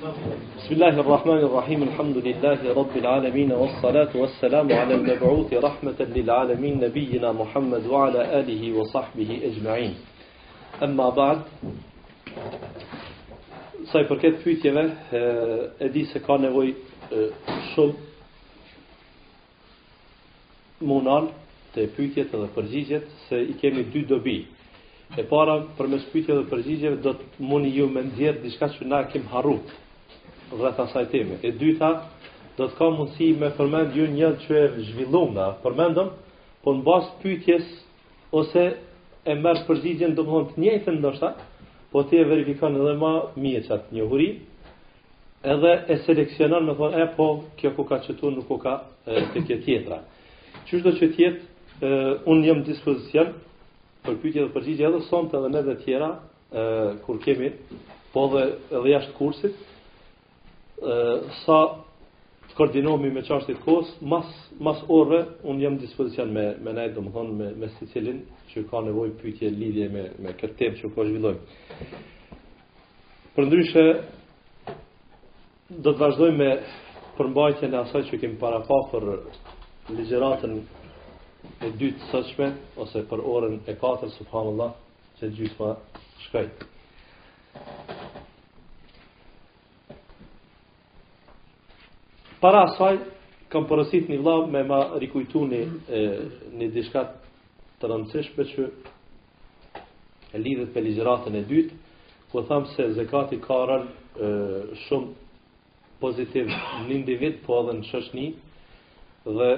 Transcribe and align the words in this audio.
بسم 0.00 0.70
الله 0.74 0.98
الرحمن 1.00 1.38
الرحيم 1.44 1.82
الحمد 1.82 2.16
لله 2.16 2.74
رب 2.74 2.96
العالمين 2.96 3.50
Rahmatan 3.50 4.14
والسلام 4.14 4.72
على 4.72 4.94
المبعوث 4.94 5.52
رحمة 5.52 5.98
للعالمين 6.16 6.80
نبينا 6.84 7.32
محمد 7.32 7.86
وعلى 7.86 8.22
آله 8.38 8.76
وصحبه 8.76 9.40
أجمعين 9.48 9.94
ba'd 10.80 11.16
بعد 11.16 11.38
saj 13.92 14.06
përket 14.10 14.38
pyetjeve, 14.44 14.86
e 15.80 15.88
di 15.94 16.04
se 16.12 16.20
ka 16.22 16.38
nevojë 16.38 16.74
shumë 17.74 17.94
monal 20.92 21.32
të 21.74 21.88
pyetjet 21.96 22.30
edhe 22.38 22.52
përgjigjet 22.60 23.10
se 23.26 23.42
i 23.50 23.58
kemi 23.64 23.82
dy 23.96 24.06
dobi. 24.14 24.38
E 25.18 25.24
para 25.34 25.58
përmes 25.80 26.06
pyetjeve 26.12 26.44
dhe 26.44 26.52
përgjigjeve 26.54 27.02
do 27.08 27.16
të 27.18 27.48
mundi 27.50 27.74
ju 27.80 27.90
me 27.96 28.06
nxjerr 28.12 28.38
diçka 28.46 28.70
që 28.78 28.86
na 28.92 29.02
kem 29.10 29.26
harruar 29.34 29.78
rreth 30.56 30.80
asaj 30.80 31.06
teme. 31.10 31.36
E 31.42 31.52
dyta, 31.52 31.90
do 32.58 32.66
të 32.68 32.76
ka 32.78 32.88
mundësi 32.90 33.32
me 33.40 33.50
përmend 33.56 33.94
ju 33.96 34.06
një 34.12 34.30
që 34.46 34.56
e 34.56 34.66
zhvillum 34.88 35.34
dhe 35.36 35.48
përmendëm, 35.62 36.08
po 36.64 36.72
në 36.74 36.84
basë 36.86 37.12
pytjes 37.22 37.66
ose 38.34 38.64
e 39.30 39.34
mërë 39.38 39.66
përgjigjen 39.68 40.14
do 40.18 40.24
mëllon 40.26 40.48
të 40.52 40.62
njëjtën 40.64 40.98
ndoshta, 41.02 41.30
po 41.92 42.02
të 42.08 42.18
e 42.22 42.26
verifikon 42.32 42.76
edhe 42.80 42.94
ma 42.98 43.12
mirë 43.40 43.66
çat 43.68 43.92
njohuri, 43.94 44.30
edhe 45.52 45.72
e 45.94 45.98
seleksionon 46.06 46.66
me 46.66 46.74
thonë, 46.78 47.04
e 47.04 47.10
po, 47.16 47.28
kjo 47.60 47.70
ku 47.76 47.86
ka 47.88 48.00
qëtu 48.08 48.32
nuk 48.34 48.48
ku 48.50 48.58
ka 48.62 48.74
e, 49.06 49.20
të 49.34 49.44
kje 49.46 49.60
tjetra. 49.66 50.00
Qështë 50.66 50.82
do 50.84 50.96
që 50.98 51.12
tjetë, 51.16 51.46
unë 52.28 52.44
jëmë 52.50 52.64
dispozicion 52.66 53.28
për 54.04 54.16
pytje 54.22 54.42
dhe 54.42 54.50
përgjigje 54.56 54.86
edhe 54.90 55.04
sonte 55.06 55.36
edhe 55.38 55.48
ne 55.54 55.62
dhe 55.68 55.76
tjera, 55.84 56.10
e, 56.50 56.68
kur 57.06 57.20
kemi, 57.22 57.52
po 58.12 58.26
dhe 58.34 58.42
edhe 58.74 58.96
jashtë 58.96 59.14
kursit, 59.18 59.60
sa 61.44 61.56
të 62.48 62.54
koordinohemi 62.58 63.10
me 63.14 63.22
çështjet 63.26 63.54
e 63.58 63.62
kohës, 63.64 63.88
mas 64.10 64.26
mas 64.66 64.80
orëve 64.94 65.18
un 65.50 65.58
jam 65.62 65.76
dispozicion 65.78 66.30
me 66.34 66.44
me 66.64 66.72
nai 66.76 66.88
domthon 66.94 67.32
me 67.38 67.48
me 67.60 67.68
sicilin 67.78 68.20
që 68.52 68.62
ka 68.70 68.78
nevojë 68.86 69.16
pyetje 69.20 69.50
lidhje 69.58 69.88
me 69.94 70.04
me 70.22 70.32
këtë 70.38 70.56
temp 70.60 70.76
që 70.78 70.92
po 70.94 71.04
zhvillojmë. 71.04 71.40
Përndryshe 73.34 73.86
do 75.84 75.90
të 75.92 76.00
vazhdojmë 76.00 76.38
me 76.40 76.50
përmbajtjen 77.18 77.74
e 77.74 77.78
asaj 77.82 78.02
që 78.10 78.20
kemi 78.22 78.38
para 78.40 78.60
pa 78.68 78.78
për 78.92 79.04
ligjëratën 79.98 80.54
e 81.62 81.68
dytë 81.80 82.10
sotshme 82.12 82.52
ose 82.82 83.04
për 83.10 83.22
orën 83.34 83.58
e 83.66 83.74
katërt 83.82 84.14
subhanallahu 84.20 84.74
që 85.20 85.30
gjithë 85.36 85.58
pa 85.58 85.74
shkaj. 86.26 86.48
Para 92.38 92.60
asaj, 92.68 92.98
kam 93.50 93.64
përësit 93.66 94.06
një 94.12 94.16
vla 94.22 94.32
me 94.54 94.60
ma 94.66 94.76
rikujtu 95.02 95.40
një, 95.52 95.58
një 96.58 96.68
dishkat 96.74 97.14
të 97.82 97.88
rëndësishme 97.90 98.44
që 98.50 98.66
e 100.38 100.42
lidhet 100.44 100.76
me 100.76 100.82
ligjëratën 100.84 101.34
e 101.34 101.40
dytë, 101.48 101.78
ku 102.30 102.36
po 102.36 102.42
tham 102.50 102.68
se 102.76 102.84
zekati 102.98 103.40
ka 103.46 103.56
rën 103.70 103.88
shumë 104.84 105.08
pozitiv 106.04 106.52
në 106.54 106.94
individ, 107.00 107.40
po 107.48 107.56
edhe 107.64 107.74
në 107.80 107.86
shëshni, 107.90 108.26
dhe 109.38 109.48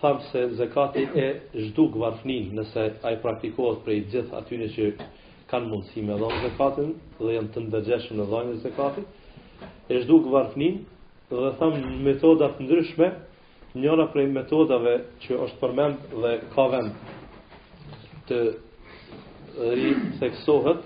tham 0.00 0.22
se 0.30 0.46
zekati 0.62 1.02
e 1.20 1.26
zhduk 1.66 1.98
varfnin 2.06 2.54
nëse 2.56 2.86
a 3.04 3.12
i 3.12 3.18
praktikohet 3.26 3.82
prej 3.84 3.98
gjithë 4.14 4.38
atyne 4.40 4.70
që 4.78 4.88
kanë 5.52 5.68
mundësi 5.74 6.06
me 6.08 6.16
dhonë 6.24 6.40
zekatin 6.46 6.96
dhe 7.20 7.36
janë 7.36 7.52
të 7.58 7.64
ndërgjeshëm 7.68 8.20
në 8.22 8.28
dhonë 8.32 8.56
zekatin, 8.64 9.04
e 9.92 10.00
zhduk 10.06 10.32
varfnin 10.38 10.80
dhe 11.30 11.50
thamë 11.58 11.90
metodat 12.02 12.58
ndryshme, 12.64 13.06
njëra 13.78 14.08
prej 14.10 14.26
metodave 14.34 14.94
që 15.22 15.36
është 15.44 15.60
përmend 15.60 16.06
dhe 16.22 16.32
ka 16.52 16.64
vend 16.72 17.12
të 18.26 18.38
ri 19.78 19.92
seksohet, 20.18 20.80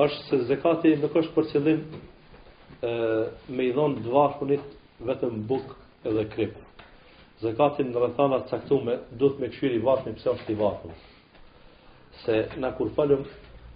është 0.00 0.22
se 0.30 0.38
zekati 0.48 0.94
nuk 1.02 1.18
është 1.20 1.34
për 1.36 1.48
qëllim 1.52 1.80
e, 1.84 1.90
me 3.52 3.68
i 3.68 3.74
dhonë 3.76 4.00
dva 4.06 4.24
vetëm 5.10 5.44
bukë 5.48 5.76
edhe 6.08 6.24
krypë. 6.32 6.64
Zekatin 7.44 7.88
në 7.92 8.00
rëthana 8.04 8.40
të 8.44 8.50
caktume 8.52 8.96
duhet 9.16 9.38
me 9.40 9.48
këshiri 9.52 9.78
vartën 9.84 10.12
i 10.12 10.16
pëse 10.18 10.28
është 10.36 10.52
i 10.54 10.58
vartën. 10.60 10.96
Se 12.24 12.34
na 12.64 12.68
kur 12.76 12.90
falëm 12.96 13.22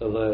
dhe 0.03 0.27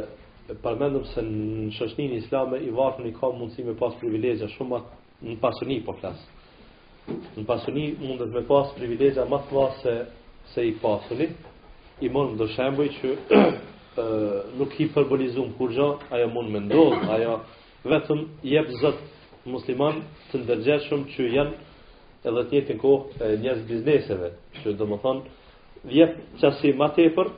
përmendëm 0.64 1.04
se 1.12 1.22
në 1.26 1.68
shëshnin 1.76 2.16
islame 2.22 2.58
i 2.66 2.70
vartën 2.74 3.10
ka 3.18 3.30
mundësi 3.34 3.62
me 3.70 3.76
pas 3.78 3.94
privilegja 4.00 4.48
shumë 4.50 4.78
atë 4.80 4.98
në 5.24 5.34
pasuni 5.40 5.80
po 5.84 5.92
flas. 6.00 6.20
Në 7.36 7.44
pasuni 7.48 7.88
mundet 8.00 8.30
me 8.32 8.42
pas 8.48 8.70
privilegja 8.76 9.24
më 9.28 9.40
të 9.48 9.54
madhe 9.56 9.80
se 9.82 9.94
se 10.54 10.64
i 10.66 10.74
pasuni. 10.82 11.26
I 12.00 12.08
mund 12.08 12.38
të 12.40 12.46
shembuj 12.54 12.86
që 12.98 13.10
ë 13.30 13.50
nuk 14.56 14.72
hiperbolizum 14.78 15.50
kur 15.58 15.72
gjë, 15.76 15.88
ajo 16.16 16.28
mund 16.32 16.48
më 16.54 16.60
ndodh, 16.64 17.02
ajo 17.12 17.34
vetëm 17.92 18.20
jep 18.48 18.68
Zot 18.80 18.98
musliman 19.46 20.00
të 20.30 20.40
ndërgjeshëm 20.44 21.04
që 21.12 21.26
janë 21.34 21.54
edhe 22.26 22.42
të 22.44 22.54
njëjtën 22.56 22.80
kohë 22.82 23.30
njerëz 23.44 23.62
bizneseve, 23.68 24.32
që 24.62 24.74
do 24.78 24.86
më 24.90 24.98
thonë 25.02 25.90
vjet 25.90 26.16
çasi 26.40 26.72
më 26.76 26.88
tepër 26.98 27.28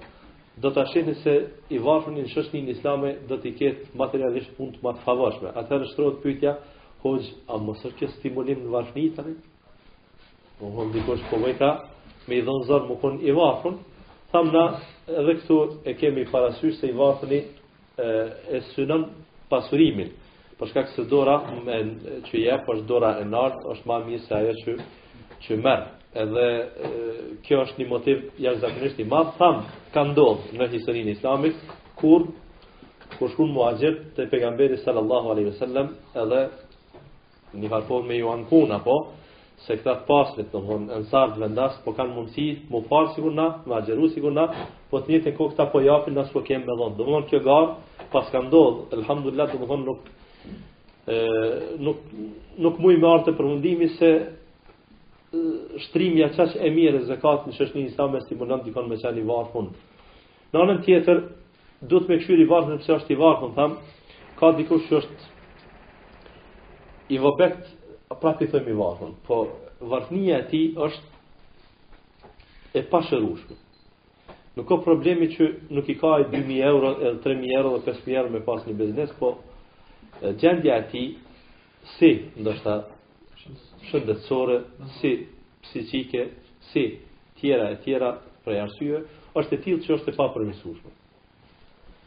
do 0.62 0.70
ta 0.70 0.84
shihni 0.92 1.14
se 1.22 1.34
i 1.74 1.78
varfërin 1.78 2.22
në 2.26 2.30
shoshnin 2.34 2.68
islame 2.74 3.16
do 3.28 3.36
të 3.42 3.52
ketë 3.58 3.98
materialisht 3.98 4.52
punë 4.58 4.78
më 4.82 4.94
të 4.96 5.04
favorshme. 5.06 5.52
Atëherë 5.58 5.90
shtrohet 5.94 6.22
pyetja, 6.22 6.56
Hoxh, 7.02 7.32
a 7.50 7.56
mos 7.58 7.80
është 7.82 7.98
kjo 7.98 8.08
stimulim 8.18 8.60
në 8.62 8.70
varfënit 8.76 9.16
të 9.18 9.22
një? 9.26 9.40
Më 10.60 10.68
hëmë 10.76 10.92
dikosh 10.96 11.24
po, 11.32 11.40
po, 11.42 11.50
po 11.50 12.28
me 12.30 12.36
i 12.38 12.44
dhënë 12.46 12.66
zërë 12.68 12.88
më 12.90 12.96
konë 13.02 13.18
i 13.26 13.34
vafën, 13.38 13.78
thamë 14.30 14.52
na 14.54 14.62
edhe 15.18 15.34
këtu 15.40 15.56
e 15.90 15.94
kemi 15.98 16.26
parasysh 16.30 16.76
se 16.78 16.92
i 16.92 16.94
vafëni 17.00 17.40
e, 17.42 18.06
e 18.54 18.60
synën 18.68 19.08
pasurimin, 19.50 20.12
përshka 20.60 20.84
se 20.94 21.04
dora 21.10 21.40
me, 21.66 21.80
që 22.28 22.44
je, 22.44 22.60
përshka 22.68 22.86
dora 22.92 23.16
e 23.18 23.26
nartë, 23.34 23.64
është 23.74 23.90
ma 23.90 23.98
mirë 24.06 24.22
se 24.28 24.38
aje 24.38 24.54
që, 24.62 24.76
që 25.42 25.58
merr. 25.64 25.88
Edhe 26.22 26.46
e, 26.86 26.92
kjo 27.46 27.64
është 27.66 27.82
një 27.82 27.88
motiv 27.88 28.24
jashtë 28.44 29.00
i 29.02 29.08
madh 29.10 29.34
thamë 29.40 29.62
ka 29.94 30.06
ndodhë 30.12 30.54
në 30.60 30.70
historinë 30.76 31.16
islamit, 31.18 31.58
kur 31.98 32.28
kur 33.18 33.28
shkon 33.28 33.50
muajjet 33.52 33.98
te 34.16 34.24
pejgamberi 34.32 34.78
sallallahu 34.80 35.28
alaihi 35.34 35.50
wasallam 35.50 35.90
edhe 36.22 36.38
Në 37.54 37.68
farpon 37.68 38.06
me 38.08 38.16
ju 38.16 38.28
ankuna 38.32 38.78
po, 38.84 38.94
se 39.66 39.76
këta 39.78 39.92
pasrit 40.08 40.48
të 40.50 40.60
mëhon, 40.64 40.86
në 40.88 41.40
vendas, 41.42 41.76
po 41.84 41.92
kanë 41.94 42.14
mundësi, 42.16 42.46
mu 42.72 42.80
farë 42.90 43.12
sigur 43.14 43.32
na, 43.36 43.50
ma 43.68 43.80
gjeru 43.86 44.08
sigur 44.10 44.32
na, 44.34 44.46
po 44.90 45.00
të 45.04 45.10
një 45.14 45.20
të 45.26 45.34
nko 45.34 45.48
këta 45.52 45.66
po 45.70 45.80
japin, 45.84 46.14
nësë 46.18 46.32
po 46.34 46.40
kemë 46.48 46.64
me 46.70 46.74
dhonë. 46.80 46.96
Dë 46.98 47.06
mëhon, 47.06 47.26
kjo 47.30 47.40
garë, 47.44 47.74
pas 48.12 48.30
ka 48.32 48.42
ndodhë, 48.46 48.86
elhamdullat, 48.96 49.52
dë 49.54 49.60
mëhon, 49.62 49.84
nuk, 49.86 50.08
nuk, 51.78 52.06
nuk 52.66 52.78
mu 52.82 52.92
me 52.98 53.12
artë 53.12 53.36
për 53.38 53.46
mundimi 53.52 53.88
se 53.98 54.12
shtrimja 55.86 56.28
qash 56.36 56.56
e 56.60 56.70
mire 56.74 57.04
zekat 57.08 57.46
në 57.48 57.54
shëshni 57.56 57.86
njësa 57.86 58.06
me 58.12 58.18
stimulant 58.20 58.64
dikon 58.66 58.88
me 58.90 58.96
qani 59.00 59.22
varë 59.24 59.52
punë. 59.54 59.88
Në 60.52 60.60
anën 60.60 60.82
tjetër, 60.84 61.22
du 61.88 62.00
të 62.02 62.08
me 62.12 62.18
këshyri 62.20 62.44
varë 62.50 62.72
në 62.74 62.80
pëse 62.82 62.96
është 62.98 63.14
i 63.14 63.20
varë, 63.20 63.68
ka 64.40 64.52
dikush 64.58 64.88
që 64.90 64.98
është 64.98 65.30
i 67.10 67.18
vëbet, 67.18 67.60
prapë 68.20 68.48
them 68.52 68.68
i 68.68 68.74
vathën, 68.76 69.14
po 69.26 69.38
varfënia 69.90 70.42
e 70.42 70.48
tij 70.50 70.66
është 70.84 72.78
e 72.78 72.82
pashërushme. 72.92 73.56
Nuk 74.56 74.66
ka 74.68 74.76
problemi 74.84 75.30
që 75.32 75.48
nuk 75.72 75.88
i 75.88 75.96
ka 75.96 76.10
2000 76.20 76.60
euro, 76.68 76.90
edhe 77.00 77.20
3000 77.24 77.56
euro, 77.56 77.74
edhe 77.80 77.94
5000 77.96 78.18
euro 78.18 78.30
me 78.34 78.42
pas 78.44 78.66
një 78.68 78.74
biznes, 78.76 79.12
po 79.18 79.32
gjendja 80.20 80.76
e 80.76 80.84
tij 80.92 81.08
si 81.96 82.10
ndoshta 82.42 82.74
shëndetësore, 83.88 84.60
si 85.00 85.12
psiqike, 85.64 86.28
si 86.70 86.84
tjera 87.40 87.70
e 87.74 87.80
tjera 87.82 88.12
për 88.44 88.60
arsye, 88.66 89.00
është 89.40 89.56
e 89.56 89.62
tillë 89.64 89.86
që 89.86 89.96
është 89.96 90.12
e 90.12 90.18
papërmirësuar. 90.20 90.94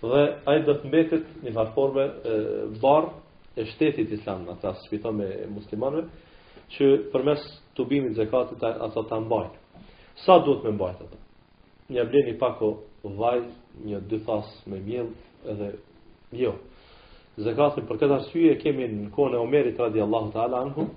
Dhe 0.05 0.23
ai 0.49 0.59
do 0.67 0.73
të 0.77 0.85
mbetet 0.91 1.23
në 1.43 1.51
varforme 1.55 2.05
bar 2.83 3.09
e 3.55 3.63
shtetit 3.73 4.11
islam, 4.11 4.43
në 4.49 4.57
të 4.61 4.71
shpita 4.85 5.11
me 5.15 5.29
muslimanve, 5.55 6.01
që 6.75 6.89
përmes 7.13 7.43
të 7.77 7.85
bimin 7.87 8.15
zekatit, 8.17 8.63
ato 8.63 9.03
të 9.07 9.19
mbajnë. 9.25 9.59
Sa 10.25 10.37
duhet 10.43 10.63
me 10.67 10.73
mbajnë 10.75 11.05
ata? 11.05 11.19
Një 11.95 12.05
bleni 12.11 12.33
pako 12.41 12.73
vajnë, 13.03 13.51
një 13.85 13.99
dy 14.09 14.19
thas 14.27 14.49
me 14.67 14.79
mjëllë, 14.83 15.13
edhe 15.53 15.71
jo. 16.39 16.55
Zekatin 17.45 17.87
për 17.87 17.99
këtë 18.01 18.15
arsye 18.19 18.55
kemi 18.63 18.87
në 18.91 19.09
kone 19.15 19.35
e 19.39 19.43
omerit, 19.43 19.79
radi 19.83 20.03
Allahu 20.03 20.31
të 20.33 20.41
ala 20.43 20.61
anhu, 20.65 20.89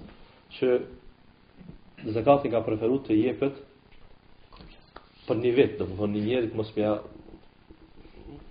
që 0.58 2.10
zekatin 2.14 2.52
ka 2.54 2.62
preferu 2.66 3.00
të 3.06 3.16
jepet 3.18 3.58
për 5.28 5.40
një 5.42 5.54
vetë, 5.58 5.76
dhe 5.82 5.88
më 5.90 5.96
thonë 5.98 6.14
një 6.16 6.26
njerit, 6.30 6.54
mos 6.56 6.70
me, 6.76 6.90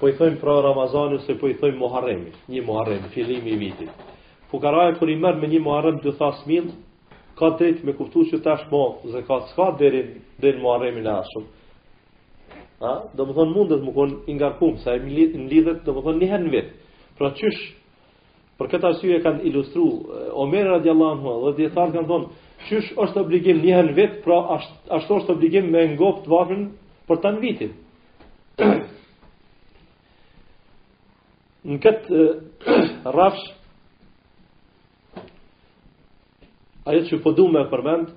Po 0.01 0.09
i 0.11 0.17
thojmë 0.19 0.41
pra 0.43 0.59
Ramazani, 0.63 1.17
ose 1.21 1.37
po 1.41 1.49
i 1.49 1.55
thojmë 1.57 1.79
Moharemi, 1.81 2.33
një 2.53 2.65
Muharrem, 2.67 3.05
fillimi 3.15 3.55
i 3.55 3.57
vitit. 3.63 4.05
Po 4.51 4.59
karaj, 4.61 4.97
i 5.01 5.17
mërë 5.17 5.41
me 5.41 5.49
një 5.55 5.61
Moharemi, 5.65 6.01
dhe 6.05 6.13
thasë 6.19 6.45
milë, 6.51 6.75
ka 7.37 7.51
drejt 7.59 7.83
me 7.85 7.93
kuptu 7.97 8.21
që 8.31 8.39
tash 8.45 8.65
mo 8.73 8.81
ka 9.29 9.37
s'ka 9.53 9.67
deri 9.79 10.01
deri 10.41 10.59
mo 10.61 10.71
arremi 10.75 11.01
në 11.05 11.19
A, 12.85 12.93
do 13.17 13.25
më 13.25 13.33
thonë 13.33 13.53
mundet 13.57 13.81
më 13.81 13.93
konë 13.97 14.17
ingarkum, 14.29 14.75
sa 14.83 14.93
e 14.93 15.01
lidhet, 15.01 15.79
do 15.87 15.91
më 15.97 16.01
thonë 16.05 16.21
në 16.43 16.51
vetë. 16.53 16.73
Pra 17.17 17.31
qysh, 17.33 17.63
për 18.61 18.67
këtë 18.69 18.85
arsye 18.91 19.21
kanë 19.25 19.45
ilustru, 19.49 19.85
eh, 20.19 20.27
Omer 20.43 20.69
radiallahu 20.69 21.13
anhu, 21.17 21.33
dhe 21.57 21.73
djetarë 21.73 21.95
kanë 21.97 22.09
thonë, 22.11 22.29
qysh 22.69 22.91
është 23.01 23.17
obligim 23.25 23.63
njëherë 23.65 23.89
në 23.89 23.95
vetë, 23.97 24.21
pra 24.27 24.39
është 24.91 25.13
është 25.17 25.33
obligim 25.33 25.67
me 25.73 25.87
ngop 25.97 26.17
të 26.21 26.29
vafën 26.35 26.63
për 27.09 27.17
tan 27.25 27.37
vitin. 27.41 27.73
në 31.67 31.81
këtë 31.87 32.13
eh, 32.13 33.09
rafsh, 33.19 33.49
ajo 36.87 37.01
që 37.11 37.19
po 37.25 37.33
duam 37.35 37.57
të 37.59 37.67
përmend, 37.73 38.11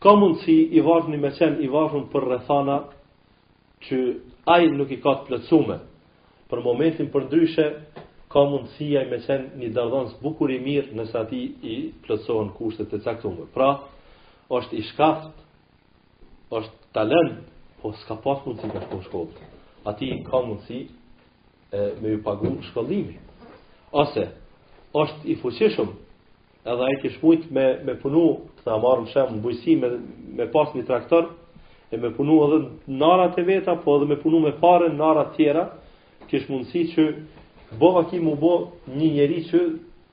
ka 0.00 0.12
mundësi 0.16 0.54
i 0.78 0.82
vargni 0.84 1.18
me 1.20 1.30
qenë 1.36 1.60
i 1.60 1.68
vargun 1.70 2.06
për 2.12 2.24
rrethana 2.28 2.78
që 3.84 3.98
ai 4.48 4.70
nuk 4.72 4.92
i 4.92 4.98
ka 5.04 5.14
të 5.20 5.26
plotësuar. 5.28 5.82
Për 6.48 6.62
momentin 6.64 7.10
për 7.12 7.26
ndryshe 7.28 7.66
ka 8.32 8.42
mundësi 8.50 8.88
i 8.96 9.04
me 9.12 9.20
qenë 9.26 9.60
një 9.60 9.70
dardhës 9.76 10.14
bukur 10.22 10.52
i 10.52 10.58
mirë 10.64 10.96
nëse 10.98 11.18
ati 11.20 11.42
i 11.62 11.76
plotësohen 12.06 12.50
kushtet 12.56 12.96
e 12.96 13.02
caktuara. 13.04 13.44
Pra, 13.54 13.68
është 14.56 14.80
i 14.80 14.84
shkaft, 14.90 15.28
është 16.50 16.94
talent, 16.96 17.44
po 17.82 17.92
s'ka 18.00 18.16
pas 18.24 18.40
mundësi 18.46 18.72
ka 18.72 18.86
të 18.88 19.02
shkollë. 19.10 19.48
Ati 19.88 20.08
ka 20.28 20.40
mundësi 20.46 20.80
e 21.76 21.82
me 22.00 22.14
ju 22.14 22.22
pagu 22.24 22.54
shkollimi. 22.70 23.18
Ose 23.92 24.24
është 25.00 25.28
i 25.36 25.38
fuqishëm 25.42 25.92
edhe 26.64 26.84
ai 26.84 27.00
ti 27.02 27.10
shkujt 27.16 27.50
me 27.50 27.66
me 27.84 27.94
punu, 28.00 28.24
ta 28.64 28.78
marr 28.80 29.02
në 29.04 29.12
shemb 29.12 29.40
bujësi 29.44 29.74
me 29.80 29.90
me 30.38 30.46
pas 30.52 30.70
një 30.74 30.86
traktor 30.88 31.32
e 31.92 31.96
me 32.00 32.10
punu 32.16 32.38
edhe 32.46 32.58
narat 32.88 33.36
e 33.38 33.44
veta, 33.46 33.76
po 33.84 33.96
edhe 33.98 34.08
me 34.10 34.16
punu 34.22 34.40
me 34.40 34.54
fare 34.60 34.88
narat 34.92 35.34
tjera, 35.36 35.66
kish 36.30 36.48
mundësi 36.50 36.84
që 36.94 37.04
bova 37.78 38.04
ki 38.10 38.20
mu 38.22 38.36
bo 38.40 38.54
një 38.90 39.10
njeri 39.12 39.42
që 39.50 39.60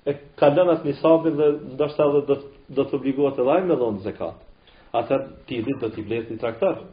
e 0.09 0.18
ka 0.38 0.50
lënat 0.51 0.86
një 0.86 0.95
sabin 1.00 1.38
dhe 1.39 1.48
ndoshta 1.77 2.07
edhe 2.09 2.24
do 2.27 2.36
të, 2.36 2.48
do 2.75 2.83
të 2.86 3.00
obligohet 3.00 3.39
edhe 3.39 3.56
ajme 3.56 3.75
dhe 3.80 3.92
në 3.95 4.03
zekat. 4.06 4.44
Atër 4.92 5.24
ti 5.48 5.62
dit 5.63 5.80
do 5.81 5.88
t'i 5.89 6.03
blet 6.03 6.27
një 6.33 6.39
traktor. 6.42 6.83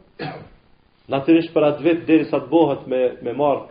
Natërish 1.09 1.51
për 1.53 1.65
atë 1.71 1.83
vetë 1.85 2.05
deri 2.07 2.29
sa 2.29 2.39
të 2.43 2.47
bëhet 2.51 2.87
me, 2.87 3.01
me 3.27 3.33
marr 3.33 3.65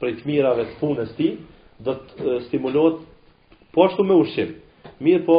prej 0.00 0.14
të 0.22 0.26
mirave 0.28 0.64
të 0.70 0.78
punës 0.80 1.10
ti, 1.18 1.32
do 1.84 1.94
të 2.10 2.38
stimulohet 2.48 3.04
po 3.76 3.84
ashtu 3.88 4.02
me 4.08 4.16
ushqim. 4.24 4.54
Mirë 5.04 5.24
po, 5.26 5.36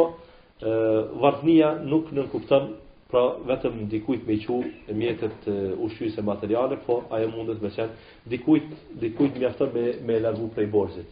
vartënia 1.22 1.70
nuk 1.88 2.10
nënkuptëm 2.16 2.68
pra 3.10 3.20
vetëm 3.48 3.82
dikujt 3.92 4.24
me 4.26 4.36
qu 4.42 4.56
e 4.90 4.94
mjetët 4.98 5.46
ushqyës 5.86 6.16
materiale, 6.26 6.78
po 6.86 7.00
ajo 7.14 7.28
mundet 7.34 7.60
me 7.62 7.70
qenë 7.70 8.26
dikujt, 8.32 8.72
dikujt 9.04 9.38
me 9.38 9.46
aftër 9.50 9.70
me, 9.76 9.84
me 10.08 10.16
lagu 10.24 10.48
prej 10.56 10.66
borgjit. 10.72 11.08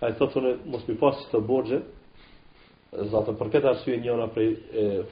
A 0.00 0.10
e 0.10 0.16
thotë 0.18 0.34
të 0.38 0.42
në 0.46 0.52
mos 0.72 0.86
mi 0.88 0.96
pasë 1.02 1.26
që 1.26 1.30
të 1.34 1.42
borgje, 1.50 1.80
zato 3.12 3.34
për 3.38 3.50
këtë 3.52 3.68
arsye 3.70 4.00
njëra 4.02 4.26
prej 4.34 4.48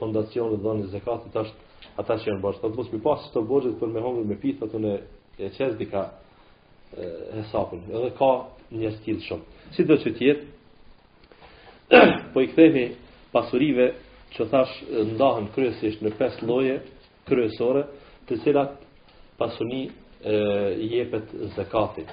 fondacionit 0.01 0.59
dhe 0.59 0.65
dhënë 0.65 0.89
zakatit 0.95 1.37
është 1.43 1.67
ata 2.01 2.17
që 2.19 2.27
janë 2.33 2.43
bashkë. 2.43 2.61
Do 2.65 2.69
të 2.73 2.79
mos 2.81 2.91
më 2.95 2.99
pas 3.05 3.27
të 3.33 3.43
borxhet 3.51 3.77
për 3.79 3.91
me 3.93 4.03
hongur 4.03 4.25
me 4.25 4.35
pi, 4.41 4.57
aty 4.65 4.81
në 4.83 4.95
e 5.45 5.51
çes 5.55 5.77
dika 5.79 6.03
e 6.99 7.07
hesapin. 7.37 7.85
Edhe 7.95 8.11
ka 8.19 8.31
një 8.79 8.91
stil 8.99 9.21
shumë. 9.23 9.47
Sidoqë 9.77 10.11
të 10.17 10.25
jetë, 10.27 10.47
po 12.33 12.41
i 12.41 12.47
kthehemi 12.51 12.91
pasurive 13.33 13.87
që 14.35 14.45
thash 14.51 14.75
ndahen 15.17 15.47
kryesisht 15.55 16.03
në 16.05 16.11
pesë 16.19 16.45
lloje 16.45 16.75
kryesore, 17.27 17.85
të 18.29 18.37
cilat 18.43 18.75
pasuni 19.39 19.87
e 20.29 20.35
jepet 20.91 21.31
zakatit. 21.55 22.09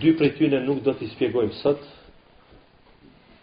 Dy 0.00 0.12
prej 0.18 0.32
tyre 0.38 0.60
nuk 0.64 0.82
do 0.84 0.92
t'i 0.96 1.08
shpjegojmë 1.14 1.56
sot, 1.62 1.80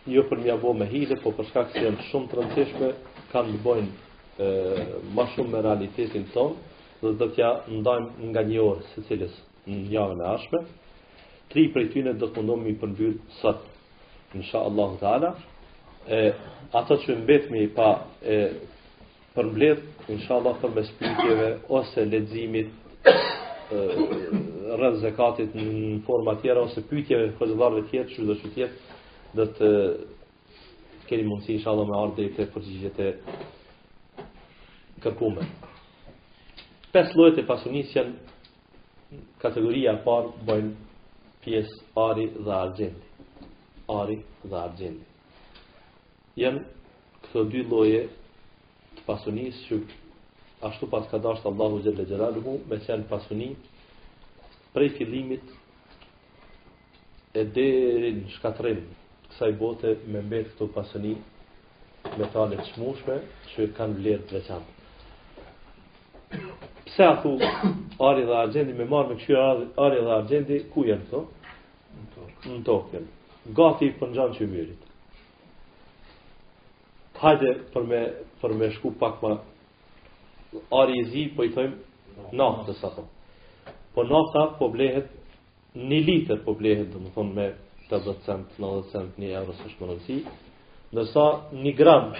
jo 0.07 0.23
për 0.29 0.41
mja 0.45 0.55
me 0.77 0.85
hile, 0.91 1.15
po 1.23 1.31
për 1.37 1.45
shkak 1.49 1.71
se 1.73 1.83
janë 1.87 2.03
shumë 2.11 2.27
të 2.31 2.35
rëndësishme, 2.39 2.89
kanë 3.33 3.53
të 3.55 3.61
bojnë 3.63 3.89
më 4.37 5.13
ma 5.17 5.25
shumë 5.33 5.49
me 5.55 5.61
realitetin 5.65 6.25
tonë, 6.33 6.55
dhe 7.01 7.13
do 7.19 7.27
t'ja 7.33 7.49
ndajmë 7.71 8.11
nga 8.31 8.41
një 8.51 8.61
orë 8.63 8.83
se 8.93 9.03
cilës 9.09 9.33
një 9.67 9.81
njave 9.89 10.21
e 10.23 10.29
ashme. 10.35 10.61
Tri 11.49 11.67
prej 11.73 11.89
tyne 11.93 12.13
do 12.13 12.29
të 12.29 12.39
mundohë 12.41 12.63
mi 12.67 12.77
përmbyrë 12.81 13.19
sëtë 13.41 13.76
insha 14.37 14.59
Allahu 14.59 14.97
Teala, 14.99 15.35
e 16.07 16.33
ato 16.71 16.97
që 17.03 17.15
mbetmi 17.23 17.63
pa 17.75 17.89
e 18.21 18.37
përmbledh 19.35 19.81
insha 20.13 20.37
Allah 20.37 20.55
për 20.61 20.73
me 20.75 21.63
ose 21.77 22.01
leximit 22.05 22.71
rreth 24.77 24.97
zakatit 25.03 25.55
në 25.57 25.65
forma 26.07 26.37
tjera 26.41 26.63
ose 26.67 26.83
pyetjeve 26.89 27.33
kozëllarëve 27.39 27.83
të 27.83 27.91
tjerë, 27.91 28.09
çdo 28.15 28.35
që 28.41 28.69
do 29.37 29.45
të 29.45 29.53
të 29.57 29.71
keni 31.09 31.27
mundësi 31.27 31.57
insha 31.57 31.71
Allah 31.73 31.87
me 31.89 31.97
ardhe 32.05 32.29
të 32.35 32.47
përgjigjet 32.53 32.97
e 32.99 33.09
kërkume. 35.03 35.43
Pes 36.91 37.13
lojët 37.15 37.43
e 37.43 37.47
pasunisë 37.47 37.97
janë 37.99 39.19
kategoria 39.43 39.93
parë 40.07 40.31
bëjnë 40.47 40.73
pjesë 41.43 41.81
ari 42.07 42.25
dhe 42.43 42.51
argjendi 42.61 43.05
ari 43.87 44.17
dhe 44.43 44.55
argjendi. 44.57 45.05
Jenë 46.37 46.59
këto 47.27 47.43
dy 47.51 47.61
loje 47.71 48.01
të 48.97 49.03
pasunisë 49.07 49.61
që 49.67 49.77
ashtu 50.69 50.89
pas 50.91 51.07
ka 51.11 51.17
dashur 51.23 51.47
Allahu 51.51 51.79
Gjellë 51.85 52.05
Gjeralu 52.09 52.41
mu, 52.45 52.57
me 52.69 52.77
qenë 52.85 53.07
pasunin 53.09 53.53
prej 54.75 54.91
filimit 54.99 55.43
e 57.39 57.45
derin 57.55 58.25
shkatrim 58.35 58.83
kësaj 59.29 59.51
bote 59.61 59.95
me 60.11 60.21
mbetë 60.27 60.57
të 60.59 60.67
pasunin 60.75 61.21
me 62.17 62.29
talet 62.33 62.61
shmushme 62.73 63.15
që 63.53 63.69
kanë 63.77 64.03
lërë 64.05 64.27
të 64.29 64.35
veçanë. 64.39 64.69
Pse 66.87 67.05
a 67.07 67.15
thu 67.23 67.33
ari 68.09 68.25
dhe 68.29 68.35
argjendi 68.43 68.73
me 68.79 68.85
marrë 68.93 69.09
me 69.13 69.19
këshyra 69.19 69.47
ari 69.85 70.03
dhe 70.05 70.11
argjendi, 70.21 70.57
ku 70.73 70.83
jenë 70.89 71.09
të? 71.11 71.23
Në 72.51 72.63
tokë 72.69 72.95
jenë 72.97 73.16
gati 73.55 73.85
i 73.87 73.93
përngjan 73.99 74.33
që 74.35 74.43
i 74.43 74.49
mirit. 74.51 74.83
Hajde 77.17 77.51
për 77.73 77.85
me, 77.89 77.99
për 78.41 78.51
me 78.53 78.67
shku 78.75 78.91
pak 78.99 79.21
ma 79.23 79.31
ari 80.79 80.99
i 81.01 81.05
zi, 81.09 81.23
po 81.35 81.43
i 81.43 81.49
thëjmë 81.55 82.33
naftë, 82.37 82.75
sa 82.77 82.91
thëmë. 82.95 83.09
Po 83.95 84.03
nafta 84.05 84.43
po 84.59 84.67
blehet 84.73 85.07
një 85.77 86.01
liter 86.05 86.43
po 86.45 86.53
blehet, 86.59 86.91
dhe 86.93 87.01
më 87.07 87.13
thonë 87.15 87.33
me 87.35 87.47
80 87.89 88.21
cent, 88.27 88.53
90 88.61 88.91
cent, 88.93 89.17
një 89.21 89.31
euro, 89.39 89.55
së 89.61 89.71
shmë 89.73 89.89
nëzi, 89.95 90.17
nësa 90.93 91.25
një 91.57 91.73
gram, 91.79 92.11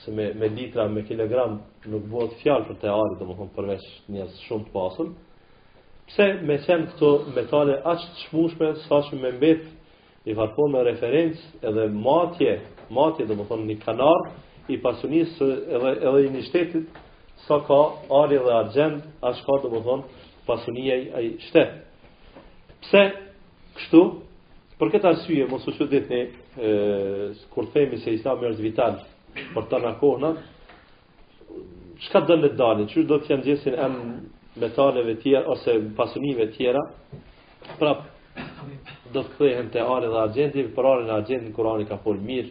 se 0.00 0.12
me, 0.12 0.30
me 0.38 0.48
litra, 0.52 0.88
me 0.92 1.04
kilogram, 1.08 1.58
nuk 1.88 2.08
bëhet 2.12 2.38
fjalë 2.42 2.68
për 2.70 2.80
të 2.80 2.92
ari, 2.94 3.12
dhe 3.20 3.28
më 3.28 3.36
thonë 3.42 3.54
përveç 3.58 3.86
njës 4.14 4.40
shumë 4.48 4.68
të 4.70 4.74
pasën, 4.76 5.12
pse 6.10 6.28
me 6.48 6.58
qenë 6.64 6.90
këto 6.94 7.12
metale 7.36 7.78
aqë 7.92 8.08
të 8.12 8.24
shmushme, 8.24 8.72
sa 8.88 9.02
që 9.10 9.20
me 9.24 9.32
mbetë 9.38 9.75
i 10.26 10.34
varfon 10.34 10.72
me 10.74 10.80
referencë 10.86 11.60
edhe 11.68 11.84
matje, 11.92 12.56
matje 12.94 13.26
dhe 13.28 13.34
më 13.38 13.44
thonë 13.48 13.66
një 13.70 13.76
kanar, 13.84 14.18
i 14.74 14.78
pasunisë 14.82 15.48
edhe, 15.76 15.92
edhe 16.02 16.22
i 16.24 16.30
një 16.34 16.44
shtetit, 16.48 16.96
sa 17.46 17.60
ka 17.68 17.78
ari 18.22 18.40
dhe 18.42 18.54
argend, 18.58 19.04
ashtë 19.22 19.46
ka 19.46 19.58
dhe 19.62 19.70
më 19.76 19.82
thonë 19.84 20.22
pasunia 20.48 20.96
i, 21.22 21.28
shtet. 21.46 21.82
Pse 22.86 23.02
kështu? 23.78 24.00
Për 24.80 24.90
këtë 24.92 25.08
arsye, 25.12 25.46
mos 25.48 25.64
u 25.70 25.74
qëtë 25.78 26.02
një, 26.10 27.46
kur 27.54 27.70
themi 27.72 28.00
se 28.02 28.12
islami 28.18 28.50
është 28.50 28.64
vital 28.66 28.98
për 29.54 29.70
të 29.70 29.78
në 29.84 29.94
kohëna, 30.00 30.32
qka 32.06 32.24
dënë 32.28 32.48
dhe 32.48 32.52
dani, 32.58 32.88
që 32.90 33.06
do 33.08 33.22
të 33.22 33.30
janë 33.32 33.46
gjesin 33.46 33.78
e 33.78 33.88
metaleve 34.60 35.14
tjera, 35.22 35.46
ose 35.54 35.78
pasunive 35.96 36.50
tjera, 36.56 36.82
prapë, 37.78 38.15
do 39.14 39.22
të 39.22 39.30
kthehen 39.34 39.68
te 39.72 39.80
ari 39.80 40.08
dhe 40.10 40.20
argjenti, 40.20 40.64
për 40.74 40.86
ari 40.90 41.06
e 41.08 41.12
argjenti 41.16 41.52
Kurani 41.54 41.86
ka 41.88 41.96
fol 42.04 42.18
mirë, 42.20 42.50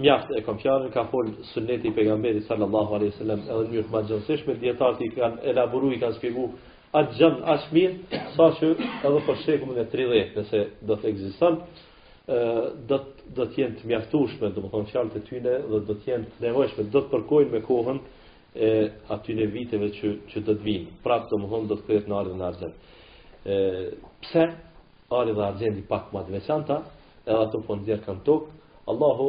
mjaft 0.00 0.30
e 0.38 0.42
kam 0.46 0.58
fjalën, 0.62 0.90
ka 0.94 1.06
fol 1.10 1.28
suneti 1.52 1.90
i 1.90 1.94
pejgamberit 1.96 2.46
sallallahu 2.48 2.94
alaihi 2.96 3.12
wasallam 3.12 3.42
edhe 3.44 3.72
një 3.74 3.82
më 3.92 4.02
gjithësisht 4.08 4.46
me 4.48 4.54
dietat 4.62 5.02
i 5.04 5.10
kanë 5.16 5.42
elaboruar, 5.52 5.92
i 5.92 6.00
kanë 6.00 6.16
shpjeguar 6.18 6.54
atë 6.94 7.18
gjën 7.18 7.36
as 7.54 7.66
mirë, 7.74 8.20
sa 8.36 8.46
që 8.60 8.70
edhe 9.04 9.20
për 9.26 9.40
shekullin 9.44 9.82
e 9.82 9.86
30, 9.92 10.34
nëse 10.38 10.62
do 10.88 10.96
të 11.02 11.12
ekzistojnë 11.12 11.62
do 12.88 13.00
të 13.04 13.10
do 13.34 13.44
të 13.48 13.56
jenë 13.62 13.76
të 13.80 13.88
mjaftueshme, 13.88 14.50
domethënë 14.52 14.90
fjalët 14.92 15.14
e 15.18 15.22
tyre 15.26 15.54
do 15.70 15.80
të 15.94 16.10
jenë 16.10 16.26
të 16.34 16.42
nevojshme, 16.44 16.84
do 16.92 17.00
të 17.02 17.10
përkojnë 17.14 17.52
me 17.56 17.60
kohën 17.64 18.00
e 18.54 18.68
aty 19.16 19.32
në 19.36 19.46
viteve 19.54 19.88
që 19.96 20.10
që 20.30 20.42
do 20.44 20.54
të 20.58 20.64
vinë. 20.66 20.92
Prapë 21.04 21.30
domethënë 21.32 21.68
do 21.70 21.76
të 21.78 21.86
kthehet 21.86 22.10
në 22.12 22.16
ardhmën 22.20 22.44
e 22.44 22.48
ardhmë. 22.50 22.72
ë 23.44 23.86
pse 24.24 24.44
ari 25.12 25.34
dhe 25.34 25.42
arzendi 25.42 25.82
pak 25.88 26.12
ma 26.12 26.22
veçanta, 26.22 26.76
edhe 27.26 27.38
ato 27.46 27.60
po 27.66 27.76
ndjerë 27.76 28.04
kanë 28.06 28.22
tokë, 28.24 28.48
Allahu 28.88 29.26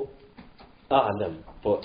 a'lem, 0.89 1.36
po 1.63 1.77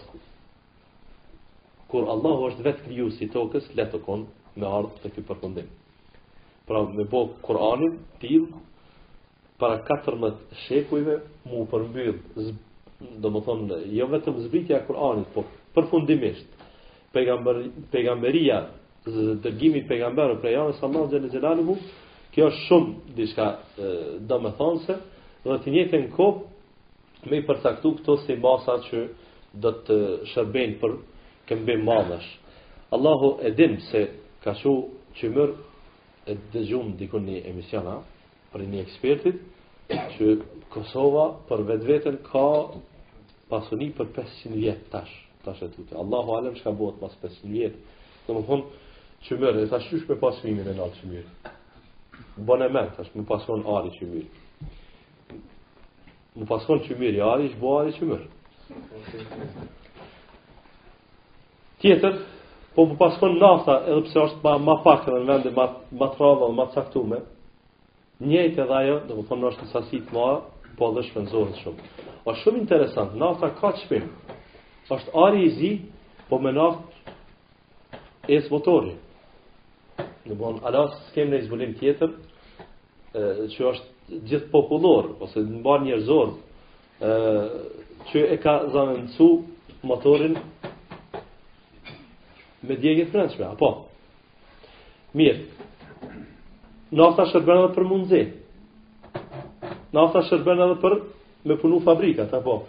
kur 1.90 2.06
Allahu 2.14 2.48
është 2.50 2.64
vetë 2.66 2.84
kriju 2.86 3.08
si 3.18 3.26
tokës, 3.34 3.66
le 3.76 3.84
të 3.90 3.98
konë 4.06 4.54
me 4.60 4.66
ardhë 4.78 5.02
të 5.02 5.10
kjo 5.14 5.22
përpëndim. 5.26 5.70
Pra 6.66 6.84
me 6.88 7.04
bo 7.10 7.24
Kur'anin, 7.42 7.96
tilë, 8.22 8.60
para 9.58 9.80
14 9.84 10.38
shekujve 10.66 11.16
mu 11.50 11.64
përmbyll 11.66 12.52
do 13.22 13.28
më 13.34 13.42
thonë, 13.46 13.80
jo 13.98 14.06
vetëm 14.12 14.38
zbritja 14.46 14.78
e 14.78 14.86
Kur'anit, 14.86 15.26
po 15.34 15.44
përfundimisht 15.74 16.46
pejgamber, 17.12 17.64
pejgamberia 17.90 18.64
dërgimi 19.42 19.82
pejgamberu 19.88 20.38
prej 20.40 20.54
janës 20.58 20.82
Allah 20.86 21.08
Gjellë 21.10 21.30
Gjellalu 21.32 21.64
mu 21.72 21.76
kjo 22.34 22.44
është 22.50 22.60
shumë 22.66 23.14
diçka 23.18 23.46
domethënëse, 24.30 24.94
do 25.44 25.56
të 25.58 25.72
njëjtë 25.74 26.00
në 26.04 26.10
kop 26.14 26.44
me 27.30 27.40
i 27.40 27.46
përcaktu 27.48 27.94
këto 27.98 28.14
si 28.24 28.36
masa 28.42 28.76
që 28.86 28.98
do 29.60 29.72
të 29.86 29.96
shërbejnë 30.32 30.76
për 30.82 30.94
këmbe 31.48 31.74
madhësh. 31.86 32.28
Allahu 32.94 33.30
e 33.46 33.50
dim 33.58 33.74
se 33.90 34.00
ka 34.44 34.54
shu 34.60 34.72
që 35.18 35.32
mërë 35.34 35.56
e 36.30 36.36
dëgjum 36.52 36.94
dikun 37.00 37.26
një 37.26 37.42
emisiona 37.50 37.98
për 38.52 38.64
një 38.70 38.84
ekspertit 38.84 39.38
që 40.14 40.34
Kosova 40.70 41.26
për 41.48 41.64
vetë 41.66 41.88
vetën 41.90 42.20
ka 42.30 42.44
pasuni 43.50 43.90
për 43.96 44.12
500 44.14 44.54
vjetë 44.60 44.90
tash, 44.92 45.14
tash 45.44 45.64
e 45.66 45.70
tute. 45.74 45.96
Allahu 45.98 46.36
alem 46.38 46.54
shka 46.60 46.70
bëhet 46.78 47.00
pas 47.02 47.16
500 47.24 47.54
vjetë. 47.56 47.80
Dhe 48.26 48.36
më 48.36 48.44
thonë 48.46 48.82
që 49.26 49.40
mërë 49.42 49.64
e 49.66 49.70
tash 49.72 49.88
me 50.08 50.20
pasunimin 50.22 50.70
e 50.70 50.76
në 50.78 50.86
që 51.00 51.10
mërë. 51.10 51.39
Bënë 52.48 52.66
e 52.68 52.72
metë, 52.74 53.02
është 53.04 53.20
më 53.20 53.24
pason 53.28 53.62
ari 53.76 53.90
që 53.96 54.08
mirë. 54.10 54.68
Më 56.40 56.46
pason 56.50 56.80
që 56.86 56.96
mirë, 57.00 57.20
ari 57.34 57.50
që 57.52 57.60
bo 57.62 57.74
ari 57.80 57.92
që 57.98 58.08
mirë. 58.10 58.28
Tjetër, 61.84 62.16
po 62.76 62.84
më 62.90 62.98
pason 63.00 63.36
nafta, 63.40 63.78
edhe 63.90 64.02
pse 64.08 64.22
është 64.24 64.40
ma, 64.44 64.54
ma 64.68 64.76
pak 64.84 65.08
në 65.10 65.20
vende 65.32 65.52
ma, 65.56 65.66
ma 66.00 66.10
trava 66.16 66.48
dhe 66.50 66.54
ma 66.58 66.68
caktume, 66.74 67.20
njëjtë 68.30 68.62
edhe 68.64 68.76
ajo, 68.82 68.98
dhe 69.08 69.16
më 69.18 69.24
thonë 69.30 69.44
në 69.44 69.52
është 69.54 69.70
sasit 69.72 70.12
ma, 70.16 70.26
po 70.78 70.90
dhe 70.96 71.04
shpenzohet 71.10 71.60
shumë. 71.64 71.92
O 72.28 72.34
shumë 72.44 72.60
interesant, 72.62 73.16
nafta 73.22 73.48
ka 73.60 73.70
qëpim, 73.82 74.08
është 74.96 75.16
ari 75.26 75.44
i 75.46 75.54
zi, 75.58 75.72
po 76.28 76.38
me 76.40 76.52
naftë, 76.56 77.14
së 78.30 78.48
motorin 78.52 78.98
në 80.28 80.36
bon 80.36 80.58
alas 80.66 80.96
kem 81.14 81.30
në 81.32 81.42
zbulim 81.46 81.72
tjetër 81.80 82.12
që 83.54 83.68
është 83.72 84.20
gjithë 84.30 84.48
popullor 84.52 85.12
ose 85.24 85.42
në 85.46 85.62
bon 85.64 85.84
njerëzor 85.86 86.32
që 88.10 88.24
e 88.34 88.36
ka 88.42 88.56
zanëncu 88.74 89.28
motorin 89.88 90.36
me 92.68 92.76
djegjet 92.76 93.12
franceze 93.14 93.44
apo 93.46 93.70
mirë 95.16 95.40
nafta 97.00 97.28
shërben 97.30 97.62
edhe 97.62 97.74
për 97.78 97.88
mundzi 97.90 98.20
nafta 99.96 100.22
shërben 100.28 100.62
edhe 100.66 100.76
për 100.84 100.98
me 101.48 101.56
punu 101.58 101.80
fabrikat 101.86 102.34
apo 102.40 102.60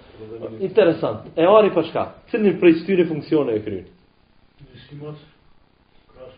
interesant 0.72 1.36
e 1.38 1.44
ari 1.52 1.74
për 1.76 1.92
çka 1.92 2.06
një 2.46 2.58
prej 2.64 2.76
një 3.02 3.08
funksione 3.12 3.60
e 3.60 3.64
kryen 3.68 5.18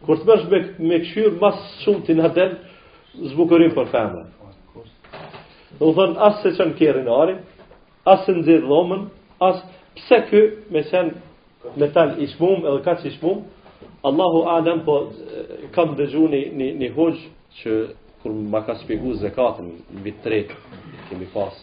Kur 0.05 0.19
të 0.19 0.25
mësh 0.31 0.45
me 0.51 0.57
me 0.89 0.97
këshir 1.03 1.29
mas 1.41 1.59
shumë 1.83 2.05
ti 2.07 2.13
na 2.19 2.27
del 2.37 2.55
zbukurim 3.33 3.71
për 3.75 3.87
femrën. 3.91 4.27
Do 5.79 5.89
të 5.91 5.93
thonë 5.99 6.23
as 6.27 6.41
se 6.43 6.51
çan 6.57 6.73
kerrin 6.79 7.07
arin, 7.19 7.39
as 8.13 8.25
se 8.25 8.33
nxjerr 8.35 8.65
dhomën, 8.69 9.05
as 9.47 9.61
pse 9.97 10.19
ky 10.29 10.41
me 10.75 10.81
sen 10.91 11.13
metal 11.83 12.11
i 12.19 12.27
shmum 12.33 12.65
edhe 12.69 12.81
kaç 12.89 13.05
i 13.09 13.13
shmum, 13.15 13.43
Allahu 14.09 14.41
alem 14.53 14.81
po 14.85 14.97
kam 15.75 15.95
dëgjuar 15.99 16.35
një 16.35 16.41
një, 16.59 16.67
një 16.81 16.89
hoj 16.97 17.11
që 17.59 17.71
kur 18.21 18.33
ma 18.51 18.61
ka 18.67 18.75
shpjegu 18.81 19.13
zekatën, 19.23 19.69
vit 20.05 20.19
tre, 20.23 20.41
kemi 21.09 21.29
pas, 21.33 21.53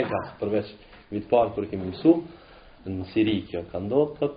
enka 0.00 0.22
përveç 0.40 0.72
vit 1.12 1.28
parë 1.32 1.52
kërë 1.56 1.68
kemi 1.72 1.90
mësu, 1.90 2.16
në 2.88 3.10
Siri 3.12 3.36
kjo 3.50 3.66
ka 3.70 3.78
ndodhë, 3.84 4.30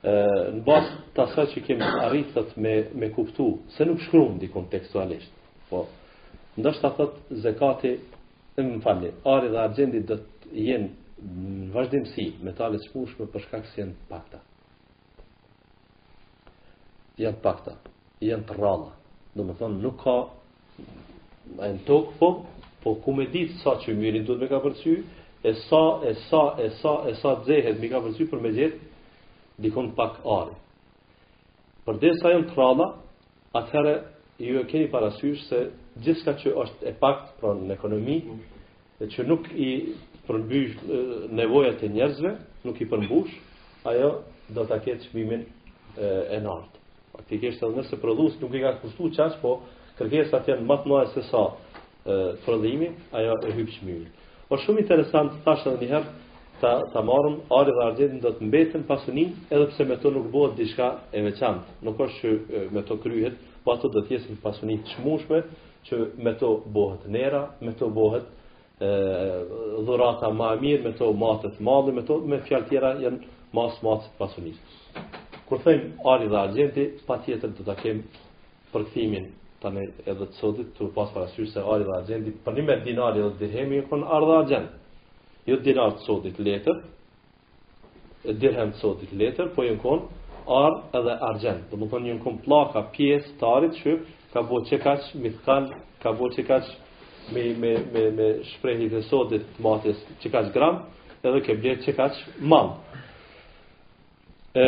në 0.00 0.62
basë 0.64 0.92
të 1.16 1.22
asaj 1.26 1.44
që 1.52 1.62
kemi 1.66 1.86
arritët 2.04 2.54
me, 2.56 2.74
me 2.96 3.10
kuptu, 3.12 3.48
se 3.76 3.84
nuk 3.84 4.00
shkrum 4.06 4.38
di 4.40 4.48
kontekstualisht, 4.48 5.32
po, 5.68 5.82
ndështë 6.56 6.86
të 6.88 6.92
thot, 6.96 7.18
zekati 7.44 7.92
më 8.60 8.80
falni, 8.84 9.12
ari 9.30 9.50
dhe 9.52 9.60
argendit 9.60 10.06
dhe 10.08 10.16
të 10.22 10.52
jenë 10.64 10.90
në 11.20 11.74
vazhdimësi 11.74 12.26
me 12.44 12.54
tali 12.56 12.78
që 12.80 12.90
për 13.18 13.28
përshka 13.34 13.60
kësë 13.66 13.76
jenë 13.76 13.94
pakta. 14.08 14.40
Jenë 17.20 17.42
pakta, 17.44 17.76
jenë 18.24 18.46
të 18.48 18.56
rralla, 18.56 18.94
do 19.36 19.44
më 19.44 19.58
thonë 19.60 19.80
nuk 19.84 19.98
ka 20.00 20.16
e 21.66 21.72
në 21.76 21.84
tokë, 21.84 22.16
po, 22.16 22.46
po 22.82 22.94
ku 23.04 23.12
me 23.16 23.28
ditë 23.32 23.60
sa 23.62 23.76
që 23.82 23.92
mjërin 24.00 24.24
të 24.28 24.36
me 24.40 24.48
ka 24.48 24.62
përcyjë, 24.64 25.08
e 25.48 25.52
sa, 25.68 25.84
e 26.08 26.14
sa, 26.28 26.40
e 26.64 26.70
sa, 26.80 26.96
e 27.08 27.14
sa 27.20 27.36
dzehet 27.44 27.78
me 27.80 27.88
ka 27.92 28.00
përcyjë 28.04 28.28
për 28.30 28.40
me 28.44 28.50
gjithë 28.56 28.88
dikon 29.62 29.92
pak 29.96 30.16
ari. 30.24 30.54
Për 31.86 31.98
dhe 32.02 32.14
sa 32.20 32.32
jënë 32.32 32.50
të 32.52 32.88
atëherë 33.60 33.94
ju 34.40 34.60
e 34.60 34.66
keni 34.70 34.86
parasysh 34.92 35.40
se 35.48 35.58
gjithë 36.04 36.24
ka 36.26 36.34
që 36.40 36.52
është 36.64 36.84
e 36.86 36.92
pakt 37.02 37.32
pra 37.40 37.54
në 37.56 37.72
ekonomi, 37.74 38.18
dhe 39.00 39.06
që 39.12 39.26
nuk 39.26 39.48
i 39.52 39.70
përmbysh 40.28 40.76
nevojat 41.34 41.82
e 41.82 41.88
njerëzve, 41.90 42.30
nuk 42.64 42.78
i 42.80 42.86
përmbush, 42.88 43.32
ajo 43.90 44.10
do 44.54 44.62
të 44.68 44.80
ketë 44.84 45.08
shmimin 45.10 45.42
e 45.98 46.38
nartë. 46.44 46.78
Faktikisht 47.16 47.62
edhe 47.66 47.80
nëse 47.82 47.98
prodhues 48.00 48.36
nuk 48.40 48.54
i 48.54 48.62
ka 48.62 48.76
kushtuar 48.84 49.12
çast, 49.16 49.40
po 49.42 49.58
kërkesa 49.98 50.44
janë 50.46 50.66
më 50.68 50.76
të 50.82 50.88
mëdha 50.92 51.12
se 51.16 51.26
sa 51.30 51.42
prodhimi, 52.46 52.92
ajo 53.16 53.34
e 53.44 53.50
hyj 53.58 53.68
çmimin. 53.76 54.06
Është 54.50 54.64
shumë 54.66 54.82
interesant 54.84 55.40
thashë 55.44 55.74
edhe 55.76 55.88
një 55.90 55.96
herë 55.96 56.19
ta 56.60 56.82
ta 56.92 57.00
marrëm 57.00 57.36
ari 57.58 57.72
dhe 57.76 57.84
argjendin 57.86 58.20
do 58.20 58.30
të 58.36 58.44
mbeten 58.46 58.82
pasunin 58.88 59.30
edhe 59.50 59.68
pse 59.72 59.84
me 59.88 59.96
to 60.02 60.10
nuk 60.12 60.26
bëhet 60.34 60.56
diçka 60.58 60.88
e 61.16 61.22
veçantë 61.24 61.86
nuk 61.86 62.00
është 62.06 62.18
që 62.20 62.60
me 62.74 62.82
to 62.88 62.96
kryhet 63.04 63.38
po 63.64 63.72
ato 63.74 63.88
do 63.94 64.02
të 64.04 64.14
jesin 64.18 64.36
pasuni 64.42 64.76
të 64.82 64.92
çmueshme 64.94 65.38
që 65.90 66.00
me 66.26 66.34
to 66.42 66.50
bëhet 66.76 67.06
nera 67.16 67.42
me 67.64 67.72
to 67.80 67.88
bëhet 67.98 68.26
ë 68.80 69.84
dhurata 69.88 70.30
më 70.36 70.50
e 70.54 70.60
mirë 70.66 70.84
me 70.84 70.92
to 71.00 71.08
matë 71.24 71.54
të 71.56 71.66
madhe 71.70 71.96
me 71.98 72.04
to 72.10 72.18
me 72.28 72.40
fjalë 72.48 72.68
tjera 72.70 72.92
janë 73.06 73.30
mas 73.56 73.80
mas 73.84 74.08
pasuni 74.20 74.52
kur 75.48 75.58
them 75.64 75.92
ari 76.12 76.28
dhe 76.30 76.38
ardhjet 76.44 76.76
patjetër 77.08 77.56
do 77.58 77.64
ta 77.70 77.74
kem 77.80 78.04
përkthimin 78.72 79.30
tani 79.64 79.88
edhe 80.08 80.26
të 80.28 80.36
sotit 80.42 80.68
të 80.76 80.92
pas 80.96 81.08
parasysh 81.14 81.52
se 81.56 81.60
ari 81.72 81.84
dhe 81.88 81.96
argjendi, 82.00 82.32
për 82.44 82.52
një 82.58 82.62
me 82.68 82.76
dinari 82.86 83.22
dhe 83.26 83.32
dirhemi 83.40 83.82
kon 83.88 84.04
ardha 84.04 84.44
jo 85.50 85.58
dinar 85.64 85.96
të 85.98 86.04
sotit 86.06 86.38
letër, 86.38 86.78
dirhem 88.38 88.72
të 88.74 88.80
sotit 88.82 89.12
letër, 89.16 89.50
po 89.54 89.64
jënë 89.66 89.80
konë 89.82 90.46
arë 90.60 90.78
edhe 91.00 91.14
argjend. 91.30 91.64
Dhe 91.70 91.78
më 91.80 91.88
konë 91.92 92.10
jënë 92.10 92.22
konë 92.24 92.44
plaka, 92.44 92.84
pjesë, 92.94 93.34
tarit, 93.40 93.74
që 93.80 93.96
ka 94.34 94.44
bo 94.46 94.60
që 94.68 94.78
kaq, 94.84 95.08
mi 95.24 95.32
ka 96.02 96.12
bo 96.18 96.30
që 96.34 96.44
kaq, 96.50 96.70
me, 97.34 97.48
me, 97.62 97.72
me, 97.92 98.04
me 98.18 98.28
shprejhi 98.54 98.90
të 98.92 99.02
sodit 99.10 99.42
të 99.56 99.64
matjes 99.66 99.98
që 100.22 100.32
kaq 100.32 100.52
gram, 100.54 100.84
edhe 101.26 101.42
ke 101.46 101.56
bje 101.62 101.74
që 101.86 101.96
kaq 101.98 102.20
mamë. 102.52 103.00
E, 104.60 104.64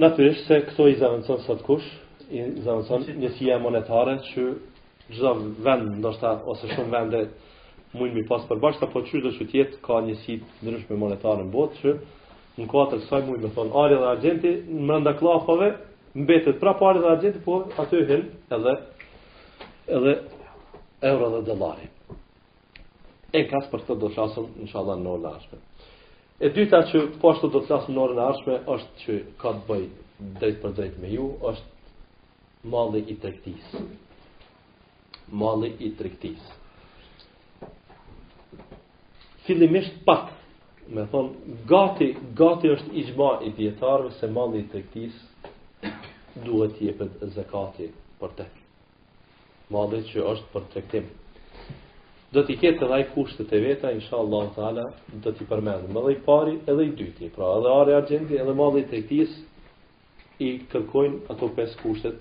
natyrisht 0.00 0.46
se 0.48 0.60
këto 0.70 0.86
i 0.88 0.96
zavëndëson 1.00 1.42
sot 1.44 1.64
kush, 1.66 1.84
i 2.32 2.44
zavëndëson 2.64 3.08
njësia 3.22 3.58
monetare 3.60 4.16
që 4.30 4.46
gjitha 5.08 5.34
vend, 5.66 5.90
ndoshta, 6.00 6.36
ose 6.48 6.68
shumë 6.72 6.92
vendet, 6.94 7.36
mund 7.96 8.14
mi 8.18 8.24
pas 8.28 8.42
për 8.48 8.58
bashkë, 8.60 8.86
apo 8.88 9.00
çdo 9.08 9.30
që 9.38 9.44
të 9.48 9.58
jetë 9.60 9.78
ka 9.84 10.00
një 10.08 10.14
sit 10.24 10.48
ndryshme 10.64 10.98
monetare 11.00 11.44
në 11.44 11.52
botë 11.54 11.78
që 11.80 11.94
në 12.58 12.66
të 12.90 12.98
saj 13.08 13.20
mund 13.28 13.44
të 13.44 13.50
thonë 13.56 13.78
ari 13.82 13.94
dhe 14.00 14.08
argjenti 14.12 14.52
në 14.74 14.86
brenda 14.88 15.12
klapave 15.20 15.68
mbetet 16.24 16.58
pra 16.60 16.74
ari 16.88 17.02
dhe 17.04 17.10
argjenti 17.12 17.44
po 17.44 17.56
aty 17.84 18.02
hyn 18.10 18.24
edhe 18.56 18.74
edhe 19.98 20.14
euro 21.12 21.30
dhe 21.34 21.42
dollari. 21.48 21.86
E 23.38 23.46
ka 23.50 23.60
për 23.70 23.86
të 23.86 23.96
do 24.00 24.08
të 24.08 24.14
flasim 24.16 24.50
inshallah 24.64 24.98
në 24.98 25.10
orën 25.14 25.24
e 25.24 25.30
ardhshme. 25.32 25.58
E 26.40 26.48
dyta 26.54 26.82
që 26.90 26.96
po 27.20 27.32
ashtu 27.32 27.48
do 27.50 27.62
të 27.62 27.70
flasim 27.70 27.94
në 27.96 28.04
orën 28.04 28.20
e 28.20 28.26
ardhshme 28.28 28.58
është 28.74 29.04
që 29.04 29.18
ka 29.40 29.48
të 29.56 29.66
bëj 29.68 29.84
drejt 30.40 30.60
për 30.62 30.76
drejt 30.78 31.00
me 31.02 31.14
ju 31.16 31.30
është 31.52 32.70
malli 32.74 33.04
i 33.12 33.16
tregtisë. 33.22 33.84
Malli 35.42 35.74
i 35.78 35.90
tregtisë 35.98 36.57
fillimisht 39.48 39.92
pak 40.04 40.28
me 40.92 41.04
thonë, 41.12 41.56
gati, 41.68 42.06
gati 42.36 42.70
është 42.74 42.94
i 42.96 43.02
gjma 43.10 43.28
i 43.48 43.54
djetarëve 43.56 44.12
se 44.18 44.28
mali 44.32 44.62
të 44.72 44.80
këtis 44.88 45.22
duhet 46.44 46.78
jepet 46.82 47.22
zekati 47.34 47.88
për 48.20 48.32
tek. 48.40 48.54
Mali 49.72 50.00
që 50.10 50.24
është 50.32 50.52
për 50.52 50.66
tektim. 50.74 51.08
Do 52.32 52.42
t'i 52.44 52.56
ketë 52.60 52.84
edhe 52.84 53.00
i 53.02 53.06
kushtet 53.14 53.52
e 53.56 53.60
veta, 53.62 53.90
insha 53.94 54.16
Allah 54.20 54.48
t'ala, 54.56 54.84
do 55.24 55.32
t'i 55.32 55.46
përmendëm. 55.48 55.96
Edhe 55.96 56.12
i 56.12 56.18
pari, 56.26 56.56
edhe 56.72 56.84
i 56.88 56.92
dyti. 56.98 57.28
Pra, 57.36 57.52
edhe 57.58 57.72
are 57.80 57.96
argjenti, 57.98 58.36
edhe 58.42 58.56
mali 58.58 58.82
të 58.90 59.02
këtis 59.04 59.36
i 60.44 60.50
kërkojnë 60.72 61.22
ato 61.32 61.48
pes 61.56 61.76
kushtet 61.82 62.20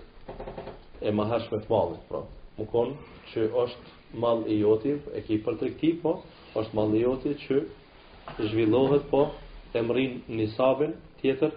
e 1.08 1.12
maheshme 1.16 1.60
të 1.64 1.72
malit. 1.72 2.04
Pra, 2.12 2.24
më 2.60 2.68
konë 2.72 3.12
që 3.34 3.48
është 3.64 3.97
mal 4.14 4.44
i 4.48 4.60
joti, 4.62 4.94
e 5.16 5.22
ki 5.28 5.38
për 5.44 5.58
të 5.60 5.70
këti, 5.76 5.90
po, 6.02 6.14
është 6.58 6.78
mal 6.78 6.94
i 6.96 7.02
joti 7.04 7.34
që 7.44 7.58
zhvillohet, 8.44 9.08
po, 9.12 9.26
e 9.78 9.82
mërin 9.84 10.20
një 10.38 10.46
sabën 10.56 10.94
tjetër, 11.22 11.54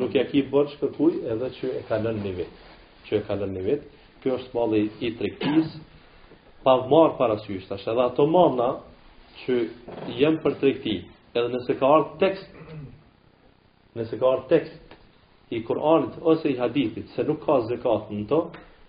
nuk 0.00 0.14
e 0.16 0.24
ki 0.30 0.42
bërë 0.52 0.72
që 0.72 0.80
kërkuj, 0.82 1.18
edhe 1.34 1.50
që 1.58 1.70
e 1.80 1.84
ka 1.88 2.00
një 2.06 2.32
vetë, 2.40 2.72
që 3.06 3.18
e 3.20 3.24
ka 3.28 3.36
një 3.42 3.64
vetë, 3.68 3.90
kjo 4.22 4.38
është 4.40 4.56
mal 4.56 4.74
i, 4.80 4.84
i 5.06 5.12
të 5.18 5.56
pa 6.66 6.74
marë 6.90 7.14
parasysht, 7.20 7.70
ashtë 7.76 7.92
edhe 7.92 8.02
ato 8.08 8.24
mamna 8.26 8.70
që 9.44 9.60
jem 10.18 10.40
për 10.42 10.54
të 10.58 10.72
edhe 11.36 11.50
nëse 11.52 11.74
ka 11.78 11.88
arë 11.98 12.14
tekst, 12.18 12.72
nëse 13.96 14.18
ka 14.18 14.26
arë 14.34 14.48
tekst, 14.50 14.96
i 15.54 15.60
Kur'anit 15.62 16.16
ose 16.26 16.48
i 16.50 16.56
hadithit 16.58 17.06
se 17.14 17.22
nuk 17.22 17.44
ka 17.46 17.60
zekat 17.68 18.08
në 18.10 18.24
to 18.32 18.40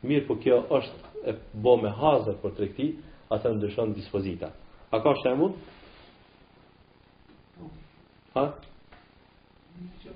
mirë 0.09 0.25
po 0.25 0.39
kjo 0.41 0.57
është 0.73 1.06
e 1.29 1.31
bo 1.63 1.73
me 1.81 1.89
hazër 1.99 2.35
për 2.41 2.51
të 2.55 2.59
rekti, 2.63 2.85
atë 3.35 3.47
ndryshon 3.57 3.89
dispozita. 3.97 4.49
A 4.91 4.93
ka 5.03 5.09
shembull? 5.23 5.35
e 5.35 5.35
mund? 5.43 5.53
Ha? 8.37 8.43
Një 9.79 9.87
që 10.03 10.09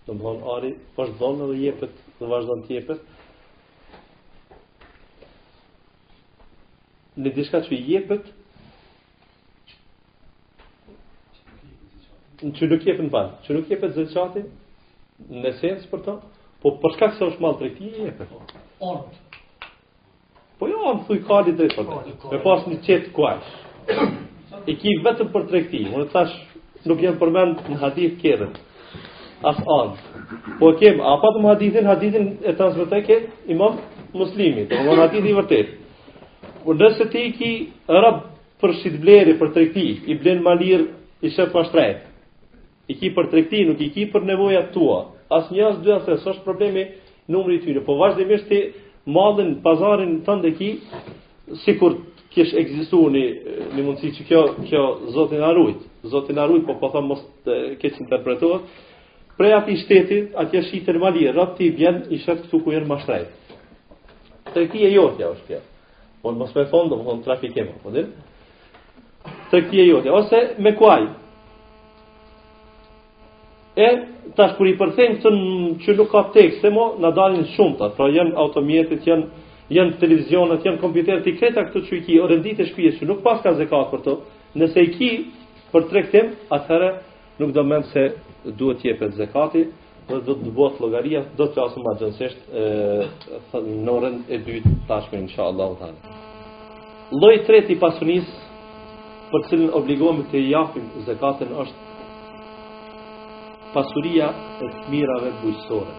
Në 0.07 0.15
më 0.15 0.25
thonë, 0.25 0.47
ari 0.57 0.71
vazhdojnë 0.97 1.39
dhe 1.51 1.57
edhe 1.57 1.63
jepët, 1.67 2.03
dhe 2.21 2.29
vazhdojnë 2.33 2.67
të 2.69 2.75
jepët. 2.77 3.15
Në 7.17 7.33
diska 7.39 7.63
që 7.67 7.81
jepët, 7.93 8.27
që 12.57 12.69
nuk 12.71 12.85
jepën 12.87 13.11
parë, 13.15 13.35
që 13.47 13.57
nuk 13.57 13.71
jepët 13.73 13.97
zëllë 13.97 14.15
qati, 14.15 14.47
në 15.43 15.53
sensë 15.63 15.91
për 15.93 16.03
to, 16.07 16.17
Po 16.65 16.71
për 16.83 16.95
shkak 16.97 17.17
se 17.17 17.25
është 17.27 17.43
mall 17.45 17.57
tregti, 17.61 17.91
e 18.09 18.13
pe. 18.19 18.27
Ort. 18.85 19.23
Po 20.59 20.69
jo, 20.71 20.79
am 20.89 21.03
thui 21.09 21.19
kali 21.27 21.53
drejt 21.57 21.75
për 21.77 21.89
Me 22.33 22.39
pas 22.45 22.65
një 22.69 22.79
qet 22.87 23.11
kuaj. 23.17 23.37
I 24.67 24.77
ki 24.81 24.95
vetëm 25.05 25.29
për 25.35 25.45
tregti, 25.51 25.83
unë 25.93 26.07
të 26.07 26.15
thash 26.15 26.87
nuk 26.89 27.03
jam 27.05 27.19
përmend 27.21 27.61
në 27.69 27.81
hadith 27.81 28.17
kërën. 28.23 28.55
As 29.47 29.59
on. 29.69 29.91
Po 30.59 30.71
kem, 30.81 31.01
a 31.05 31.13
pa 31.21 31.29
të 31.35 31.43
më 31.45 31.51
hadithin, 31.53 31.87
hadithin 31.91 32.31
e 32.43 32.55
transmitaj 32.57 33.03
ke 33.07 33.19
imam 33.53 33.77
muslimi, 34.17 34.65
të 34.71 34.81
më 34.87 34.97
hadithi 35.03 35.35
vërtet. 35.37 35.75
Po 36.65 36.75
nëse 36.75 37.09
ti 37.13 37.27
ki 37.39 37.53
rëbë 37.87 38.23
për 38.63 38.73
shqit 38.81 38.97
bleri, 39.05 39.37
për 39.39 39.53
tregti, 39.59 39.85
i 40.11 40.17
blen 40.23 40.41
malir, 40.43 40.89
i 41.21 41.31
shëf 41.37 41.53
ma 41.55 41.67
shtrejt. 41.69 42.01
I 42.91 42.97
ki 42.97 43.13
për 43.19 43.29
tregti, 43.35 43.65
nuk 43.69 43.83
i 43.87 43.91
ki 43.95 44.09
për 44.15 44.25
nevoja 44.33 44.65
tua, 44.75 45.03
as 45.31 45.51
një 45.53 45.65
as 45.71 45.79
dy 45.83 45.93
as 45.95 46.07
është 46.27 46.43
problemi 46.45 46.85
numri 47.31 47.57
i 47.59 47.63
tyre. 47.65 47.83
Po 47.87 47.97
vazhdimisht 47.99 48.49
ti 48.51 48.61
mallën 49.11 49.57
pazarin 49.65 50.21
tënd 50.27 50.47
e 50.49 50.53
ki 50.59 50.69
sikur 51.65 51.99
kish 52.35 52.55
ekzistuar 52.59 53.13
në 53.15 53.23
në 53.77 53.85
mundësi 53.87 54.11
që 54.19 54.27
kjo 54.29 54.43
kjo 54.69 54.85
Zoti 55.15 55.41
na 55.41 55.53
ruaj. 55.57 55.77
Zoti 56.07 56.37
na 56.37 56.45
ruaj, 56.47 56.65
po 56.69 56.77
po 56.81 56.91
them 56.95 57.09
mos 57.11 57.25
të 57.47 57.79
keq 57.83 58.01
interpretohet. 58.05 58.67
Prej 59.37 59.53
aty 59.53 59.75
shtetit, 59.83 60.31
atje 60.41 60.63
shitën 60.71 60.97
mali, 61.03 61.27
rrot 61.29 61.57
ti 61.59 61.69
vjen 61.77 62.05
i 62.15 62.21
shet 62.23 62.47
këtu 62.47 62.63
ku 62.65 62.73
janë 62.73 62.89
mashtrejt. 62.89 63.53
Tregti 64.55 64.87
e 64.87 64.95
jotë 64.95 65.27
është 65.35 65.47
kjo. 65.51 65.59
Po 66.23 66.33
mos 66.33 66.55
më 66.57 66.67
thon, 66.71 66.89
do 66.89 66.97
të 66.97 67.05
thon 67.09 67.21
trafikim, 67.27 67.69
po 67.83 67.93
din. 67.93 68.15
Tregti 69.51 69.83
e 69.83 69.89
jotë, 69.91 70.15
ose 70.17 70.41
me 70.65 70.73
kuaj, 70.79 71.03
E 73.77 73.89
tash 74.39 74.55
kur 74.57 74.71
i 74.71 74.73
përthejmë 74.81 75.17
këtë 75.21 75.39
që 75.85 75.95
nuk 75.99 76.07
ka 76.15 76.21
tekst, 76.33 76.63
se 76.65 76.71
mo 76.73 76.87
na 77.05 77.11
dalin 77.13 77.43
shumë 77.53 77.77
ta, 77.77 77.91
pra 77.93 78.07
janë 78.09 78.33
automjetet, 78.45 79.03
janë 79.05 79.43
janë 79.77 79.97
televizionet, 80.01 80.65
janë 80.65 80.81
kompjuterët, 80.81 81.27
i 81.29 81.35
kreta 81.37 81.67
këtu 81.67 81.83
që 81.89 81.97
i 81.97 81.99
ki, 82.07 82.17
rëndit 82.31 82.63
e 82.63 82.67
shpijet 82.71 82.97
që 83.01 83.09
nuk 83.11 83.21
pas 83.27 83.43
ka 83.45 83.53
zekat 83.59 83.91
për 83.93 84.03
të, 84.07 84.15
nëse 84.63 84.85
i 84.87 84.91
ki 84.95 85.11
për 85.75 85.89
trektim, 85.93 86.33
atëherë 86.57 86.91
nuk 87.43 87.53
do 87.57 87.65
mend 87.69 87.89
se 87.91 88.07
duhet 88.61 88.85
jepet 88.87 89.19
zakati, 89.21 89.67
dhe 90.09 90.23
do 90.25 90.39
të 90.41 90.57
bëhet 90.57 90.81
logaria, 90.87 91.25
do 91.37 91.51
të 91.51 91.59
qasë 91.59 91.83
ma 91.85 91.97
gjënësisht 92.01 93.55
në 93.67 93.97
orën 93.99 94.21
e 94.33 94.41
dytë 94.47 94.75
tashme, 94.89 95.21
insha 95.27 95.51
Allah. 95.51 95.75
Loj 97.13 97.37
treti 97.49 97.77
pasunis, 97.83 98.33
për 99.33 99.51
cilin 99.51 99.73
obligohemi 99.77 100.25
të 100.33 100.47
japim 100.49 100.89
zakatin 101.11 101.53
është 101.65 101.85
pasuria 103.77 104.31
e 104.65 104.69
të 104.71 104.87
mirave 104.89 105.33
bujësore. 105.43 105.93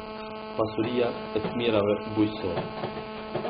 Pasuria 0.57 1.11
e 1.37 1.41
të 1.43 1.51
mirave 1.59 1.93
bujësore. 2.15 2.63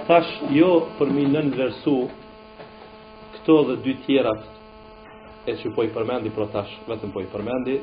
Tash, 0.09 0.31
jo 0.51 0.67
përmi 0.99 1.23
në 1.31 1.45
versu, 1.55 1.93
këto 3.37 3.55
dhe 3.69 3.77
dy 3.85 3.93
tjerat 4.03 4.43
e 5.47 5.53
që 5.61 5.71
po 5.75 5.85
i 5.87 5.91
përmendi, 5.95 6.33
pro 6.35 6.49
tash, 6.51 6.73
vetëm 6.89 7.13
po 7.15 7.23
i 7.23 7.29
përmendi, 7.31 7.77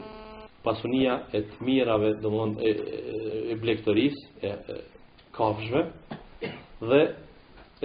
pasunia 0.64 1.16
e 1.36 1.40
të 1.48 1.64
mirave, 1.64 2.10
do 2.20 2.32
mund, 2.34 2.60
e, 2.60 2.72
e, 2.72 3.36
e 3.54 3.56
blektoris, 3.60 4.18
e, 4.44 4.50
e 4.74 5.28
kafshve, 5.36 5.86
dhe 6.90 7.02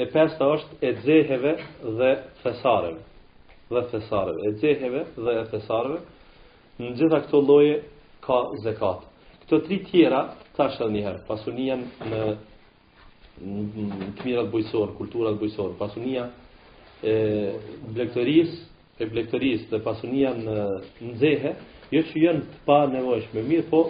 e 0.03 0.07
pesta 0.11 0.47
është 0.57 0.79
e 0.87 0.89
dzeheve 1.05 1.51
dhe 1.99 2.09
fesareve 2.43 3.05
Dhe 3.69 3.81
thesareve, 3.91 4.41
e 4.49 4.51
dzeheve 4.57 5.01
dhe 5.21 5.33
e 5.39 5.47
thesareve, 5.53 5.99
në 6.81 6.87
gjitha 6.97 7.19
këto 7.25 7.37
loje 7.45 7.75
ka 8.21 8.43
zekat. 8.63 9.01
Këto 9.43 9.59
tri 9.65 9.77
tjera, 9.89 10.19
ta 10.57 10.65
edhe 10.73 10.87
njëherë, 10.93 11.21
pasunia 11.27 11.75
në 11.81 12.23
këmirat 14.19 14.49
bujësorë, 14.51 14.95
kulturat 14.97 15.37
bujësorë, 15.41 15.77
pasunia 15.79 16.25
e 17.11 17.13
blektëris, 17.95 18.57
e 19.03 19.07
blektëris 19.13 19.65
dhe 19.71 19.79
pasunia 19.87 20.33
në 20.43 20.57
nxehe, 21.13 21.51
jo 21.95 22.01
që 22.11 22.23
jënë 22.25 22.43
të 22.51 22.59
pa 22.67 22.77
nevojshme, 22.93 23.45
mirë 23.49 23.69
po, 23.71 23.83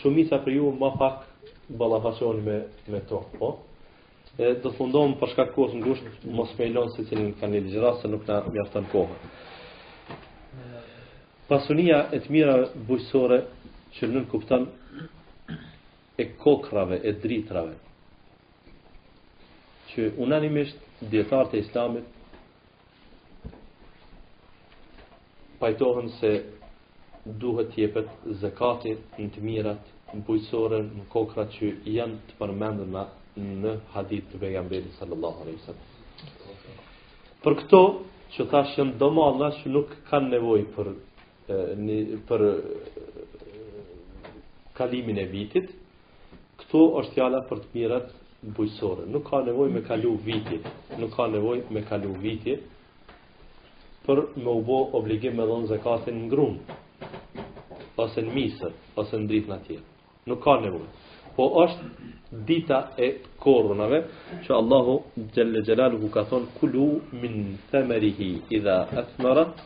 shumica 0.00 0.40
për 0.44 0.56
ju 0.58 0.72
ma 0.80 0.90
pak 0.98 1.50
balafasjoni 1.80 2.42
me, 2.48 2.58
me 2.92 3.00
to, 3.08 3.20
po. 3.38 3.52
E, 4.40 4.54
do 4.62 4.70
të 4.72 4.76
fundohëm 4.80 5.12
përshka 5.20 5.44
kohës 5.54 5.76
në 5.76 5.84
gushtë, 5.84 6.12
mos 6.34 6.56
me 6.58 6.70
ilonë 6.72 6.96
se 6.96 7.04
cilin 7.10 7.34
kanë 7.40 7.54
një 7.54 7.64
ligjera, 7.68 7.92
se 8.00 8.08
nuk 8.10 8.24
na 8.28 8.40
mjaftan 8.48 8.88
kohë 8.90 9.18
pasunia 11.48 11.98
e 12.16 12.22
të 12.24 12.30
mira 12.32 12.52
bujësore 12.88 13.38
që 13.96 14.08
nën 14.12 14.24
kuptan 14.30 14.64
e 16.18 16.28
kokrave, 16.44 17.00
e 17.08 17.12
dritrave. 17.22 17.74
Që 19.90 20.08
unanimisht 20.24 20.78
djetarët 21.12 21.54
e 21.54 21.60
islamit 21.62 22.20
pajtohen 25.60 26.08
se 26.20 26.30
duhet 27.42 27.70
tjepet 27.74 28.08
zekati 28.40 28.94
në 29.18 29.28
të 29.36 29.42
mirat, 29.50 29.84
në 30.14 30.22
bujësore, 30.26 30.80
në 30.96 31.04
kokra 31.12 31.44
që 31.56 31.70
janë 31.96 32.18
të 32.30 32.40
përmendën 32.40 32.98
në 33.64 33.72
hadith 33.94 34.28
të 34.32 34.40
pejgamberit 34.42 34.96
sallallahu 34.98 35.44
alaihi 35.44 35.62
sallam. 35.68 35.92
Për 37.44 37.54
këto, 37.62 37.80
që 38.34 38.44
thashën 38.52 38.94
do 39.00 39.08
që 39.60 39.74
nuk 39.76 39.90
kanë 40.10 40.28
nevoj 40.34 40.62
për 40.76 40.92
një, 41.48 42.26
për 42.30 42.42
kalimin 44.76 45.18
e 45.20 45.24
vitit, 45.30 45.68
këtu 46.58 46.84
është 47.00 47.14
fjala 47.14 47.42
për 47.50 47.58
të 47.64 47.68
mirat 47.74 48.10
bujësore. 48.56 49.06
Nuk 49.08 49.28
ka 49.28 49.40
nevoj 49.46 49.68
me 49.72 49.82
kalu 49.86 50.16
vitit, 50.24 50.66
nuk 50.98 51.14
ka 51.16 51.26
nevoj 51.26 51.60
me 51.70 51.82
kalu 51.88 52.12
vitit, 52.22 52.60
për 54.06 54.24
me 54.36 54.50
u 54.50 54.62
bo 54.62 54.78
obligim 54.98 55.36
me 55.38 55.46
dhonë 55.48 55.68
zekatin 55.70 56.18
në 56.24 56.28
grunë, 56.34 56.58
ose 58.04 58.20
në 58.26 58.34
misër, 58.34 58.72
ose 59.00 59.16
në 59.18 59.26
dritë 59.30 59.50
në 59.52 59.58
tjerë. 59.66 59.84
Nuk 60.28 60.42
ka 60.44 60.58
nevoj. 60.60 60.86
Po 61.34 61.48
është 61.64 62.40
dita 62.46 62.76
e 63.04 63.08
korunave, 63.42 63.98
që 64.44 64.52
Allahu 64.54 64.98
Gjelle 65.34 65.62
Gjelalu 65.66 65.98
ku 66.04 66.08
ka 66.14 66.22
thonë, 66.30 66.52
kulu 66.60 66.88
min 67.22 67.56
themerihi, 67.70 68.30
idha 68.56 68.76
e 68.92 69.02
thmërat, 69.14 69.62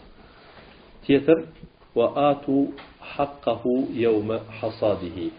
tjetër 1.02 1.44
wa 1.94 2.12
atu 2.30 2.72
haqqahu 3.00 3.90
yawma 3.92 4.38
hasadihi 4.60 5.30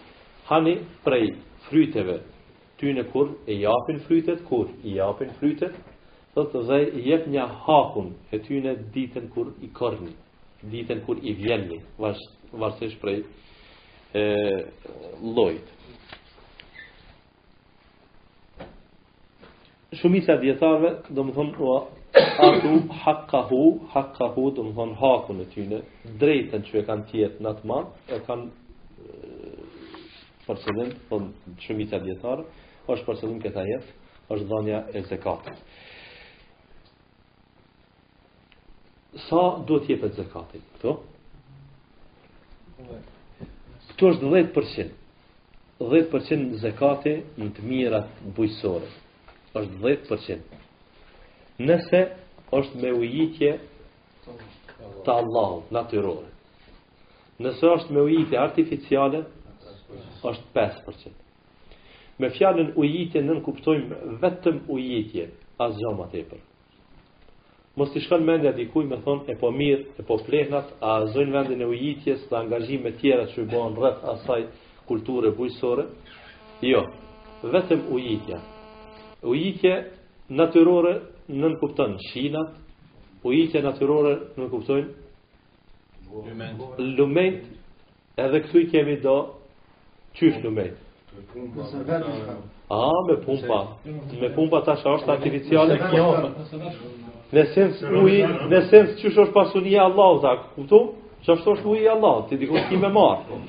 hani 0.47 0.77
prej 1.03 1.33
fryteve 1.69 2.17
ty 2.77 3.03
kur 3.11 3.27
e 3.47 3.53
japin 3.61 3.99
frytet 4.07 4.43
kur 4.49 4.65
i 4.83 4.93
japin 4.95 5.29
frytet 5.39 5.73
do 6.35 6.43
të 6.53 6.59
zë 6.67 6.75
jep 7.05 7.23
një 7.33 7.43
hakun 7.65 8.11
e 8.31 8.37
ty 8.39 8.59
ditën 8.95 9.25
kur 9.33 9.47
i 9.61 9.67
korrni 9.75 10.13
ditën 10.71 11.01
kur 11.05 11.17
i 11.23 11.33
vjenni 11.33 11.79
vas 11.99 12.17
vasë 12.51 12.89
prej 13.01 13.19
e 14.13 14.23
llojit 15.21 15.67
shumica 19.99 20.35
dietarëve 20.41 20.89
do 21.09 21.21
të 21.27 21.31
thonë 21.35 21.53
Hakku, 22.15 22.71
hakkahu, 23.03 23.79
hakkahu, 23.93 24.43
dhe 24.55 24.63
më 24.65 24.73
thonë 24.77 24.95
haku 25.01 25.33
në 25.39 25.43
tyne, 25.53 25.79
drejten 26.21 26.63
që 26.65 26.79
e 26.79 26.83
kanë 26.87 27.05
tjetë 27.11 27.43
në 27.45 27.49
atë 27.53 27.67
manë, 27.69 27.89
e 28.09 28.17
kanë 28.25 29.49
përselim, 30.47 30.89
thonë 31.09 31.09
po, 31.09 31.51
shumica 31.61 31.61
shumitja 31.65 31.99
djetarë, 32.07 32.45
është 32.89 33.05
përselim 33.09 33.37
këta 33.43 33.65
jetë, 33.69 33.93
është 34.33 34.47
dhanja 34.49 34.79
e 34.99 35.03
zekatët. 35.09 35.61
Sa 39.27 39.43
do 39.69 39.77
jetë 39.85 40.09
e 40.09 40.13
zekatët? 40.17 40.65
Këto? 40.79 40.95
Këto 43.91 44.11
është 44.15 44.33
10%. 44.33 44.97
10% 45.79 46.57
zekatët 46.65 47.37
në 47.39 47.51
të 47.55 47.67
mirat 47.69 48.09
bujësore. 48.37 48.89
është 49.49 49.77
10% 49.85 50.58
nëse 51.59 51.99
është 52.55 52.79
me 52.81 52.91
ujitje 53.03 53.49
të 55.05 55.11
Allah, 55.13 55.57
natyrore. 55.75 56.29
Nëse 57.43 57.65
është 57.73 57.93
me 57.95 58.03
ujitje 58.07 58.37
artificiale, 58.39 59.25
është 60.23 60.45
5%. 60.55 61.11
Me 62.19 62.29
fjallën 62.35 62.71
ujitje 62.75 63.21
nën 63.23 63.41
kuptojmë 63.45 64.15
vetëm 64.23 64.57
ujitje, 64.75 65.29
asë 65.63 65.79
gjama 65.83 66.07
të 66.13 66.23
e 66.25 66.39
Mos 67.79 67.91
t'i 67.93 68.01
shkon 68.01 68.23
mendja 68.27 68.51
dikuj 68.51 68.85
me 68.89 68.97
thonë, 69.05 69.23
e 69.31 69.35
po 69.39 69.51
mirë, 69.55 69.83
e 69.99 70.03
po 70.03 70.17
plehnat, 70.25 70.71
a 70.83 71.05
zojnë 71.15 71.31
vendin 71.31 71.61
e 71.61 71.65
ujitjes 71.69 72.25
dhe 72.27 72.35
angazhim 72.35 72.81
me 72.83 72.91
tjera 72.97 73.25
që 73.29 73.37
i 73.39 73.45
bohen 73.47 73.75
rrët 73.77 74.01
asaj 74.13 74.41
kulture 74.89 75.31
bujësore? 75.37 75.85
Jo, 76.61 76.81
vetëm 77.53 77.85
ujitja. 77.95 78.41
Ujitje 79.23 79.75
natyrore 80.27 80.97
nën 81.29 81.55
kupton 81.59 81.97
shilat, 82.11 82.53
ujitja 83.23 83.61
natyrore 83.65 84.15
nën 84.39 84.49
kuptën 84.51 84.85
lumejt, 86.97 87.47
Edhe 88.19 88.39
këtu 88.43 88.59
i 88.59 88.65
kemi 88.67 88.97
do 88.99 89.13
qysh 90.19 90.41
lument. 90.43 90.75
A, 92.67 92.79
me 93.07 93.15
pumpa. 93.23 93.59
Me 94.19 94.27
pumpa 94.35 94.59
ta 94.67 94.73
shë 94.81 94.95
është 94.97 95.13
artificiale 95.13 95.77
kjo. 95.85 96.07
Në 97.31 97.45
sens 97.53 97.79
uji, 97.87 98.19
në 98.51 98.59
sens 98.73 98.97
qysh 98.99 99.21
është 99.23 99.31
pasunia 99.37 99.85
Allah, 99.85 100.19
ta 100.25 100.33
kuptu? 100.51 100.81
Që 101.23 101.31
është 101.37 101.53
është 101.53 101.71
uji 101.71 101.87
Allah, 101.93 102.17
ti 102.29 102.41
diku 102.41 102.59
ti 102.69 102.75
me 102.81 102.89
marë. 102.97 103.39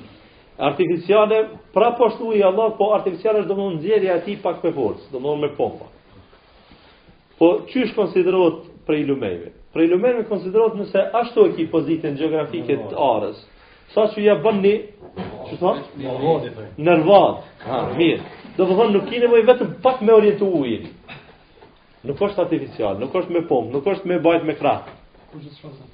Artificiale, 0.71 1.41
pra 1.75 1.91
po 1.99 2.07
është 2.13 2.29
uji 2.31 2.47
Allah, 2.51 2.71
po 2.79 2.93
artificiale 2.95 3.43
është 3.43 3.51
do 3.51 3.59
më 3.59 3.73
nëzjeri 3.75 4.13
ati 4.15 4.39
pak 4.45 4.63
me 4.65 4.71
forës, 4.79 5.11
do 5.11 5.19
më 5.19 5.35
me 5.43 5.51
pumpa. 5.59 5.91
Po 7.41 7.49
është 7.65 7.95
konsiderot 7.97 8.57
prej 8.85 9.07
lumejve? 9.09 9.53
Prej 9.73 9.87
lumejve 9.95 10.27
konsiderohet 10.29 10.75
nëse 10.81 11.03
ashtu 11.23 11.45
e 11.49 11.53
ki 11.57 11.65
pozitën 11.73 12.17
gjeografike 12.19 12.77
të 12.91 12.97
arës. 13.01 13.39
Sa 13.95 14.05
që 14.13 14.25
ja 14.27 14.35
bën 14.45 14.59
një, 14.65 14.73
që 15.47 15.57
të 15.57 15.59
thonë? 15.63 16.77
Nërvad. 16.89 17.39
Ha, 17.65 17.79
Mirë. 17.97 18.21
Do 18.59 18.67
të 18.67 18.77
thonë 18.81 18.97
nuk 18.97 19.07
kine 19.13 19.31
mëj 19.33 19.45
vetëm 19.55 19.71
pak 19.83 20.03
me 20.05 20.13
orientu 20.19 20.51
ujin. 20.61 20.91
Nuk 22.11 22.21
është 22.29 22.45
artificial, 22.45 23.01
nuk 23.01 23.17
është 23.21 23.33
me 23.39 23.45
pomë, 23.49 23.73
nuk 23.79 23.89
është 23.95 24.11
me 24.13 24.21
bajt 24.27 24.45
me 24.51 24.59
kratë. 24.61 24.97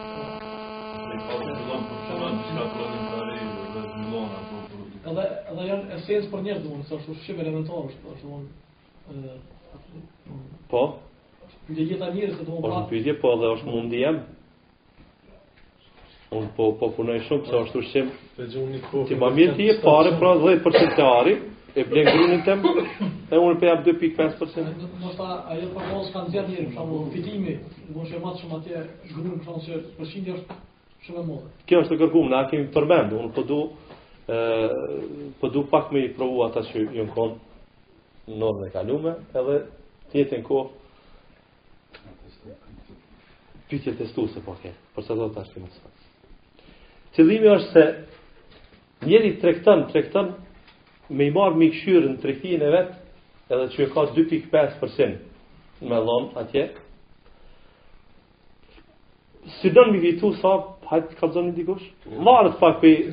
Edhe 5.07 5.25
edhe 5.51 5.67
janë 5.69 5.95
esencë 5.97 6.31
për 6.33 6.43
njerëz 6.47 6.63
domun, 6.65 6.81
është 6.97 7.15
shumë 7.25 7.45
elementor, 7.45 7.87
është 7.89 8.23
domun 8.23 8.47
ë 9.15 9.37
po. 10.73 10.83
Dhe 11.71 11.87
gjithë 11.87 12.11
njerëz 12.17 12.35
që 12.41 12.47
domun 12.49 12.61
po, 12.61 12.69
pa. 12.69 12.83
Po, 12.83 12.83
pyetje 12.91 13.15
po, 13.23 13.33
edhe 13.39 13.53
është 13.55 13.71
mundi 13.77 14.03
jam. 14.03 14.19
Un 16.37 16.51
po 16.57 16.69
po 16.81 16.91
punoj 16.97 17.21
shumë 17.29 17.47
pse 17.47 17.59
është 17.63 17.83
ushqim. 17.83 18.13
Te 18.37 18.49
gjuni 18.53 18.83
Ti 19.13 19.21
më 19.25 19.31
mirë 19.39 19.57
ti 19.61 19.71
e 19.73 19.79
parë 19.85 20.13
pra 20.21 20.35
10% 20.43 20.97
deri 21.01 21.37
e 21.81 21.85
blen 21.91 22.09
grunin 22.13 22.43
tim 22.43 22.65
e 23.33 23.39
un 23.41 23.57
pe 23.61 23.71
jap 23.71 23.85
2.5%. 23.87 24.37
Do 24.37 24.51
të 24.51 25.05
thotë 25.05 25.31
ajo 25.55 25.69
po 25.75 25.87
mos 25.93 26.11
kanë 26.17 26.35
gjatë 26.37 26.57
për 26.61 26.73
shembull, 26.77 27.07
fitimi, 27.15 27.57
mos 27.97 28.11
e 28.19 28.23
mat 28.27 28.41
shumë 28.43 28.59
atje, 28.61 28.83
grunin, 29.13 29.39
thonë 29.47 29.67
se 29.69 29.79
përqindja 30.01 30.35
është 30.41 30.57
Kjo 31.09 31.81
është 31.81 31.95
e 31.95 31.99
kërkuar, 32.01 32.31
na 32.31 32.39
kemi 32.51 32.71
përmend, 32.75 33.13
unë 33.15 33.35
po 33.37 33.43
du 33.47 33.59
ë 34.27 35.35
po 35.41 35.51
du 35.55 35.63
pak 35.71 35.93
më 35.95 36.01
i 36.07 36.15
provu 36.17 36.41
ata 36.43 36.63
që 36.67 36.81
janë 36.97 37.13
kon 37.15 37.37
nën 38.27 38.63
e 38.67 38.71
kaluame 38.75 39.13
edhe 39.39 39.55
të 40.11 40.19
jetën 40.19 40.43
kohë 40.49 40.67
pyetje 43.71 44.09
stuse 44.11 44.43
po 44.47 44.57
ke, 44.63 44.73
për 44.97 45.07
sa 45.07 45.15
do 45.19 45.29
të 45.29 45.37
tash 45.39 45.53
kemi 45.55 45.71
sa. 45.71 45.93
Qëllimi 47.17 47.53
është 47.53 47.71
se 47.71 49.07
njeri 49.11 49.33
tregton, 49.43 49.87
tregton 49.93 50.33
me 51.11 51.31
i 51.31 51.31
marr 51.35 51.55
mikshyrën 51.59 52.19
tregtinë 52.23 52.67
e 52.69 52.73
vet, 52.75 52.93
edhe 53.55 53.71
që 53.77 53.89
ka 53.95 54.07
2.5% 54.17 55.87
me 55.91 56.01
dhon 56.07 56.33
atje, 56.43 56.67
si 59.61 59.71
dënë 59.71 59.93
mi 59.93 60.01
fitu 60.03 60.33
sa, 60.41 60.51
hajtë 60.91 61.17
ka 61.21 61.29
zonë 61.35 61.51
një 61.51 61.55
dikush? 61.57 61.85
Marët 62.25 62.57
pak 62.61 62.81
për, 62.83 63.07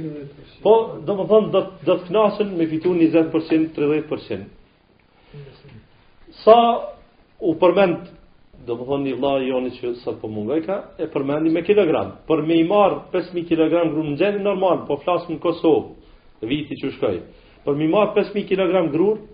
po, 0.64 0.74
do 1.06 1.16
më 1.20 1.26
thonë, 1.30 1.52
do 1.86 1.96
të 1.96 2.00
knasën 2.08 2.54
me 2.58 2.68
fitu 2.72 2.94
20%, 2.96 3.70
30%. 3.78 4.46
Sa 6.44 6.56
u 7.44 7.54
përmend, 7.62 8.10
do 8.66 8.78
më 8.80 8.88
thonë 8.90 9.10
i 9.12 9.16
vla 9.20 9.34
joni 9.44 9.74
që 9.78 9.94
sa 10.04 10.16
po 10.22 10.30
mungaj 10.32 10.62
ka, 10.66 10.78
e 11.04 11.08
përmendi 11.14 11.54
me 11.54 11.64
kilogram. 11.68 12.16
Për 12.28 12.44
me 12.48 12.58
i 12.62 12.64
marë 12.70 13.02
5.000 13.14 13.48
kg 13.50 13.86
grunë 13.94 14.16
në 14.18 14.44
normal, 14.46 14.86
po 14.90 14.98
flasë 15.04 15.32
në 15.36 15.42
Kosovë, 15.44 16.16
viti 16.50 16.80
që 16.82 16.96
shkoj. 16.98 17.20
Për 17.66 17.78
me 17.80 17.86
i 17.86 17.92
marë 17.94 18.16
5.000 18.18 18.48
kg 18.50 18.88
grunë, 18.94 19.28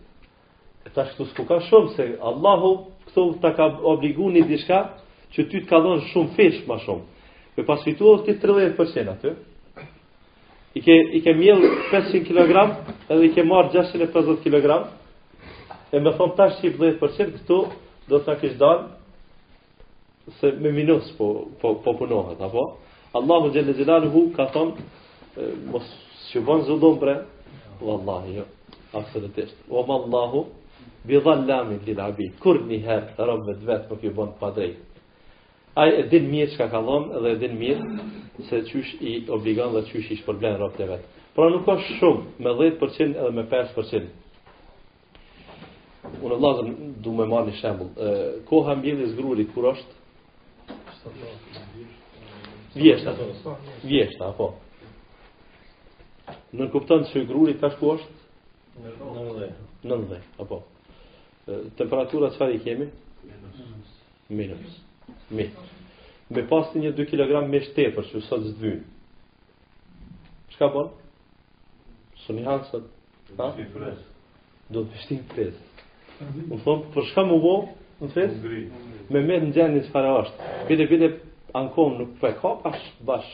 E 0.88 0.92
ta 0.96 1.04
shtu 1.12 1.26
s'ku 1.32 1.44
ka 1.50 1.60
shumë, 1.68 1.92
se 1.96 2.06
Allahu 2.30 2.70
këto 3.10 3.24
ta 3.44 3.50
ka 3.58 3.68
obligu 3.92 4.30
një 4.32 4.44
dishka, 4.48 4.78
që 5.36 5.42
ty 5.52 5.62
t'ka 5.65 5.80
dhonë 5.84 6.06
shumë 6.12 6.36
fesh 6.38 6.62
ma 6.70 6.78
shumë. 6.86 7.02
me 7.58 7.63
pas 7.65 7.84
fitu 7.84 8.18
t'i 8.26 8.34
30 8.42 8.76
aty, 8.80 9.02
atë. 9.13 9.32
I 10.76 10.82
ke, 10.82 10.96
i 11.18 11.22
500 11.24 12.28
kg, 12.28 12.52
edhe 13.12 13.24
i 13.26 13.34
ke 13.36 13.44
marrë 13.44 13.74
650 13.74 14.39
kg, 14.44 14.88
e 15.92 15.98
me 16.00 16.12
thonë 16.18 16.36
tash 16.38 16.56
që 16.62 16.70
10% 16.78 17.36
këtu 17.36 17.58
do 18.10 18.20
t'a 18.24 18.36
kish 18.39 18.56
dalë, 18.62 18.86
se 20.39 20.48
me 20.62 20.72
minus 20.72 21.12
po, 21.18 21.28
po, 21.62 21.68
po 21.84 21.98
punohet, 22.00 22.39
apo? 22.42 22.80
Allahu 23.13 23.52
Gjellë 23.52 23.74
Gjellë 23.78 24.10
Hu 24.13 24.30
ka 24.36 24.46
thonë, 24.56 24.74
mos 25.71 25.86
që 26.32 26.41
bënë 26.45 26.67
zëndon 26.67 26.97
pre, 27.02 27.13
vëllahi, 27.82 28.36
jo, 28.39 28.45
aksëritisht, 28.99 29.62
o 29.69 29.84
më 29.88 29.95
allahu, 30.02 30.43
bidhan 31.08 31.45
lamin 31.47 31.82
lila 31.88 32.08
abi, 32.12 32.30
kur 32.43 32.62
një 32.67 32.80
herë, 32.86 33.13
rëmëve 33.17 33.56
dë 33.62 33.67
vetë, 33.69 33.86
më 33.86 33.89
po 33.89 33.97
kjo 34.02 34.13
bënë 34.17 34.38
pa 34.41 34.49
drejt. 34.56 35.02
Ajë 35.80 35.97
e 36.02 36.08
din 36.12 36.25
mirë 36.32 36.52
që 36.54 36.58
ka 36.60 36.67
ka 36.73 36.82
dhe 37.23 37.30
e 37.30 37.36
din 37.39 37.56
mirë, 37.58 38.06
se 38.49 38.62
çysh 38.69 38.93
i 39.06 39.12
obligon 39.32 39.73
dhe 39.75 39.84
çysh 39.89 40.12
i 40.13 40.17
shpërblenë 40.21 40.60
rëmë 40.60 40.78
të 40.78 40.88
vetë. 40.89 41.08
Pra 41.36 41.49
nuk 41.54 41.65
ka 41.67 41.75
shumë, 41.97 42.23
me 42.43 42.52
10% 42.60 43.15
edhe 43.15 43.32
me 43.38 43.43
5%. 43.43 44.10
Unë 46.23 46.34
allahu, 46.36 46.75
du 47.04 47.13
me 47.15 47.25
marë 47.32 47.52
një 47.52 47.60
shemblë, 47.62 48.15
koha 48.49 48.75
mbjën 48.80 49.02
dhe 49.02 49.12
zgruri, 49.13 49.47
kur 49.54 49.71
është? 49.73 49.99
Vjeshtë, 52.75 53.13
vjeshtë, 53.88 54.34
po 54.38 54.52
nënkupton 56.58 57.04
që 57.12 57.24
gruri 57.30 57.54
tash 57.62 57.78
ku 57.80 57.92
është? 57.96 58.20
90. 58.82 59.56
90, 59.84 60.24
apo. 60.44 60.62
Temperatura 61.80 62.30
çfarë 62.36 62.56
i 62.58 62.62
kemi? 62.66 62.90
Minus. 64.30 64.78
Minus. 65.32 65.74
Me 66.30 66.44
pasti 66.50 66.82
një 66.84 66.92
2 66.98 67.08
kg 67.10 67.40
me 67.50 67.62
shtepër 67.66 68.08
që 68.12 68.22
sot 68.28 68.44
zdvyn. 68.52 68.84
Çka 70.54 70.70
bën? 70.76 70.92
Suni 72.26 72.44
hansat. 72.46 72.86
Ha? 73.38 73.50
Do 74.70 74.84
të 74.86 74.94
vështim 74.96 75.24
pres. 75.32 75.58
U 76.52 76.60
thonë, 76.62 76.90
për 76.94 77.08
shka 77.10 77.24
më 77.30 77.38
bo, 77.42 77.56
në 78.02 78.10
fes? 78.14 78.38
Me 79.14 79.22
me 79.26 79.40
në 79.46 79.52
gjenë 79.56 79.76
një 79.80 79.86
që 79.88 79.94
fare 79.94 80.12
ashtë. 80.22 80.50
Pide, 80.70 80.86
pide, 80.92 81.12
ankom, 81.58 81.96
nuk 82.02 82.18
për 82.22 82.34
po 82.36 82.36
e 82.36 82.38
ka 82.42 82.54
pash, 82.66 82.86
bash, 83.08 83.32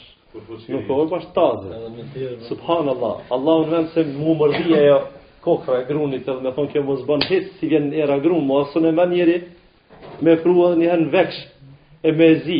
Nuk 0.67 0.87
po 0.87 0.95
është 1.03 1.11
bash 1.11 1.27
tazë. 1.35 1.81
Po. 1.95 2.29
Subhanallah. 2.49 3.13
Allahu 3.31 3.65
në 3.65 3.75
vend 3.75 3.91
se 3.93 4.03
mu 4.11 4.33
mërdhia 4.39 4.79
e 4.83 4.95
kokra 5.45 5.77
e 5.81 5.85
grunit 5.87 6.27
edhe 6.27 6.43
me 6.43 6.51
thonë 6.57 6.71
kjo 6.73 6.81
mos 6.87 7.03
bën 7.07 7.23
hiç 7.29 7.45
si 7.59 7.69
vjen 7.71 7.89
era 7.95 8.17
grun, 8.19 8.41
mu 8.49 8.57
asë 8.63 8.81
në 8.83 8.91
manjeri 8.97 9.37
me 10.25 10.35
frua 10.43 10.73
një 10.79 10.89
hen 10.91 11.05
veksh 11.13 11.39
e 12.05 12.11
me 12.17 12.29
zi 12.47 12.59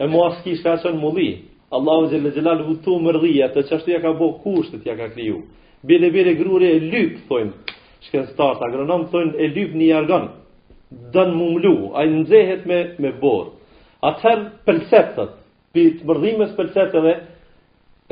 e 0.00 0.08
mu 0.10 0.22
asë 0.28 0.44
kishtë 0.46 0.94
mulli. 1.02 1.28
Allahu 1.74 2.08
xhelal 2.08 2.24
le 2.28 2.34
gjelal 2.36 2.64
u 2.70 2.76
tu 2.84 2.96
mërdhia 3.02 3.50
të 3.52 3.66
qashtu 3.68 3.90
ja 3.92 4.00
ka 4.00 4.14
bo 4.18 4.32
kushtet 4.44 4.86
ja 4.86 4.96
ka 4.96 5.08
kriju. 5.14 5.42
Bile 5.84 6.10
bile 6.14 6.32
grurë 6.38 6.64
e 6.76 6.80
lyp, 6.80 7.18
thonë. 7.28 7.52
shken 8.04 8.26
start, 8.32 8.60
agronom, 8.60 9.06
thonë 9.12 9.36
e 9.42 9.46
lyp 9.54 9.70
një 9.80 9.86
jargon. 9.90 10.26
Dën 11.14 11.30
mumlu, 11.34 11.90
a 11.96 12.04
i 12.04 12.56
me, 12.68 12.80
me 13.02 13.10
borë. 13.20 13.48
Atëherë, 14.04 14.42
përseptët, 14.66 15.30
pit 15.74 16.02
mërdhimës 16.06 16.52
për 16.56 16.68
tete 16.74 17.14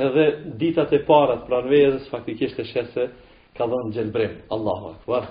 edhe 0.03 0.25
ditat 0.59 0.92
e 0.96 1.03
parat 1.07 1.44
pranvejës 1.46 2.09
faktikisht 2.11 2.59
e 2.59 2.64
shese 2.70 3.05
ka 3.57 3.66
dhënë 3.68 3.92
gjelbrim 3.94 4.37
Allahu 4.53 4.92
akbar 4.96 5.27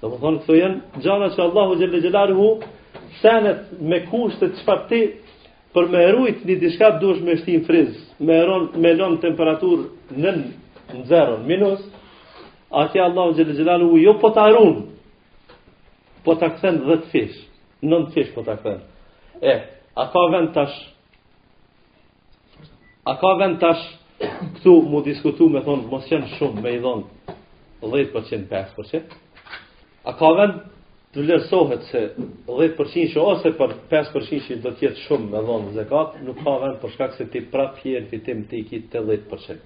dhe 0.00 0.10
më 0.12 0.18
thonë 0.22 0.42
këso 0.42 0.58
janë 0.58 1.02
gjana 1.04 1.30
që 1.36 1.42
Allahu 1.46 1.78
gjelë 1.80 2.00
gjelarë 2.04 2.36
hu 2.38 2.48
senet 3.22 3.72
me 3.80 4.02
kushtet 4.10 4.58
që 4.66 4.76
ti, 4.90 5.00
për 5.74 5.88
me 5.92 6.00
erujt 6.08 6.44
një 6.48 6.56
dishka 6.62 6.90
dush 7.02 7.20
me 7.22 7.36
shtim 7.40 7.64
friz 7.68 7.94
me 8.18 8.34
eron 8.42 8.68
me 8.82 8.92
lonë 8.98 9.20
temperatur 9.22 9.84
në 10.16 10.34
në 10.90 11.04
zeron, 11.06 11.44
minus 11.46 11.84
ati 12.80 12.98
Allahu 13.00 13.36
gjelë 13.38 13.54
gjelarë 13.60 13.86
hu 13.92 13.98
jo 14.02 14.16
po 14.18 14.32
të 14.34 14.44
arun 14.50 14.76
po 16.24 16.34
të 16.36 16.48
akthen 16.50 16.82
dhe 16.86 16.98
të 17.04 17.12
fish 17.14 17.38
nën 17.86 18.08
të 18.08 18.16
fish 18.18 18.34
po 18.34 18.42
të 18.44 18.56
akthen 18.58 18.80
e 19.40 19.54
a 19.96 20.04
ka 20.12 20.26
vend 20.34 20.50
tash 20.56 20.74
A 23.02 23.14
ka 23.16 23.28
vend 23.40 23.56
tash 23.60 23.80
këtu 24.60 24.74
mu 24.90 25.00
diskutu 25.00 25.48
me 25.48 25.62
thonë 25.64 25.88
mos 25.88 26.04
qenë 26.08 26.26
shumë 26.36 26.60
me 26.64 26.72
i 26.76 26.80
dhonë 26.82 27.34
10% 27.84 28.48
5%? 28.50 29.14
A 30.04 30.12
ka 30.20 30.28
vend 30.36 30.58
të 31.14 31.24
vlerësohet 31.24 31.86
se 31.88 32.02
10% 32.50 33.16
ose 33.22 33.52
për 33.60 33.72
5% 33.94 34.58
do 34.66 34.72
tjetë 34.80 35.00
shumë 35.06 35.30
me 35.32 35.40
dhonë 35.48 35.72
zekat, 35.78 36.18
nuk 36.26 36.42
ka 36.44 36.58
vend 36.66 36.76
për 36.82 36.92
shkak 36.94 37.16
se 37.16 37.28
ti 37.32 37.40
prap 37.54 37.78
fjerë 37.80 38.10
fitim 38.12 38.44
të 38.50 38.58
i 38.60 38.64
kitë 38.68 38.92
të 38.92 39.02
10%. 39.08 39.64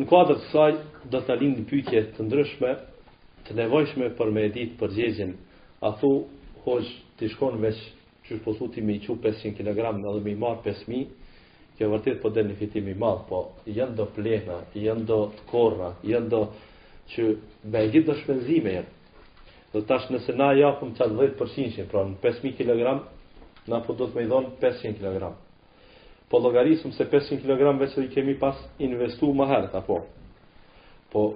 Në 0.00 0.06
kuadrë 0.10 0.40
të 0.42 0.50
saj, 0.50 0.74
do 1.14 1.22
të 1.22 1.32
alim 1.36 1.54
një 1.60 1.68
pytje 1.70 2.02
të 2.18 2.26
ndryshme, 2.26 2.74
të 3.46 3.56
nevojshme 3.62 4.10
për 4.18 4.34
me 4.34 4.46
edit 4.50 4.74
përgjegjen. 4.82 5.36
A 5.86 5.94
thu, 6.02 6.12
hoqë, 6.66 6.90
të 7.18 7.30
shkonë 7.36 7.62
veç, 7.66 7.78
që 8.26 8.40
shpo 8.42 8.68
ti 8.74 8.82
me 8.84 8.98
i 8.98 9.00
qu 9.06 9.14
500 9.30 9.54
kg 9.58 9.84
edhe 9.94 10.20
me 10.22 10.30
i 10.30 10.38
marë 10.46 10.62
5000 10.66 10.82
kg, 10.82 11.26
kjo 11.78 11.92
vërtet 11.94 12.16
po 12.22 12.32
deni 12.34 12.56
fitim 12.58 12.88
i 12.90 12.94
madh, 12.98 13.20
po 13.28 13.44
janë 13.70 13.94
do 14.00 14.08
plehna, 14.14 14.56
janë 14.74 15.04
do 15.06 15.18
të 15.36 15.44
korra, 15.52 15.92
janë 16.02 16.30
do 16.32 16.40
që 17.14 17.28
me 17.72 17.84
gjithë 17.92 18.08
do 18.10 18.16
shpenzime 18.22 18.72
janë. 18.76 18.94
Do 19.72 19.82
tash 19.86 20.08
nëse 20.10 20.34
na 20.36 20.50
japëm 20.56 20.94
qatë 20.98 21.14
10% 21.20 21.88
pra 21.92 22.02
në 22.08 22.18
5.000 22.24 22.56
kg, 22.56 22.98
na 23.70 23.82
po 23.84 23.94
do 23.94 24.08
të 24.10 24.18
me 24.18 24.26
i 24.26 24.30
500 24.62 24.98
kg. 24.98 25.26
Po 26.28 26.40
logarisëm 26.44 26.92
se 26.96 27.06
500 27.12 27.46
kg 27.56 27.70
veç 27.80 27.94
i 28.02 28.08
kemi 28.12 28.34
pas 28.40 28.58
investu 28.84 29.30
më 29.38 29.46
herët, 29.48 29.76
apo? 29.80 30.00
Po 31.12 31.28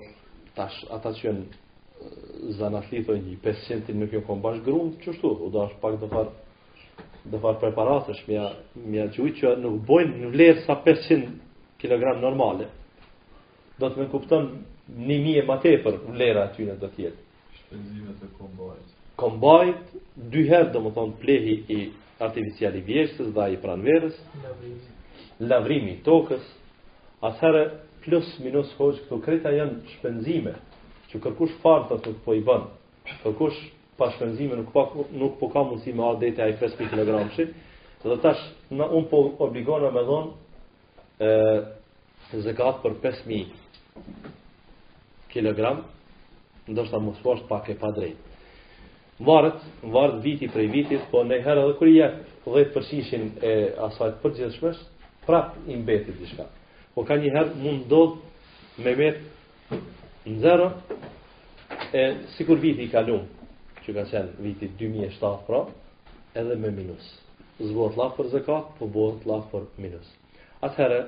tash 0.57 0.83
ata 0.93 1.15
që 1.17 1.29
janë 1.29 2.57
zanatlitojnë 2.59 3.29
një 3.31 3.39
500 3.47 3.95
në 3.95 4.11
kjo 4.11 4.25
kombash 4.27 4.59
grunë, 4.67 4.97
qështu, 5.05 5.37
u 5.47 5.53
do 5.55 5.63
ashtë 5.69 5.81
pak 5.85 6.01
do 6.03 6.09
farë 6.11 6.33
do 7.31 7.39
të 7.39 7.51
preparatësh 7.61 8.21
me 8.29 8.39
me 8.93 9.05
gjujt 9.15 9.37
që 9.41 9.53
nuk 9.63 9.77
bojnë 9.87 10.23
në 10.23 10.31
vlerë 10.35 10.65
sa 10.67 10.75
500 10.83 11.29
kg 11.79 12.17
normale. 12.19 12.67
Do 13.79 13.91
të 13.91 14.03
më 14.03 14.09
kupton 14.11 14.49
1000 15.07 15.47
më 15.49 15.57
tepër 15.63 15.99
vlera 16.09 16.49
aty 16.49 16.67
në 16.67 16.75
do 16.83 16.89
të 16.89 16.99
jetë. 16.99 17.21
Shpenzimet 17.61 18.23
e 18.27 18.31
kombajt. 18.39 18.91
Kombajt 19.23 19.95
dy 20.33 20.45
herë 20.49 20.73
do 20.75 21.11
plehi 21.21 21.61
i 21.77 21.81
artificial 22.23 22.75
i 22.79 22.83
vjeshtës 22.91 23.31
dhe 23.35 23.47
i 23.53 23.57
pranverës. 23.63 24.19
Lavrimi. 24.43 24.81
Lavrimi 25.53 25.93
i 25.95 26.03
tokës. 26.07 26.43
Atëherë 27.23 27.65
plus 28.05 28.33
minus 28.43 28.73
hoç 28.81 28.99
këto 29.05 29.21
kreta 29.23 29.51
janë 29.55 29.79
shpenzime 29.95 30.55
që 31.13 31.21
kërkush 31.23 31.55
fardhë 31.63 32.01
të 32.03 32.17
po 32.25 32.35
i 32.35 32.43
bën. 32.43 32.67
Kërkush 33.23 33.61
pa 33.97 34.11
shpenzime 34.17 34.55
nuk 34.57 34.73
pa 34.73 34.87
nuk 35.13 35.37
po 35.39 35.49
ka 35.53 35.63
mundësi 35.67 35.93
me 35.95 36.05
atë 36.07 36.21
detaj 36.21 36.49
ai 36.49 36.57
5 36.61 36.91
kg 36.91 37.21
shit. 37.37 37.51
Dhe 38.03 38.17
tash 38.23 38.41
na 38.71 38.87
un 38.87 39.05
po 39.09 39.21
obligon 39.45 39.85
me 39.93 40.03
dhon 40.03 40.33
ë 41.21 42.43
zakat 42.47 42.81
për 42.83 42.95
5000 43.03 43.53
kg, 45.33 45.83
ndoshta 46.69 46.99
mos 47.01 47.21
fosh 47.23 47.45
pak 47.49 47.69
e 47.71 47.75
padrejt. 47.77 48.17
Varet, 49.23 49.61
varet 49.83 50.19
viti 50.25 50.49
prej 50.49 50.67
vitit, 50.73 51.03
po 51.13 51.23
në 51.23 51.43
herë 51.45 51.63
edhe 51.67 51.77
kur 51.79 51.89
i 51.89 51.99
jep 51.99 52.25
10% 52.47 53.45
e 53.45 53.53
asaj 53.87 54.17
përgjithshme, 54.23 54.73
prap 55.27 55.53
i 55.71 55.77
mbetet 55.79 56.17
diçka. 56.19 56.49
Po 56.95 57.05
ka 57.07 57.15
një 57.21 57.31
herë 57.37 57.61
mund 57.63 57.85
do 57.93 58.01
me 58.83 58.97
vet 58.99 59.21
në 60.27 60.39
zero 60.43 60.73
e 61.93 62.03
sikur 62.35 62.59
viti 62.61 62.83
i 62.83 62.91
kaluar 62.91 63.29
që 63.87 63.95
ka 63.97 64.03
qenë 64.12 64.42
vitit 64.45 64.75
2007 64.79 65.42
pra, 65.47 65.62
edhe 66.38 66.55
me 66.61 66.71
minus. 66.75 67.03
Zbohet 67.62 67.99
lakë 67.99 68.16
për 68.18 68.29
zekat, 68.37 68.71
po 68.79 68.88
bohet 68.95 69.25
lakë 69.29 69.51
për 69.53 69.64
minus. 69.83 70.09
Atëherë, 70.66 71.01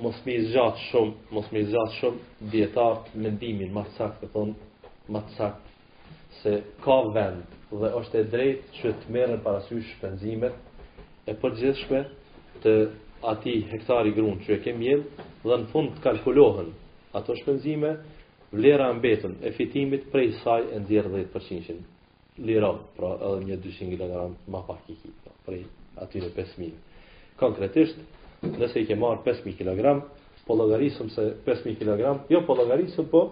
mos 0.00 0.18
mi 0.24 0.36
zgjatë 0.48 0.82
shumë, 0.88 1.14
mos 1.36 1.50
mi 1.52 1.62
zgjatë 1.70 1.98
shumë, 2.00 2.22
djetartë 2.54 3.22
mendimin 3.26 3.74
më 3.76 3.82
të 3.90 3.96
saktë, 3.98 4.30
thonë, 4.34 4.72
më 5.14 5.24
saktë, 5.36 5.72
se 6.40 6.54
ka 6.84 6.96
vend 7.14 7.58
dhe 7.74 7.90
është 7.98 8.20
e 8.22 8.26
drejtë 8.32 8.74
që 8.78 8.92
të 9.02 9.14
merën 9.14 9.42
parasysh 9.44 9.92
shpenzimet 9.92 11.30
e 11.30 11.34
përgjithshme 11.42 12.00
të 12.64 12.74
ati 13.30 13.54
hektari 13.70 14.12
grunë 14.16 14.42
që 14.46 14.56
e 14.56 14.60
kemi 14.64 14.88
jelë 14.90 15.24
dhe 15.46 15.60
në 15.62 15.70
fund 15.72 15.94
të 15.96 16.02
kalkulohen 16.04 16.68
ato 17.20 17.36
shpenzime 17.38 17.94
vlera 18.54 18.86
mbetën 18.94 19.34
e 19.46 19.50
fitimit 19.58 20.06
prej 20.12 20.32
saj 20.42 20.68
e 20.74 20.78
nxjerr 20.82 21.08
10% 21.10 21.82
lira, 22.46 22.72
pra 22.96 23.10
edhe 23.26 23.44
një 23.48 23.56
200 23.62 23.98
kg 23.98 24.32
ma 24.50 24.60
pak 24.66 24.88
i 24.90 24.96
ki, 24.98 25.10
pra, 25.22 25.32
prej 25.46 25.62
atyre 26.02 26.30
5.000. 26.34 26.74
Konkretisht, 27.38 27.98
nëse 28.42 28.82
i 28.82 28.86
ke 28.88 28.96
marr 28.98 29.20
5.000 29.26 29.54
kg, 29.60 30.00
po 30.44 30.56
logarisëm 30.58 31.12
se 31.14 31.28
5.000 31.46 31.78
kg, 31.78 32.02
jo 32.34 32.42
po 32.46 32.56
logarisëm 32.58 33.06
po, 33.12 33.22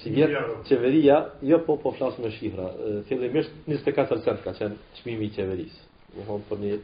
si 0.00 0.14
vjetë 0.16 0.42
qeveria, 0.70 1.18
jo 1.44 1.58
po 1.66 1.76
po 1.82 1.92
flasë 1.98 2.22
me 2.24 2.30
shifra, 2.32 2.70
fillimisht 3.10 3.52
24 3.68 4.24
cent 4.24 4.40
ka 4.46 4.54
qenë 4.56 4.78
qmimi 5.02 5.28
qeverisë, 5.36 5.84
u 6.16 6.24
honë 6.30 6.48
për 6.48 6.64
një 6.64 6.78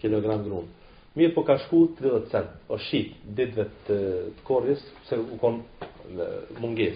kilogram 0.00 0.40
grunë. 0.46 0.78
Mirë 1.14 1.34
po 1.36 1.44
ka 1.46 1.58
shku 1.66 1.84
30 2.00 2.30
cent, 2.32 2.56
o 2.72 2.80
shqit, 2.88 3.12
ditëve 3.38 3.68
të, 3.86 3.98
korris, 4.48 4.80
se 5.10 5.20
u 5.20 5.36
konë 5.38 5.92
munges. 6.60 6.94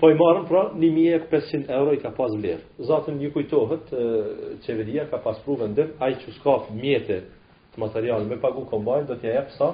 Po 0.00 0.10
i 0.10 0.14
marën 0.14 0.46
pra 0.48 0.62
1500 0.78 1.70
euro 1.70 1.92
i 1.94 2.00
ka 2.02 2.10
pas 2.16 2.32
vlerë. 2.34 2.60
Zatën 2.88 3.16
një 3.20 3.30
kujtohet, 3.32 3.92
qeveria 4.66 5.06
ka 5.10 5.18
pas 5.22 5.36
pru 5.44 5.54
vendim, 5.60 5.92
ai 6.02 6.12
i 6.16 6.18
që 6.22 6.34
s'ka 6.38 6.54
mjete 6.74 7.20
të 7.74 7.80
materialë 7.80 8.26
me 8.30 8.40
pagu 8.42 8.64
kombajnë, 8.70 9.06
do 9.08 9.16
t'ja 9.20 9.32
jepë 9.38 9.56
sa 9.58 9.68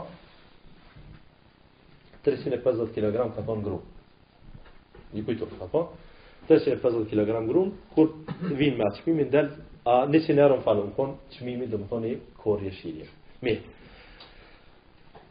350 2.27 2.93
kg 2.93 3.31
ka 3.37 3.43
thonë 3.49 3.64
grup. 3.64 3.83
Një 5.16 5.25
kujtohet, 5.27 5.57
ka 5.59 5.66
thonë. 5.73 6.07
350 6.51 7.09
kg 7.11 7.43
grumë, 7.47 7.73
kur 7.95 8.12
vinë 8.61 8.77
me 8.77 8.88
atë 8.90 9.29
dal 9.33 9.49
a 9.87 9.95
100 10.07 10.37
euro 10.38 10.61
më 10.61 10.64
kon 10.66 10.90
po 10.97 11.05
çmimi 11.35 11.66
konë 11.90 12.07
i 12.14 12.19
korë 12.43 12.64
jeshirje. 12.69 13.07
mirë 13.43 13.80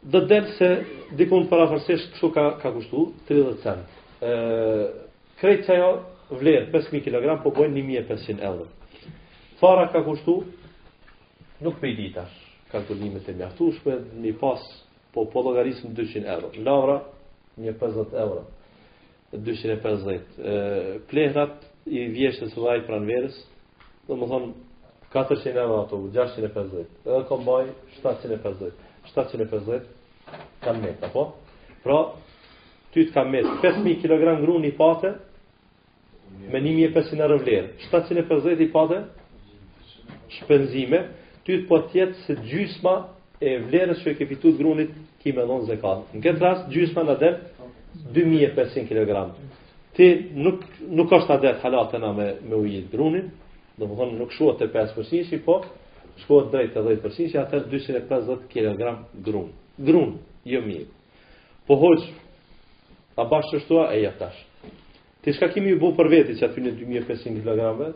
dhe 0.02 0.20
del 0.26 0.46
se 0.56 0.84
dikun 1.16 1.48
para 1.48 1.66
kështu 1.68 2.30
ka, 2.32 2.56
ka 2.62 2.70
kushtu 2.72 3.10
30 3.28 3.60
cent. 3.60 3.98
Ë 4.22 4.88
krejt 5.40 5.66
që 5.66 5.74
ajo 5.74 5.90
vlerë 6.40 6.68
5.000 6.72 7.04
kg, 7.04 7.26
po 7.44 7.50
bojnë 7.52 7.74
1.500 7.84 8.40
euro. 8.44 8.66
Fara 9.60 9.88
ka 9.92 10.00
kushtu, 10.06 10.38
nuk 11.60 11.76
për 11.80 11.92
i 11.92 11.94
ditash, 11.98 12.36
kalkulimet 12.72 13.28
e 13.28 13.34
mjaftushme, 13.36 13.98
një 14.24 14.34
pas, 14.40 14.64
po 15.12 15.26
po 15.28 15.42
logarisëm 15.44 15.92
200 15.96 16.28
euro. 16.32 16.50
lavra 16.64 17.02
1.50 17.60 18.16
euro. 18.24 18.46
250. 19.36 20.38
Ë 20.42 20.54
plehrat 21.08 21.60
i 21.86 22.08
vjeshtë 22.10 22.48
së 22.48 22.54
sëllaj 22.56 22.86
pranë 22.88 23.06
verës, 23.08 23.36
dhe 24.08 24.16
më 24.16 24.28
thonë, 24.30 24.52
400 25.12 25.58
euro 25.60 25.82
ato, 25.84 25.98
650. 26.14 27.02
Edhe 27.04 27.24
kombaj, 27.28 27.68
750. 28.00 28.88
750 29.14 29.86
kam 30.62 30.78
metë, 30.84 31.08
apo? 31.10 31.22
Pra, 31.84 32.00
ty 32.94 33.06
të 33.08 33.14
kam 33.14 33.30
metë, 33.32 33.56
5.000 33.64 34.20
kg 34.20 34.36
grunë 34.44 34.66
një 34.68 34.74
pate, 34.78 35.10
me 36.52 36.60
1.500 36.60 37.30
rëvlerë, 37.34 37.70
750 37.88 38.62
i 38.62 38.68
pate, 38.74 39.00
shpenzime, 40.36 41.02
ty 41.46 41.56
të 41.60 41.66
po 41.70 41.80
tjetë 41.90 42.18
se 42.26 42.36
gjysma 42.46 42.92
e 43.42 43.56
vlerës 43.66 44.04
që 44.04 44.12
e 44.12 44.18
ke 44.20 44.28
fitu 44.30 44.52
të 44.54 44.60
grunit, 44.62 44.92
ki 45.20 45.34
me 45.36 45.46
donë 45.48 45.68
zekat. 45.72 46.04
Në 46.14 46.22
këtë 46.26 46.44
rast, 46.44 46.68
gjysma 46.74 47.06
në 47.08 47.18
del, 47.24 47.40
2.500 48.14 48.86
kg. 48.90 49.24
Ti 49.96 50.06
nuk, 50.44 50.62
nuk 51.00 51.12
është 51.16 51.34
adet 51.36 51.62
halatena 51.64 52.12
me, 52.14 52.28
me 52.46 52.60
ujit 52.62 52.92
grunit, 52.92 53.32
dhe 53.80 53.88
më 53.88 53.96
thonë 53.98 54.18
nuk 54.20 54.32
shuat 54.36 54.60
të 54.60 54.70
5%, 54.76 55.32
i 55.34 55.40
po, 55.48 55.58
shkohet 56.24 56.50
drejt 56.52 56.76
edhe 56.78 56.92
i 56.94 57.00
përqishë, 57.04 57.40
atër 57.44 57.64
250 57.70 58.46
kg 58.50 58.94
grum. 59.26 59.50
Grum, 59.80 60.16
jo 60.48 60.62
mirë. 60.64 60.86
Po 61.68 61.76
hoqë, 61.80 62.08
a 63.20 63.24
bashkë 63.28 63.60
shtua, 63.64 63.86
e 63.94 64.02
ja 64.04 64.12
tash. 64.18 64.38
Ti 65.24 65.34
shka 65.36 65.50
kemi 65.52 65.74
bu 65.78 65.92
për 65.96 66.08
veti 66.10 66.34
që 66.40 66.48
aty 66.48 66.62
2500 66.80 67.44
kg, 67.44 67.90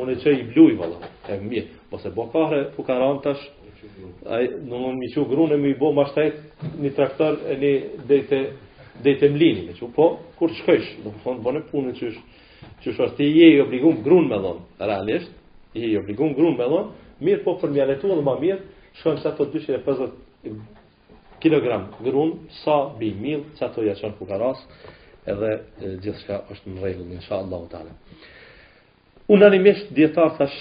unë 0.00 0.14
e 0.14 0.20
që 0.22 0.32
i 0.38 0.44
bluj, 0.52 0.72
valla, 0.80 1.10
e 1.28 1.36
mirë. 1.42 1.66
Po 1.90 1.98
se 2.00 2.10
bë 2.14 2.28
kare, 2.32 2.60
po 2.76 2.84
ka 2.86 2.96
ranë 3.02 3.22
tash, 3.24 3.42
ai, 4.32 4.46
nuk 4.64 4.94
më 4.96 5.04
i 5.10 5.12
që 5.14 5.26
grunë 5.30 5.58
e 5.58 5.60
mi 5.60 5.74
bë 5.78 5.92
më 5.96 6.06
shtaj 6.10 6.28
një 6.80 6.94
traktor 6.96 7.36
e 7.52 7.58
një 7.60 7.72
dejte, 8.08 8.38
dejte 9.04 9.28
mlini, 9.34 9.66
me 9.68 9.76
që 9.76 9.92
po, 9.94 10.14
kur 10.38 10.52
shkosh, 10.60 10.96
do 11.04 11.12
të 11.12 11.20
po 11.22 11.28
thonë, 11.30 11.44
bëne 11.44 11.62
punën 11.70 11.94
që 12.00 12.10
është, 12.10 12.44
që 12.82 12.90
është, 12.92 13.14
ti 13.20 13.28
je 13.36 13.48
i 13.54 13.60
obligum 13.60 14.00
grum 14.04 14.28
me 14.28 14.38
dhon. 14.40 14.60
realisht, 14.78 15.30
i 15.74 15.96
obligum 15.98 16.32
grum 16.32 16.56
me 16.56 16.64
dhon, 16.64 16.92
mirë 17.22 17.44
po 17.44 17.54
për 17.60 17.70
mjë 17.74 17.84
letu 17.90 18.06
dhe 18.10 18.22
ma 18.24 18.34
mirë, 18.40 18.60
shkojmë 19.00 19.20
sa 19.22 19.30
të 19.36 19.42
250 19.54 20.10
kg 21.42 21.54
grun, 22.04 22.32
sa 22.62 22.76
bi 22.98 23.10
mil, 23.14 23.40
sa 23.58 23.66
të 23.72 23.80
jaqon 23.88 24.12
ku 24.18 24.24
edhe 25.32 25.50
gjithë 26.02 26.18
shka 26.20 26.36
është 26.52 26.66
në 26.70 26.78
regullë, 26.84 27.10
në 27.14 27.20
shalë 27.24 27.42
Allah 27.46 27.60
o 27.62 27.64
tale. 27.72 27.92
Unë 29.32 29.40
në 29.40 29.48
një 29.54 29.60
mështë 29.64 29.90
djetarë 29.96 30.36
thash, 30.36 30.60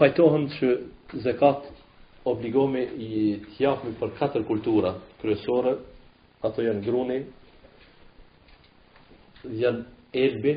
pajtohëm 0.00 0.44
që 0.56 0.68
zekat 1.22 1.60
obligome 2.28 2.82
i 2.82 3.06
t'jafmi 3.52 3.92
për 4.00 4.10
katër 4.18 4.42
kultura 4.48 4.90
kryesore, 5.22 5.76
ato 6.44 6.62
janë 6.66 6.82
gruni, 6.86 7.20
janë 9.62 9.84
Elbi, 10.16 10.52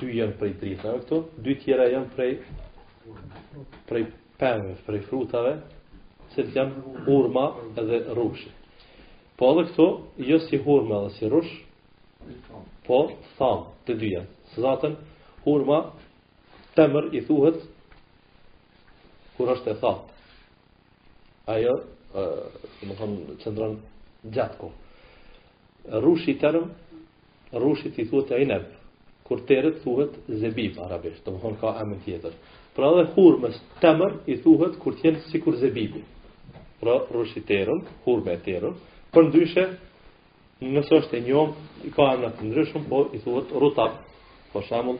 dy 0.00 0.12
janë 0.16 0.36
prej 0.40 0.52
dritave 0.62 1.02
këtu, 1.02 1.16
dy 1.44 1.56
tjera 1.60 1.90
janë 1.92 2.08
prej 2.16 2.30
prej 3.90 4.04
pemëve, 4.40 4.76
prej 4.86 5.00
frutave, 5.10 5.50
se 6.32 6.46
të 6.48 6.56
janë 6.56 7.02
urma 7.12 7.42
dhe 7.76 7.98
rushi. 8.16 8.48
Po 9.36 9.50
edhe 9.52 9.66
këtu, 9.68 9.88
jo 10.24 10.38
si 10.46 10.62
hurma 10.64 11.02
edhe 11.02 11.10
si 11.18 11.28
rush, 11.28 11.52
po 12.86 13.02
thamë 13.36 13.68
të 13.88 13.96
dy 14.00 14.12
janë. 14.14 14.30
Së 14.54 14.64
zatën, 14.64 14.94
hurma, 15.44 15.82
temër 16.78 17.10
i 17.12 17.20
thuhet, 17.28 17.60
kur 19.36 19.52
është 19.52 19.74
e 19.74 19.76
thamë. 19.82 20.22
Ajo, 21.58 21.76
të 22.16 22.86
më 22.88 22.96
thonë, 23.02 23.36
qëndran 23.44 23.76
gjatë 24.38 24.60
ko. 24.62 24.72
Rushi 26.06 26.32
i 26.36 26.40
temër, 26.40 26.70
rrushit 27.54 27.98
i 27.98 28.06
thuhet 28.08 28.30
e 28.32 28.40
inep, 28.42 28.66
kur 29.26 29.40
terët 29.46 29.80
thuhet 29.84 30.16
zebib 30.28 30.78
arabisht, 30.80 31.22
të 31.24 31.30
më 31.36 31.54
ka 31.60 31.74
emën 31.82 31.98
tjetër. 32.04 32.34
Pra 32.74 32.88
dhe 32.96 33.04
hurmës 33.14 33.58
temër 33.80 34.18
i 34.32 34.38
thuhet 34.44 34.78
kur 34.80 34.96
tjenë 35.00 35.20
sikur 35.30 35.52
kur 35.52 35.60
zebibi. 35.60 36.02
Pra 36.80 36.98
rrushi 37.10 37.42
terën, 37.46 37.82
hurme 38.04 38.32
e 38.32 38.72
për 39.12 39.22
ndyshe 39.28 39.64
nësë 40.62 40.92
është 40.98 41.16
e 41.16 41.20
njom, 41.26 41.50
i 41.86 41.90
ka 41.92 42.02
emën 42.14 42.32
të 42.38 42.48
ndryshëm, 42.48 42.86
po 42.88 43.02
i 43.12 43.18
thuhet 43.24 43.52
rutab, 43.60 43.92
po 44.52 44.60
shembull, 44.62 44.98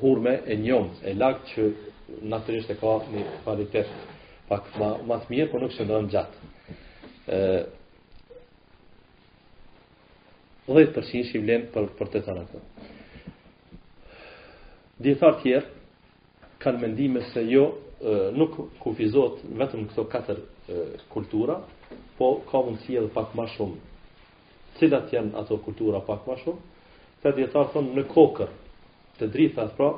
hurme 0.00 0.38
e 0.46 0.56
njom, 0.56 0.88
e 1.04 1.12
lakë 1.14 1.44
që 1.52 1.62
natyrisht 2.32 2.70
e 2.70 2.74
ka 2.80 2.96
një 3.12 3.24
kvalitet 3.44 3.88
pak 4.48 4.64
ma, 4.78 4.96
më 5.06 5.18
të 5.20 5.28
mirë, 5.30 5.50
po 5.52 5.58
nuk 5.62 5.76
shëndërën 5.76 6.08
gjatë. 6.10 6.38
ë 7.30 7.38
10% 10.70 11.26
shi 11.26 11.40
vlen 11.42 11.64
për 11.74 11.88
për 11.98 12.08
të 12.12 12.20
të 12.24 12.32
këto. 12.38 12.58
Djetar 15.02 15.38
tjerë 15.42 15.66
kanë 16.62 16.82
mendime 16.84 17.22
se 17.32 17.42
jo 17.50 17.64
nuk 18.38 18.54
kufizot 18.84 19.40
vetëm 19.60 19.88
këto 19.90 20.04
katër 20.12 20.40
kultura, 21.12 21.56
po 22.18 22.26
ka 22.50 22.62
mundësi 22.66 22.98
edhe 23.00 23.10
pak 23.16 23.34
më 23.36 23.48
shumë. 23.56 23.78
Cilat 24.78 25.10
janë 25.12 25.34
ato 25.40 25.58
kultura 25.64 26.00
pak 26.06 26.28
më 26.28 26.38
shumë? 26.44 26.60
Të 27.20 27.32
dietar 27.36 27.66
thonë 27.74 27.96
në 27.98 28.06
kokër 28.14 28.54
të 29.18 29.26
drita 29.34 29.66
pra, 29.76 29.90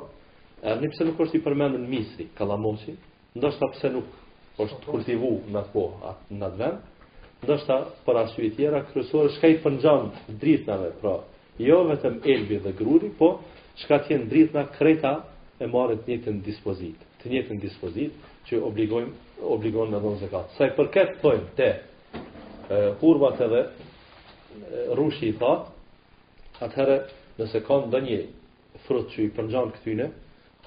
er 0.69 0.81
në 0.81 0.89
pse 0.91 1.05
nuk 1.07 1.19
është 1.25 1.37
i 1.37 1.43
përmendur 1.45 1.83
Misri, 1.89 2.25
Kallamosi, 2.37 2.97
ndoshta 3.37 3.69
pse 3.75 3.87
nuk 3.93 4.09
është 4.63 4.87
kultivuar 4.89 5.51
më 5.53 5.61
po 5.73 5.83
në 6.29 6.49
atë 6.49 6.57
po, 6.57 6.71
ndoshta 7.43 7.75
për 8.03 8.17
i 8.37 8.49
tjera 8.55 8.79
kryesore 8.91 9.29
shka 9.37 9.47
i 9.53 9.57
pengjon 9.63 10.09
dritave, 10.41 10.91
pra, 11.01 11.15
jo 11.59 11.81
vetëm 11.89 12.19
elbi 12.33 12.57
dhe 12.65 12.71
gruri, 12.79 13.09
po 13.19 13.27
çka 13.83 13.97
tjenë 14.07 14.29
dritna 14.31 14.63
kreta 14.77 15.11
e 15.59 15.65
marrë 15.73 15.97
të 16.05 16.37
dispozit, 16.47 16.97
të 17.19 17.25
njëjtën 17.31 17.59
dispozit 17.65 18.13
që 18.49 18.61
obligojmë 18.61 19.13
obligon 19.55 19.91
me 19.91 19.99
dhonë 20.03 20.21
zekat. 20.23 20.53
Sa 20.57 20.67
i 20.69 20.73
përket 20.77 21.17
pojmë 21.21 21.55
të 21.57 21.67
e, 22.69 23.41
edhe 23.45 23.63
rushi 24.99 25.33
i 25.33 25.33
thatë, 25.33 25.65
atëherë 26.63 26.97
nëse 27.39 27.63
ka 27.67 27.79
dhe 27.91 28.01
një 28.07 28.19
frut 28.87 29.07
që 29.13 29.25
i 29.27 29.31
përngjan 29.35 29.73
këtyne, 29.75 30.07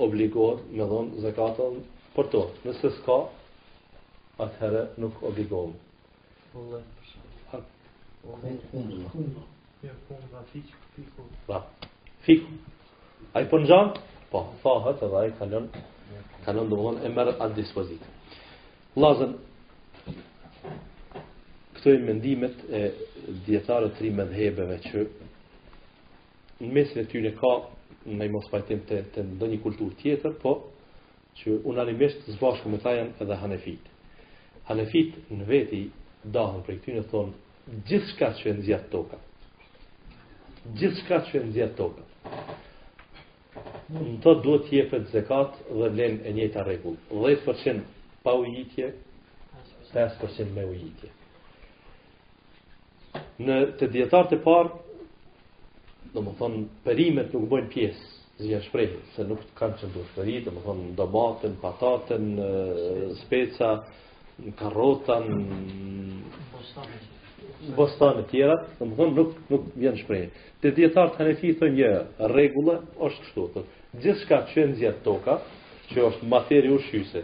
obligohet 0.05 0.67
me 0.77 0.85
dhonë 0.91 1.25
zekatën 1.25 1.81
për 2.17 2.31
to. 2.35 2.45
Nëse 2.69 2.93
s'ka, 2.99 3.19
atëherë 4.45 4.85
nuk 5.03 5.25
obligohet. 5.31 5.81
Po, 6.57 6.81
fiku. 12.27 12.47
A 13.37 13.43
i 13.43 13.45
për 13.45 13.51
po 13.51 13.59
gjanë? 13.67 14.01
Po, 14.31 14.41
fahët 14.63 15.03
edhe 15.07 15.19
a 15.21 15.25
i 15.31 15.35
kalon 15.41 15.67
po. 15.75 15.83
kalon 16.47 16.71
dhe 16.71 16.79
më 16.85 17.03
e 17.05 17.11
mërë 17.17 17.35
atë 17.45 17.57
dispozit. 17.59 18.01
Lazën, 19.03 19.35
këtojnë 21.77 22.07
mendimet 22.09 22.65
e 22.79 22.81
djetarët 23.51 23.95
tri 24.01 24.13
me 24.17 24.25
dhebeve 24.33 24.81
që 24.89 25.05
në 26.63 26.71
mesin 26.77 27.03
e 27.05 27.07
ty 27.13 27.23
ka 27.43 27.53
në 28.17 28.31
i 28.31 28.33
mos 28.37 28.49
pajtim 28.55 28.81
të, 28.89 29.03
të 29.13 29.27
ndonjë 29.35 29.61
kulturë 29.67 29.99
tjetër, 30.03 30.39
po, 30.45 30.57
që 31.39 31.61
unë 31.69 31.87
të 32.01 32.41
zbashku 32.41 32.73
me 32.73 32.81
tajen 32.87 33.13
edhe 33.25 33.41
hanefit. 33.45 33.93
Hanefit 34.73 35.21
në 35.39 35.51
veti 35.53 35.85
dahën 36.35 36.63
për 36.67 36.79
këtyre 36.81 37.03
thonë, 37.11 37.35
gjithë 37.89 38.11
shka 38.15 38.29
që 38.39 38.49
e 38.51 38.55
nëzjetë 38.61 38.91
toka. 38.93 39.19
Gjithë 40.79 41.01
shka 41.03 41.19
që 41.27 41.37
e 41.39 41.43
nëzjetë 41.49 41.77
toka. 41.79 42.41
Në 43.95 44.03
të 44.25 44.33
duhet 44.43 44.73
jepet 44.75 45.05
zekat 45.13 45.61
dhe 45.71 45.91
len 45.99 46.17
e 46.27 46.33
njëta 46.37 46.65
regull. 46.67 46.97
10% 47.11 47.85
pa 48.25 48.33
ujitje, 48.41 48.89
5% 49.93 50.51
me 50.57 50.65
ujitje. 50.73 51.13
Në 53.47 53.59
të 53.81 53.89
djetarët 53.95 54.35
e 54.35 54.43
parë, 54.47 54.75
do 56.15 56.23
më 56.25 56.35
thonë, 56.39 56.63
perimet 56.87 57.33
nuk 57.35 57.47
bëjnë 57.53 57.71
pjesë 57.75 58.13
zgjën 58.43 58.65
shprejnë, 58.67 58.99
se 59.15 59.25
nuk 59.31 59.45
kanë 59.57 59.79
që 59.81 59.89
ndurë 59.91 60.11
shpërit, 60.13 60.45
do 60.49 60.55
më 60.57 60.65
thonë, 60.67 60.89
dobatën, 60.99 61.55
pataten, 61.63 62.27
speca, 63.23 63.71
në 64.43 64.53
karrota, 64.59 65.21
në 65.25 65.45
bostane 67.77 68.23
të 68.27 68.31
tjera, 68.35 68.57
domthonë 68.79 69.15
nuk 69.17 69.31
nuk 69.51 69.63
vjen 69.81 69.97
shpreh. 69.99 70.27
Te 70.61 70.71
dietar 70.77 71.09
të 71.13 71.17
Hanefi 71.23 71.49
thonë 71.59 71.77
një 71.79 71.91
rregull 72.33 72.71
është 73.07 73.23
kështu, 73.25 73.43
thotë, 73.57 73.71
gjithçka 74.03 74.39
që 74.53 74.63
nxjerr 74.73 74.97
toka, 75.07 75.35
që 75.93 75.99
është 76.11 76.25
materi 76.31 76.71
ushqyese, 76.75 77.21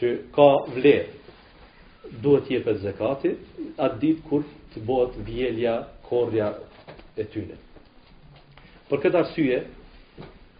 që 0.00 0.08
ka 0.34 0.48
vlerë, 0.74 1.10
duhet 2.24 2.42
t'i 2.48 2.54
jepet 2.56 2.78
zakati 2.82 3.30
atë 3.84 3.96
ditë 4.02 4.22
kur 4.26 4.42
të 4.72 4.78
bëhet 4.88 5.12
vjelja, 5.26 5.74
korrja 6.08 6.48
e 7.20 7.24
tyre. 7.30 7.56
Për 8.88 8.98
këtë 9.04 9.16
arsye, 9.20 9.58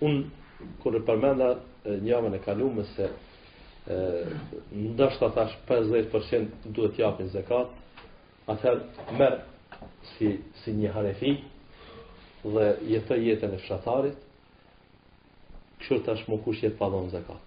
un 0.07 0.13
kur 0.85 0.93
e 0.95 1.01
përmenda 1.09 1.51
eh, 1.57 1.61
një 2.05 2.09
javën 2.13 2.35
e 2.37 2.41
kaluar 2.45 2.85
se 2.95 3.07
ndështë 3.89 5.25
atash 5.31 5.55
50% 5.69 6.67
duhet 6.77 6.99
japin 7.01 7.31
zekat, 7.33 7.71
atëherë 8.53 9.15
merë 9.21 9.89
si, 10.13 10.35
si 10.61 10.75
një 10.77 10.91
harefi 10.97 11.33
dhe 12.45 12.67
jetë 12.91 13.17
jetën 13.21 13.55
e 13.57 13.61
fshatarit, 13.63 14.19
kështë 15.81 16.05
tash 16.11 16.27
më 16.29 16.39
kush 16.45 16.61
jetë 16.67 16.77
padhon 16.83 17.09
zekat. 17.13 17.41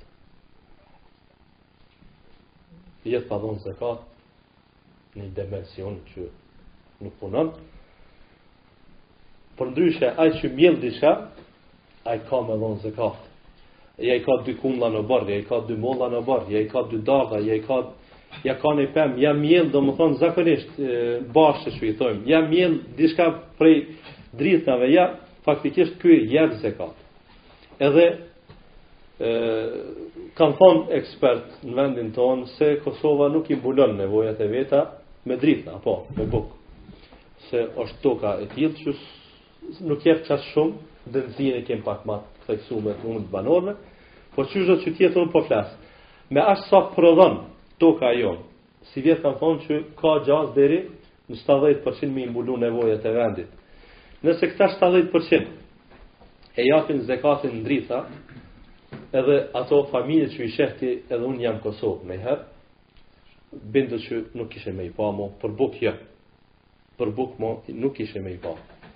Jetë 3.05 3.29
padhon 3.29 3.61
zekat 3.63 4.01
një 5.17 5.29
dimension 5.37 5.99
që 6.09 6.29
nuk 7.03 7.17
punon, 7.21 7.53
për 9.57 9.69
ndryshe, 9.69 10.09
ajë 10.17 10.39
që 10.41 10.51
mjëllë 10.57 10.81
diqka, 10.87 11.13
ajë 12.09 12.25
ka 12.29 12.39
me 12.47 12.55
dhonë 12.63 12.81
zekatë 12.87 13.29
ja 13.97 14.15
i 14.15 14.23
ka 14.25 14.37
dy 14.45 14.55
kumla 14.57 14.87
në 14.89 15.03
bardh, 15.07 15.29
ja 15.31 15.41
i 15.41 15.45
ka 15.45 15.59
dy 15.67 15.75
molla 15.77 16.07
në 16.09 16.23
bardh, 16.25 16.47
ja 16.51 16.61
i 16.65 16.69
ka 16.71 16.81
dy 16.89 17.01
dagha, 17.05 17.39
ja 17.45 17.57
i 17.59 17.65
ka 17.65 17.83
ja 18.43 18.55
ka 18.57 18.71
në 18.73 18.87
pem, 18.95 19.11
ja 19.21 19.33
miell 19.37 19.67
domethën 19.69 20.15
zakonisht 20.19 20.79
bashë 21.35 21.73
që 21.75 21.85
i 21.85 21.93
thojmë. 21.99 22.23
Ja 22.25 22.39
miell 22.49 22.79
diçka 22.97 23.27
prej 23.59 23.75
dritave, 24.33 24.87
ja 24.89 25.05
faktikisht 25.45 25.99
ky 26.01 26.15
ja 26.31 26.47
se 26.57 26.71
ka. 26.73 26.89
Edhe 27.79 28.07
ë 29.21 29.83
kam 30.33 30.55
thon 30.57 30.87
ekspert 30.97 31.61
në 31.61 31.75
vendin 31.77 32.09
ton 32.15 32.47
se 32.57 32.79
Kosova 32.81 33.29
nuk 33.29 33.51
i 33.53 33.55
bulon 33.61 33.93
nevojat 33.99 34.41
e 34.41 34.47
veta 34.49 34.83
me 35.29 35.37
dritna, 35.37 35.77
po, 35.85 35.99
me 36.17 36.25
bukë. 36.33 36.59
se 37.43 37.57
është 37.81 37.99
toka 38.01 38.29
e 38.41 38.45
tillë 38.55 38.75
që 38.79 38.93
nuk 39.85 40.05
jep 40.05 40.21
çast 40.25 40.45
shumë 40.53 41.09
dhe 41.11 41.23
vjen 41.37 41.57
e 41.59 41.63
kem 41.67 41.81
pak 41.83 42.05
më 42.07 42.21
të 42.47 42.57
eksume 42.57 42.93
të 42.99 43.07
mund 43.09 43.27
të 43.27 43.31
banorme, 43.33 43.73
po 44.35 44.43
që 44.43 44.59
gjithë 44.59 44.81
që 44.85 44.93
tjetë 44.97 45.21
unë 45.21 45.31
po 45.35 45.41
flasë. 45.47 45.75
Me 46.33 46.41
ashtë 46.53 46.69
sa 46.69 46.79
prodhën 46.93 47.37
të 47.81 47.89
ka 47.99 48.11
jo, 48.17 48.35
si 48.91 49.03
vjetë 49.05 49.21
kanë 49.23 49.39
thonë 49.41 49.63
që 49.65 49.81
ka 49.99 50.13
gjazë 50.27 50.53
dheri 50.57 50.79
në 51.29 51.37
70% 51.43 52.11
me 52.15 52.25
imbulu 52.27 52.57
nevojët 52.61 53.05
e 53.07 53.13
vendit. 53.17 53.51
Nëse 54.23 54.49
këta 54.53 54.69
70% 54.79 56.57
e 56.59 56.65
japin 56.67 57.01
zekatin 57.09 57.53
në 57.59 57.63
drita, 57.65 58.01
edhe 59.17 59.35
ato 59.57 59.83
familje 59.91 60.29
që 60.33 60.41
i 60.47 60.51
shehti 60.55 60.89
edhe 61.09 61.23
unë 61.27 61.43
jam 61.45 61.59
Kosovë 61.63 62.07
me 62.09 62.17
herë, 62.23 62.43
bindë 63.73 63.99
që 64.07 64.21
nuk 64.39 64.55
ishe 64.57 64.73
me 64.73 64.87
i 64.89 64.93
pa 64.95 65.11
mo, 65.13 65.29
për 65.41 65.55
bukë 65.59 65.79
jë, 65.85 65.91
jo. 65.91 65.95
për 66.97 67.09
bukë 67.17 67.39
mo 67.41 67.55
nuk 67.83 67.99
ishe 68.05 68.19
me 68.21 68.33
i 68.33 68.37
pa 68.37 68.51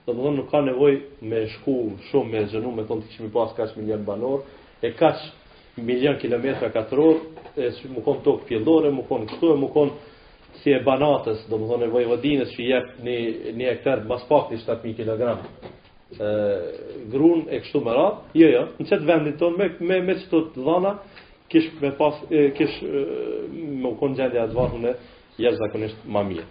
do 0.07 0.13
të 0.13 0.21
thonë 0.23 0.37
nuk 0.37 0.47
ka 0.53 0.61
nevojë 0.63 0.99
me 1.27 1.41
shku 1.51 1.73
shumë 2.09 2.31
me 2.31 2.41
zhënu 2.47 2.69
me 2.75 2.83
thonë 2.87 3.01
të 3.01 3.09
çmi 3.17 3.29
pas 3.33 3.51
kaç 3.57 3.73
milion 3.75 4.03
banor 4.07 4.39
e 4.81 4.91
kaç 4.95 5.17
milion 5.75 6.15
kilometra 6.17 6.71
katror 6.71 7.17
e 7.59 7.67
më 7.91 7.99
kon 8.05 8.21
tokë 8.23 8.47
fillore 8.47 8.89
më 8.95 9.03
kon 9.07 9.27
këtu 9.27 9.47
më 9.59 9.67
kon 9.73 9.89
si 10.63 10.71
e 10.71 10.79
banatës 10.79 11.43
do 11.51 11.57
të 11.59 11.67
thonë 11.67 11.85
nevojë 11.89 12.07
vodinës 12.13 12.53
që 12.55 12.61
jep 12.69 12.87
në 13.03 13.15
në 13.57 13.65
hektar 13.67 14.05
mbas 14.07 14.23
pak 14.31 14.51
7000 14.55 14.95
kg 14.95 15.37
ë 16.21 17.05
grun 17.11 17.41
e 17.51 17.59
kështu 17.65 17.83
me 17.83 17.91
radh 17.99 18.17
jo 18.39 18.47
jo 18.55 18.63
në 18.79 18.87
çet 18.87 19.03
vendit 19.03 19.35
ton 19.41 19.57
me 19.59 19.67
me 19.87 19.97
me 20.07 20.15
çto 20.23 20.45
të 20.53 20.63
dhana 20.63 20.93
kish 21.51 21.67
me 21.81 21.91
pas 21.99 22.15
kish 22.55 22.79
më 23.83 23.89
kon 23.99 24.15
gjendja 24.15 24.31
të 24.47 24.47
advokatëve 24.47 24.95
jashtë 25.41 25.59
zakonisht 25.65 25.99
më 26.07 26.21
mirë 26.29 26.47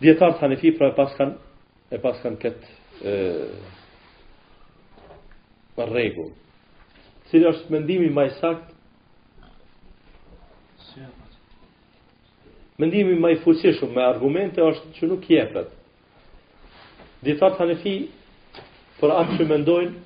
Djetarët 0.00 0.38
hanefi 0.40 0.72
pra 0.78 0.86
e 0.88 0.94
paskan, 0.96 1.34
e 1.92 1.98
paskan 2.02 2.36
këtë 2.40 2.68
e, 3.12 3.14
regu. 5.94 6.24
Cili 7.28 7.46
është 7.52 7.72
mendimi 7.74 8.08
ma 8.12 8.24
i 8.24 8.30
sakt? 8.38 8.72
Mendimi 12.80 13.18
ma 13.20 13.28
i 13.34 13.42
fuqishëm 13.42 13.90
me 13.96 14.02
argumente 14.06 14.64
është 14.64 14.92
që 14.98 15.08
nuk 15.10 15.26
jepet. 15.30 15.68
Djetarët 17.20 17.60
hanefi 17.60 17.94
për 19.02 19.12
atë 19.18 19.36
që 19.36 19.48
mendojnë 19.50 19.98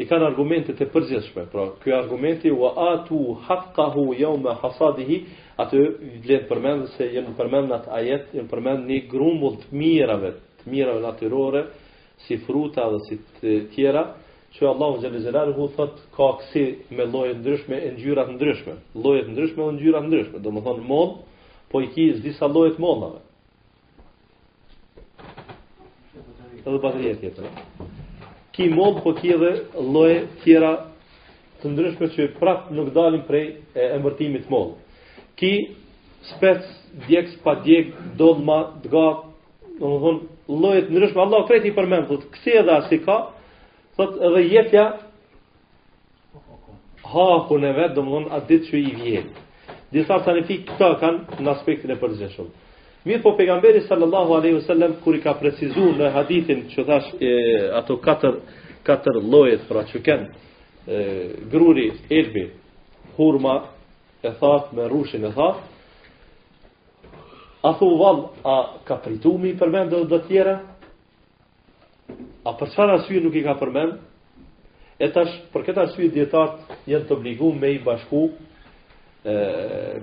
i 0.00 0.06
kanë 0.08 0.24
argumente 0.30 0.72
të 0.78 0.88
përgjithshme. 0.94 1.44
Pra, 1.52 1.66
ky 1.84 1.92
argumenti 1.98 2.48
wa 2.62 2.72
atu 2.86 3.18
haqqahu 3.48 4.08
yawma 4.22 4.54
hasadihi 4.62 5.20
Atë 5.58 5.78
vlen 6.22 6.44
përmend 6.48 6.84
se 6.94 7.08
jemi 7.10 7.32
përmendur 7.34 7.74
atë 7.80 7.90
ajet, 7.96 8.28
jemi 8.38 8.50
përmend 8.50 8.84
një 8.90 8.98
grumbull 9.10 9.56
të 9.64 9.74
mirave, 9.80 10.28
të 10.60 10.68
mirave 10.70 11.00
natyrore, 11.02 11.62
si 12.26 12.36
fruta 12.46 12.84
dhe 12.92 13.00
si 13.08 13.18
të 13.40 13.54
tjera, 13.74 14.04
që 14.54 14.68
Allahu 14.70 15.00
xhallahu 15.02 15.24
xelal 15.26 15.50
hu 15.58 15.66
thot 15.78 15.98
ka 16.14 16.28
aksi 16.34 16.62
me 16.96 17.08
lloje 17.10 17.32
ndryshme 17.40 17.74
e 17.74 17.90
ngjyra 17.96 18.24
të 18.28 18.36
ndryshme, 18.36 18.76
lloje 19.02 19.26
të 19.26 19.34
ndryshme 19.34 19.62
dhe 19.66 19.74
ngjyra 19.78 20.00
të 20.02 20.08
ndryshme, 20.10 20.38
domethënë 20.46 20.86
mod, 20.92 21.10
po 21.72 21.82
i 21.84 21.90
ki 21.94 22.04
disa 22.26 22.46
lloje 22.54 22.76
të 22.76 22.80
modave. 22.84 23.20
Po 26.64 26.70
do 26.70 26.90
tjetër. 27.00 27.44
Eh? 27.44 27.62
Ki 28.54 28.70
mod 28.78 29.02
po 29.04 29.10
ki 29.18 29.34
edhe 29.36 29.52
lloje 29.94 30.16
tjera 30.44 30.72
të 31.62 31.74
ndryshme 31.74 32.12
që 32.14 32.30
prap 32.38 32.68
nuk 32.76 32.94
dalin 32.98 33.24
prej 33.30 33.56
emërtimit 34.00 34.46
të 34.46 34.54
modit 34.54 34.84
ki 35.38 35.68
spec 36.28 36.62
djegs 37.08 37.36
pa 37.44 37.60
djeg 37.64 37.86
dolma 38.18 38.66
dga 38.82 39.08
do 39.80 39.88
të 40.02 40.16
llojet 40.58 40.88
ndryshme 40.90 41.20
Allah 41.22 41.40
kreti 41.46 41.70
i 41.70 41.86
mend 41.86 42.08
thot 42.10 42.24
kthi 42.34 42.56
edhe 42.60 42.72
as 42.74 42.88
i 42.92 42.98
ka 43.04 43.16
thot 43.96 44.16
edhe 44.26 44.40
jetja 44.54 44.84
ha 47.12 47.28
ku 47.48 47.58
ne 47.62 47.70
vet 47.78 47.94
domthon 47.94 48.24
të 48.26 48.28
thon 48.28 48.36
at 48.36 48.44
ditë 48.50 48.66
që 48.70 48.76
i 48.82 48.92
vjen 49.02 49.26
disa 49.94 50.16
tani 50.24 50.42
fik 50.50 50.64
këta 50.66 50.90
kanë 51.02 51.38
në 51.38 51.48
aspektin 51.54 51.94
e 51.94 51.98
përgjithshëm 52.02 52.50
mirë 53.06 53.22
po 53.22 53.36
pejgamberi 53.38 53.84
sallallahu 53.86 54.34
alaihi 54.40 54.58
wasallam 54.58 54.98
kur 55.04 55.14
i 55.16 55.22
ka 55.22 55.36
precizuar 55.40 55.94
në 56.00 56.10
hadithin 56.16 56.66
që 56.74 56.80
thash 56.88 57.12
e, 57.30 57.32
ato 57.78 57.94
katër 58.06 58.34
katër 58.88 59.22
llojet 59.30 59.62
pra 59.68 59.86
që 59.90 59.98
kanë 60.04 60.28
gruri 61.52 61.90
elbi 62.10 62.48
hurma 63.16 63.54
e 64.20 64.30
thot 64.36 64.70
me 64.72 64.86
rushin 64.86 65.24
e 65.24 65.30
thot 65.32 65.56
a 67.60 67.74
thu 67.74 68.30
a 68.42 68.74
ka 68.84 68.96
pritu 69.02 69.36
mi 69.38 69.52
përmend 69.58 69.90
dhe 69.94 70.00
dhe 70.10 70.18
tjera 70.26 70.56
a 72.44 72.52
për 72.58 72.66
qëfar 72.72 72.92
asyje 72.98 73.20
nuk 73.22 73.34
i 73.38 73.42
ka 73.46 73.54
përmend 73.54 73.98
e 75.06 75.10
tash 75.14 75.36
për 75.54 75.66
këta 75.68 75.84
asyje 75.86 76.10
djetartë 76.16 76.78
jenë 76.90 77.06
të 77.08 77.14
obligu 77.16 77.52
me 77.60 77.70
i 77.70 77.78
bashku 77.86 78.24
e, 79.24 79.34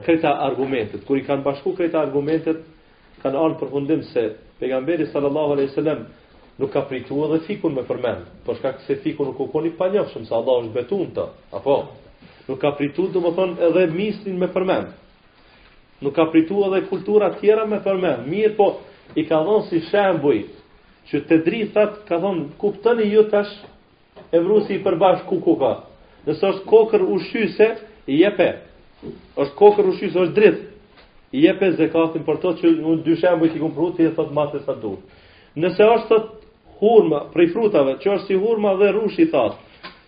kreta 0.06 0.32
argumentet 0.48 1.04
kër 1.08 1.20
i 1.22 1.26
kanë 1.28 1.44
bashku 1.50 1.76
kreta 1.76 2.00
argumentet 2.06 2.64
kanë 3.24 3.38
alë 3.44 3.60
përfundim 3.62 4.04
se 4.14 4.30
pejgamberi 4.60 5.10
sallallahu 5.12 5.58
aleyhi 5.58 5.74
sallam 5.76 6.08
nuk 6.60 6.72
ka 6.72 6.86
pritu 6.88 7.20
edhe 7.28 7.44
fikun 7.50 7.76
me 7.76 7.84
përmend 7.88 8.32
përshka 8.48 8.72
këse 8.80 9.00
fikun 9.04 9.34
nuk 9.34 9.40
u 9.44 9.50
koni 9.52 9.76
pa 9.78 9.92
njëfshëm 9.92 10.28
se 10.30 10.36
Allah 10.40 10.64
është 10.64 10.74
betun 10.80 11.12
të 11.16 11.30
apo 11.60 11.80
nuk 12.48 12.60
ka 12.62 12.72
pritu 12.78 13.08
dhe 13.14 13.22
më 13.24 13.32
thonë 13.38 13.64
edhe 13.70 13.86
misin 13.96 14.38
me 14.40 14.48
përmend. 14.54 14.92
Nuk 16.04 16.16
ka 16.18 16.26
pritu 16.32 16.64
edhe 16.68 16.84
kultura 16.90 17.30
tjera 17.40 17.66
me 17.66 17.80
përmend. 17.86 18.26
Mirë 18.32 18.54
po, 18.58 18.68
i 19.20 19.24
ka 19.26 19.40
dhonë 19.46 19.68
si 19.70 19.80
shembuj, 19.90 20.40
që 21.10 21.20
të 21.30 21.38
drithat, 21.46 21.98
ka 22.08 22.18
dhonë, 22.22 22.48
kuptëni 22.62 23.06
ju 23.14 23.24
tash, 23.32 23.52
e 24.34 24.40
vrusi 24.42 24.76
i 24.80 24.84
përbash 24.84 25.26
ku 25.30 25.40
ku 25.46 25.54
ka. 25.62 25.74
Nësë 26.26 26.48
është 26.52 26.66
kokër 26.70 27.04
ushyse, 27.16 27.68
i 28.10 28.20
jepe. 28.24 28.52
është 29.42 29.56
kokër 29.56 29.86
ushyse, 29.92 30.18
është 30.24 30.34
drithë. 30.34 30.64
I 31.36 31.42
jepe 31.46 31.72
zekatin 31.78 32.24
për 32.24 32.38
to 32.42 32.54
që 32.58 32.72
në 32.82 32.98
dy 33.06 33.16
shembuj 33.22 33.50
t'i 33.54 33.60
kumpru, 33.62 33.92
i 34.02 34.08
e 34.10 34.12
thotë 34.18 34.34
matë 34.34 34.64
sa 34.66 34.74
du. 34.82 34.96
Nëse 35.60 35.84
është 35.84 36.08
thotë 36.12 36.44
hurma, 36.80 37.20
prej 37.34 37.48
frutave, 37.54 37.94
që 38.02 38.10
është 38.16 38.28
si 38.28 38.36
hurma 38.42 38.74
dhe 38.80 38.90
rushi, 38.92 39.30
thot, 39.32 39.58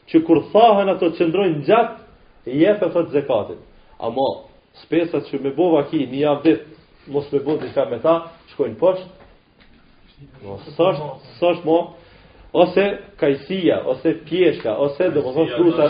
që 0.09 0.19
kur 0.25 0.41
thahen 0.51 0.89
ato 0.93 1.07
qëndrojnë 1.15 1.61
gjatë, 1.67 2.06
i 2.49 2.59
jepë 2.63 2.87
e 2.87 2.91
thotë 2.95 3.15
zekatit. 3.17 3.61
Ama, 4.07 4.27
spesat 4.83 5.29
që 5.31 5.39
me 5.43 5.53
bova 5.57 5.85
ki 5.91 6.03
një 6.11 6.19
javë 6.23 6.45
dit, 6.45 6.65
mos 7.11 7.29
me 7.33 7.43
bova 7.45 7.71
ka 7.73 7.87
me 7.89 7.99
ta, 8.03 8.17
shkojnë 8.53 8.77
poshtë, 8.81 9.31
no, 10.45 10.59
sështë, 10.67 11.09
sështë 11.39 11.67
mo, 11.67 11.79
ose 12.57 12.83
kajsia, 13.19 13.79
ose 13.91 14.13
pjeshka, 14.25 14.73
ose 14.81 15.09
dhe 15.13 15.21
më 15.25 15.33
thonë 15.35 15.57
fruta, 15.57 15.87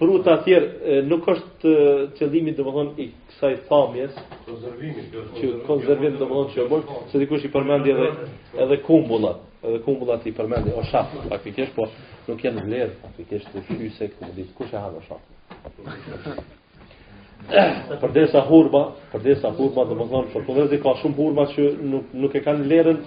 fruta 0.00 0.34
tjerë, 0.46 1.00
nuk 1.08 1.28
është 1.34 1.74
qëllimi 2.18 2.56
dhe 2.58 2.66
më 2.66 2.74
thonë 2.78 2.94
i 3.04 3.08
kësaj 3.32 3.52
thamjes, 3.68 4.18
që 5.38 5.52
konzervim 5.68 6.16
dhe 6.18 6.24
më 6.28 6.32
thonë 6.32 6.54
që 6.56 6.64
e 6.64 6.68
mërë, 6.72 7.00
që 7.12 7.22
dikush 7.24 7.46
i 7.48 7.52
përmendje 7.54 7.94
edhe, 7.94 8.10
edhe 8.66 8.82
kumbullat 8.88 9.44
edhe 9.68 9.78
kumbullat 9.86 10.26
i 10.26 10.32
përmendi 10.34 10.72
o 10.78 10.82
shaf 10.90 11.06
faktikisht 11.30 11.70
po 11.76 11.84
nuk 12.28 12.40
janë 12.44 12.62
vlerë 12.66 12.94
faktikisht 13.02 13.48
të 13.54 13.60
shyse 13.70 14.04
kumbullit 14.18 14.50
kush 14.58 14.72
e 14.72 14.74
ha 14.80 14.88
o 14.94 15.00
shaf 15.06 15.22
për 18.02 18.10
dersa 18.16 18.40
hurma 18.48 18.82
për 19.14 19.20
dersa 19.26 19.48
hurma 19.58 19.82
do 19.88 19.94
të 19.94 19.98
mos 19.98 20.10
ka 20.84 20.90
shumë 21.02 21.16
hurma 21.22 21.44
që 21.54 21.64
nuk 21.94 22.04
nuk 22.22 22.32
e 22.40 22.44
kanë 22.46 22.62
lërën 22.70 23.00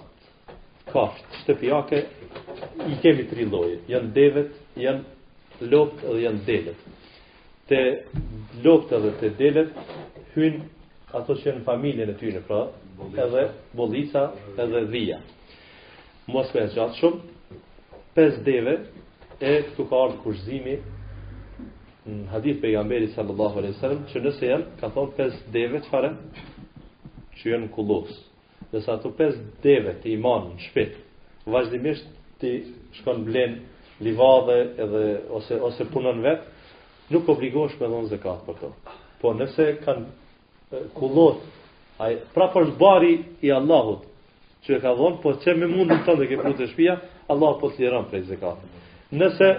kaft, 0.90 1.26
shtëpiake 1.42 1.98
i 2.90 2.98
kemi 3.02 3.26
tri 3.30 3.46
lloje, 3.50 3.80
janë 3.92 4.10
devet, 4.16 4.50
janë 4.86 5.68
lopt 5.72 6.02
dhe 6.04 6.18
janë 6.26 6.42
delet. 6.46 6.82
Te 7.66 7.80
lokta 8.64 8.98
dhe 9.02 9.10
të 9.20 9.28
delet 9.38 9.76
hyn 10.34 10.60
ato 11.18 11.34
që 11.38 11.52
në 11.56 11.64
familje 11.66 12.06
në 12.08 12.14
ty 12.20 12.30
në 12.32 12.40
pra 12.48 12.60
edhe 13.24 13.42
bollica 13.76 14.22
edhe 14.64 14.80
dhia 14.92 15.18
mos 16.32 16.52
me 16.54 16.62
e 16.64 16.70
gjatë 16.74 16.96
shumë 17.00 17.58
pes 18.16 18.38
deve 18.46 18.76
e 19.40 19.52
këtu 19.68 19.86
ka 19.90 20.00
ardhë 20.06 20.22
kushzimi 20.24 20.76
në 22.06 22.28
hadith 22.32 22.60
pe 22.62 22.72
sallallahu 23.14 23.60
alaihi 23.60 23.78
sallam 23.80 24.04
që 24.12 24.24
nëse 24.24 24.48
jem 24.48 24.64
ka 24.80 24.90
thonë 24.94 25.16
pes 25.18 25.36
deve 25.54 25.82
që 25.84 25.90
fare 25.92 26.10
që 27.38 27.52
jenë 27.52 27.70
kullos 27.76 28.14
dhe 28.72 28.80
sa 28.82 28.96
ato 28.96 29.12
pes 29.18 29.36
deve 29.64 29.96
të 30.00 30.14
iman 30.16 30.48
në 30.54 30.60
shpit 30.68 30.96
vazhdimisht 31.46 32.08
të 32.40 32.56
shkon 33.00 33.24
blen 33.24 33.60
livadhe 34.04 34.56
edhe 34.84 35.02
ose, 35.36 35.54
ose 35.68 35.84
punon 35.92 36.20
vetë 36.24 36.54
nuk 37.12 37.26
po 37.26 37.32
obligohesh 37.36 37.78
me 37.80 37.88
dhonë 37.92 38.10
zekat 38.10 38.44
për 38.46 38.56
këtë. 38.60 38.94
Po 39.20 39.32
nëse 39.36 39.66
kanë 39.84 40.84
kullot, 40.98 41.44
aj, 42.02 42.16
pra 42.34 42.46
zbari 42.70 43.12
i 43.46 43.52
Allahut, 43.54 44.04
që 44.66 44.76
e 44.76 44.80
ka 44.82 44.94
dhonë, 44.98 45.20
po 45.22 45.34
që 45.42 45.54
me 45.60 45.68
mundu 45.70 45.94
të 46.04 46.16
të 46.18 46.26
ke 46.32 46.38
putë 46.42 46.64
e 46.66 46.70
shpia, 46.72 46.96
Allah 47.30 47.54
po 47.60 47.70
të 47.70 47.92
për 48.10 48.18
e 48.18 48.22
zekat. 48.30 48.66
Nëse... 49.20 49.52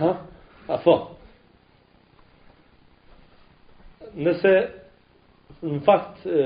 Ha? 0.00 0.10
A 0.74 0.78
fa? 0.78 0.82
Po. 0.84 0.98
Nëse... 4.26 4.54
Në 5.62 5.80
fakt... 5.86 6.26
E, 6.26 6.44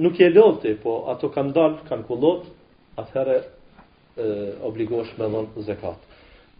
nuk 0.00 0.20
e 0.22 0.28
lovëti, 0.30 0.74
po 0.82 1.00
ato 1.12 1.30
kanë 1.34 1.54
dalë, 1.56 1.82
kanë 1.88 2.06
kullot, 2.10 2.50
atëherë 3.00 3.38
obligosh 4.66 5.12
me 5.18 5.28
dhënë 5.34 5.62
zekat. 5.66 6.02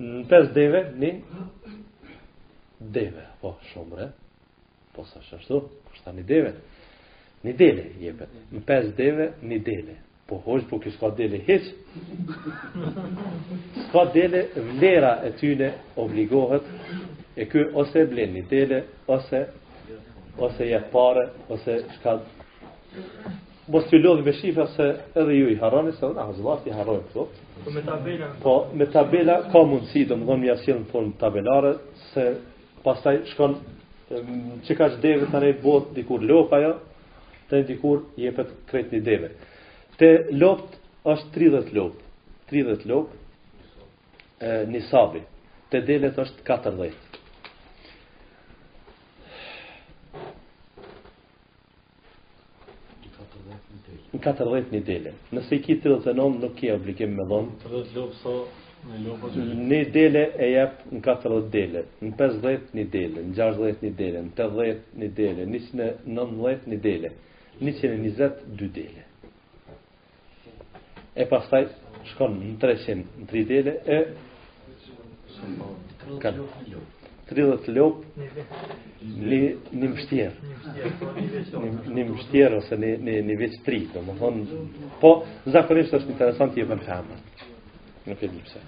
Në 0.00 0.22
pes 0.30 0.46
deve, 0.56 0.80
në 1.02 1.10
deve, 2.94 3.26
po 3.42 3.54
shumëre, 3.72 4.06
po 4.96 5.04
sa 5.10 5.20
shashtu, 5.28 5.58
kushta 5.90 6.12
një 6.16 6.24
deve, 6.28 6.54
një 7.44 7.54
dele 7.60 7.84
jebet, 8.00 8.32
në 8.52 8.62
pes 8.68 8.90
deve, 8.98 9.28
një 9.50 9.58
dele, 9.66 9.98
po 10.28 10.38
hoqë, 10.44 10.68
po 10.70 10.78
kështë 10.80 11.00
ka 11.02 11.10
dele 11.18 11.42
heq, 11.48 11.68
s'ka 13.88 14.06
dele 14.14 14.44
vlera 14.72 15.14
e 15.28 15.32
tyne 15.40 15.72
obligohet, 16.04 16.68
e 17.40 17.46
kjo 17.48 17.66
ose 17.82 18.06
blen 18.10 18.32
një 18.38 18.46
dele, 18.50 18.82
ose 19.16 19.44
ose 20.40 20.64
jetë 20.70 20.88
pare, 20.94 21.24
ose 21.52 21.74
shkat 21.98 22.22
mos 23.70 23.86
ju 23.94 24.00
lodhë 24.02 24.24
me 24.26 24.32
shifra 24.38 24.64
se 24.74 24.86
edhe 25.16 25.34
ju 25.36 25.50
i 25.54 25.58
harroni, 25.60 25.92
se 25.94 26.06
në 26.10 26.24
hazëvart 26.30 26.66
i 26.66 26.72
harroni 26.74 27.02
këto. 27.08 27.26
Po 27.64 27.70
me 27.70 27.82
tabela? 27.86 28.28
Po, 28.42 28.54
me 28.74 28.86
tabela 28.90 29.36
ka 29.52 29.62
mundësi, 29.68 30.02
do 30.10 30.16
më 30.18 30.26
dhëmë 30.28 30.78
një 30.92 31.12
tabelare, 31.22 31.72
se 32.10 32.24
pastaj 32.84 33.16
shkon 33.32 33.54
që 34.66 34.72
ka 34.76 34.88
që 34.96 35.00
deve 35.04 35.30
të 35.30 35.42
nejtë 35.44 35.62
bot, 35.62 35.92
dikur 35.94 36.22
lopë 36.26 36.58
ajo, 36.58 36.72
të 37.50 37.60
një 37.60 37.68
dikur 37.70 38.04
jepet 38.18 38.50
krejt 38.70 38.94
një 38.96 39.02
deve. 39.06 39.32
Te 39.98 40.10
lopët 40.40 40.78
është 41.12 41.36
30 41.36 41.70
lopë, 41.76 42.08
30 42.52 42.88
lopë, 42.90 43.20
një 44.72 44.82
sabi, 44.90 45.22
te 45.70 45.82
delet 45.86 46.16
është 46.18 46.42
14. 46.48 47.09
14 54.22 54.70
një 54.74 54.80
dele. 54.86 55.12
Nëse 55.34 55.56
i 55.56 55.62
ki 55.64 55.78
39, 55.82 56.38
nuk 56.44 56.56
ke 56.58 56.70
obligim 56.74 57.14
me 57.18 57.24
dhonë. 57.30 57.54
30 57.62 57.96
lopë, 57.96 58.16
so, 58.20 58.36
në 58.90 58.98
lopë 59.06 59.30
Një 59.70 59.78
dele 59.96 60.22
e 60.36 60.50
jep 60.52 60.82
në 60.92 61.00
40 61.08 61.48
dele. 61.54 61.82
Në 62.04 62.12
50 62.20 62.74
një 62.78 62.84
dele, 62.94 63.26
në 63.26 63.34
60 63.40 63.84
një 63.86 63.92
dele, 64.00 64.22
në 64.28 64.32
80 64.36 64.96
një 65.02 65.10
dele, 65.20 65.44
në 65.44 65.60
19 66.06 66.72
një 66.74 66.80
dele, 66.86 67.12
në 67.60 67.76
një 67.96 68.72
dele. 68.78 69.04
E 71.20 71.26
pastaj 71.26 71.66
shkon 72.12 72.38
në 72.40 72.54
300 72.62 73.26
në 73.34 73.46
dele 73.50 73.76
e 73.84 74.00
trillet 77.30 77.60
të 77.64 77.72
lopë, 77.76 78.26
li 79.30 79.38
një 79.78 79.88
mështjerë. 79.92 80.36
Një 81.94 82.06
mështjerë 82.08 82.54
ose 82.58 82.74
një 82.82 82.92
një 83.30 83.34
veç 83.40 83.54
tri, 83.66 83.80
do 83.94 84.00
më 84.06 84.12
thonë. 84.20 84.42
Po, 85.02 85.10
zakonisht 85.54 85.94
është 86.00 86.10
interesant 86.16 86.50
t'je 86.56 86.66
bërë 86.72 86.84
kamë. 86.88 87.14
Në 88.06 88.12
për 88.18 88.28
një 88.34 88.42
pëse. 88.48 88.60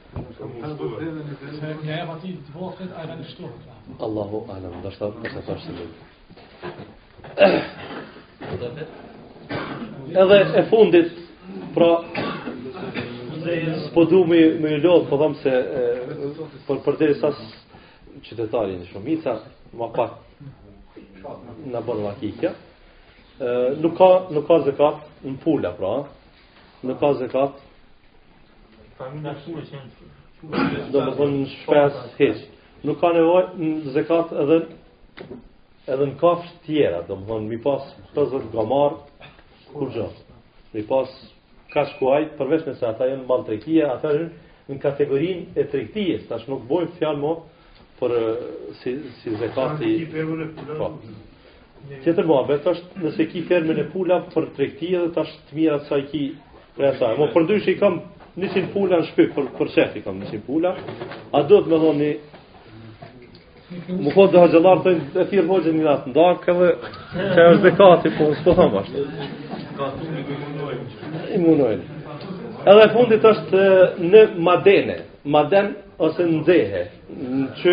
Allahu 4.02 4.38
alam, 4.54 4.74
dhe 4.84 4.90
shtarë, 4.96 5.14
përse 5.24 5.40
të 5.40 5.50
është 5.56 5.68
të 5.70 5.74
lopë. 5.80 5.98
Edhe 10.12 10.36
e 10.60 10.62
fundit, 10.70 11.10
pra... 11.74 11.90
Po 13.92 14.00
du 14.06 14.20
më 14.30 14.36
më 14.62 14.70
lodhë 14.84 15.06
po 15.10 15.16
them 15.18 15.32
se 15.40 15.50
për 16.68 16.76
për 16.84 16.94
qytetarin 18.20 18.80
e 18.82 18.86
shumica, 18.92 19.36
ma 19.76 19.88
pak 19.92 20.18
në 21.66 21.82
bënë 21.86 22.04
lakikja, 22.06 22.50
nuk 23.82 23.94
ka, 23.98 24.08
nuk 24.34 24.46
ka 24.48 24.58
zekat 24.66 25.04
në 25.24 25.36
pulla, 25.42 25.70
pra, 25.78 25.92
nuk 26.84 26.98
ka 27.00 27.12
zekat 27.22 27.60
do 30.92 31.00
më 31.06 31.14
thonë 31.16 31.36
në 31.36 31.48
shpes 31.56 31.96
heq, 32.18 32.42
nuk 32.86 33.00
ka 33.00 33.12
nevoj 33.16 33.44
në 33.58 33.92
zekat 33.96 34.34
edhe 34.42 34.60
edhe 35.92 36.06
në 36.06 36.18
kafsh 36.20 36.50
tjera, 36.66 37.00
do 37.08 37.16
më 37.18 37.26
thonë 37.30 37.48
mi 37.50 37.58
pas 37.64 37.86
50 38.14 38.50
gamar 38.52 38.98
kur 39.72 39.88
gjo, 39.94 40.08
mi 40.74 40.84
pas 40.86 41.08
ka 41.72 41.86
shkuajt, 41.94 42.36
përveç 42.38 42.66
nëse 42.68 42.84
ata 42.86 43.08
jenë 43.08 43.26
maltrekia, 43.26 43.94
ata 43.96 44.12
jenë 44.12 44.50
në 44.68 44.76
kategorin 44.82 45.40
e 45.58 45.64
trektijes, 45.70 46.26
tash 46.30 46.44
nuk 46.50 46.62
bojmë 46.70 46.94
fjalë 47.00 47.20
më 47.24 47.32
për 48.02 48.16
si 48.82 48.96
si 49.22 49.30
zakati. 49.38 49.92
Po. 50.78 50.88
Tjetër 52.02 52.26
mua 52.28 52.42
vetë 52.48 52.74
është 52.74 53.02
nëse 53.04 53.26
ki 53.32 53.42
fermën 53.48 53.78
e 53.82 53.86
pula 53.92 54.20
për 54.32 54.48
tregti 54.56 54.90
edhe 54.96 55.10
tash 55.16 55.30
të 55.48 55.58
mira 55.58 55.78
sa 55.88 55.98
i 56.02 56.06
ki 56.10 56.22
për 56.76 56.88
ata. 56.92 57.12
Mo 57.18 57.30
për 57.34 57.46
dysh 57.50 57.70
i 57.72 57.76
kam 57.80 58.00
100 58.38 58.68
pula 58.74 58.98
në 59.02 59.08
shtëpi 59.10 59.36
për 59.36 59.48
për 59.58 59.72
shef 59.74 59.96
i 60.00 60.04
kam 60.06 60.22
100 60.26 60.42
pula. 60.46 60.74
A 61.36 61.42
do 61.50 61.60
të 61.64 61.72
më 61.72 61.80
dhoni? 61.84 62.12
Mufot 64.02 64.32
do 64.34 64.42
hajëllar 64.42 64.82
të 64.84 64.90
e 65.22 65.26
thirr 65.30 65.46
hoxhën 65.48 65.78
i 65.80 65.84
rast 65.86 66.10
ndak 66.10 66.48
edhe 66.52 66.66
çfarë 66.82 67.48
është 67.52 67.68
zakati 67.68 68.10
po 68.18 68.26
s'po 68.40 68.52
ha 68.58 68.66
bash. 68.74 68.90
Ka 69.78 69.86
tumë 70.00 70.24
ku 70.28 70.34
mundojmë. 70.42 70.98
Ai 71.32 71.40
mundojmë. 71.46 71.88
Edhe 72.72 72.84
fundit 72.92 73.24
është 73.32 73.66
në 74.12 74.24
Madene. 74.50 74.98
Maden 75.32 75.72
ose 76.02 76.22
nxehe 76.34 76.82
që 77.62 77.72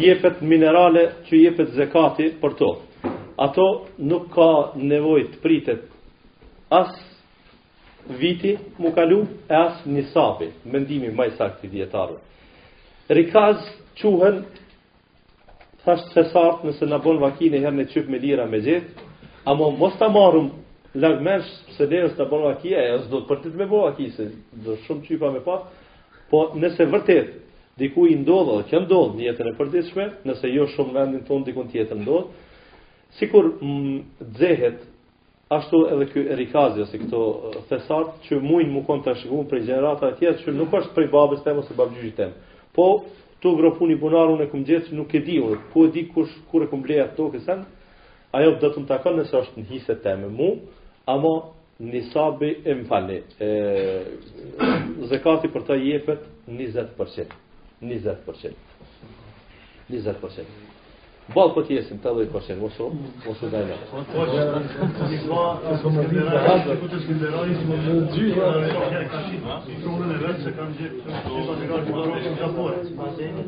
jepet 0.00 0.40
minerale 0.48 1.02
që 1.26 1.40
jepet 1.42 1.74
zekati 1.76 2.30
për 2.42 2.54
to. 2.60 2.70
Ato 3.44 3.66
nuk 4.10 4.30
ka 4.36 4.50
nevojë 4.92 5.28
të 5.34 5.42
pritet 5.42 5.82
as 6.74 6.92
viti 8.20 8.54
mu 8.78 8.94
kalu 8.96 9.18
e 9.52 9.56
as 9.58 9.82
një 9.86 10.06
sapi, 10.14 10.48
mendimi 10.72 11.12
më 11.16 11.26
i 11.30 11.34
saktë 11.36 11.66
i 11.68 11.72
dietarëve. 11.74 12.20
Rikaz 13.18 13.64
quhen 14.00 14.40
thashtë 15.84 16.12
se 16.14 16.24
sartë 16.32 16.68
nëse 16.70 16.88
në 16.88 17.00
bon 17.04 17.20
vakini 17.20 17.60
herë 17.60 17.76
në 17.82 17.88
qypë 17.92 18.12
me 18.14 18.20
lira 18.22 18.46
me 18.48 18.62
gjithë, 18.64 19.04
mo 19.58 19.68
mos 19.76 19.96
të 20.00 20.08
marëm 20.14 20.48
lagmesh 21.02 21.50
se 21.76 21.88
dhe 21.90 22.04
është 22.08 22.20
të 22.22 22.28
bon 22.30 22.46
vakia, 22.48 22.80
e 22.80 22.94
është 22.98 23.10
do 23.12 23.20
të 23.20 23.28
përtit 23.32 23.56
me 23.60 23.66
bo 23.68 23.82
vakisë, 23.88 24.28
do 24.64 24.76
shumë 24.86 25.04
qypa 25.08 25.32
me 25.34 25.40
pa 25.44 25.58
Po 26.32 26.48
nëse 26.56 26.86
vërtet 26.88 27.32
diku 27.80 28.06
i 28.08 28.14
ndodhë 28.20 28.54
dhe 28.62 28.68
që 28.72 28.80
ndodhë 28.84 29.18
në 29.18 29.26
jetën 29.28 29.50
e 29.50 29.54
përditshme, 29.58 30.04
nëse 30.28 30.50
jo 30.54 30.66
shumë 30.74 30.94
vendin 30.98 31.24
tonë 31.26 31.48
diku 31.50 31.64
tjetër 31.72 31.98
ndodh, 32.00 32.30
si 33.18 33.28
kur 33.30 33.48
dzehet, 33.58 34.78
mm, 34.80 34.92
ashtu 35.58 35.80
edhe 35.94 36.06
kjo 36.12 36.22
erikazi, 36.34 36.82
ose 36.84 36.98
këto 37.02 37.20
thesart, 37.68 38.14
që 38.26 38.38
mujnë 38.42 38.72
mu 38.74 38.82
konë 38.86 39.04
të 39.08 39.16
shku 39.22 39.42
për 39.50 39.64
gjenerata 39.66 40.10
e 40.12 40.16
tjetë, 40.20 40.44
që 40.46 40.54
nuk 40.58 40.72
është 40.78 40.94
prej 40.96 41.10
babës 41.12 41.44
temë 41.46 41.62
ose 41.64 41.76
babë 41.78 41.98
gjyqit 41.98 42.16
temë. 42.18 42.38
Po, 42.78 42.88
tu 43.42 43.52
vropu 43.58 43.86
një 43.86 43.98
e 44.42 44.48
këmë 44.50 44.94
nuk 45.00 45.14
e 45.14 45.20
diu, 45.28 45.52
po 45.72 45.84
e 45.86 45.90
di 45.94 46.06
kush, 46.14 46.32
kur 46.50 46.64
e 46.64 46.66
këmë 46.70 46.82
bleja 46.86 47.08
të 47.18 47.40
sen, 47.44 47.64
ajo 48.34 48.54
dhe 48.62 48.70
të 48.74 48.80
më 48.80 48.88
takon 48.94 49.16
nëse 49.18 49.36
është 49.40 49.60
në 49.60 49.66
hisë 49.72 49.98
teme 50.02 50.28
mu, 50.28 50.48
ama 51.06 51.36
nisabi 51.78 52.60
e 52.64 52.74
më 52.74 53.22
e 53.42 53.46
zekati 55.10 55.48
për 55.50 55.62
të 55.66 55.78
jepet 55.82 56.18
20%. 56.48 57.34
20%. 57.82 58.16
20%. 59.90 60.16
Balë 61.34 61.54
për 61.56 61.62
të 61.66 61.70
jesim 61.72 61.96
80%, 62.04 62.58
mosu, 62.60 62.86
mosu 63.24 63.46
dajnë. 63.52 63.74
Mosu 63.74 63.74
dajnë. 63.74 63.74
Mosu 63.90 64.00
dajnë. 64.34 64.58
Mosu 65.24 65.90
dajnë. 65.94 66.08
Mosu 66.14 66.14
dajnë. 67.08 67.30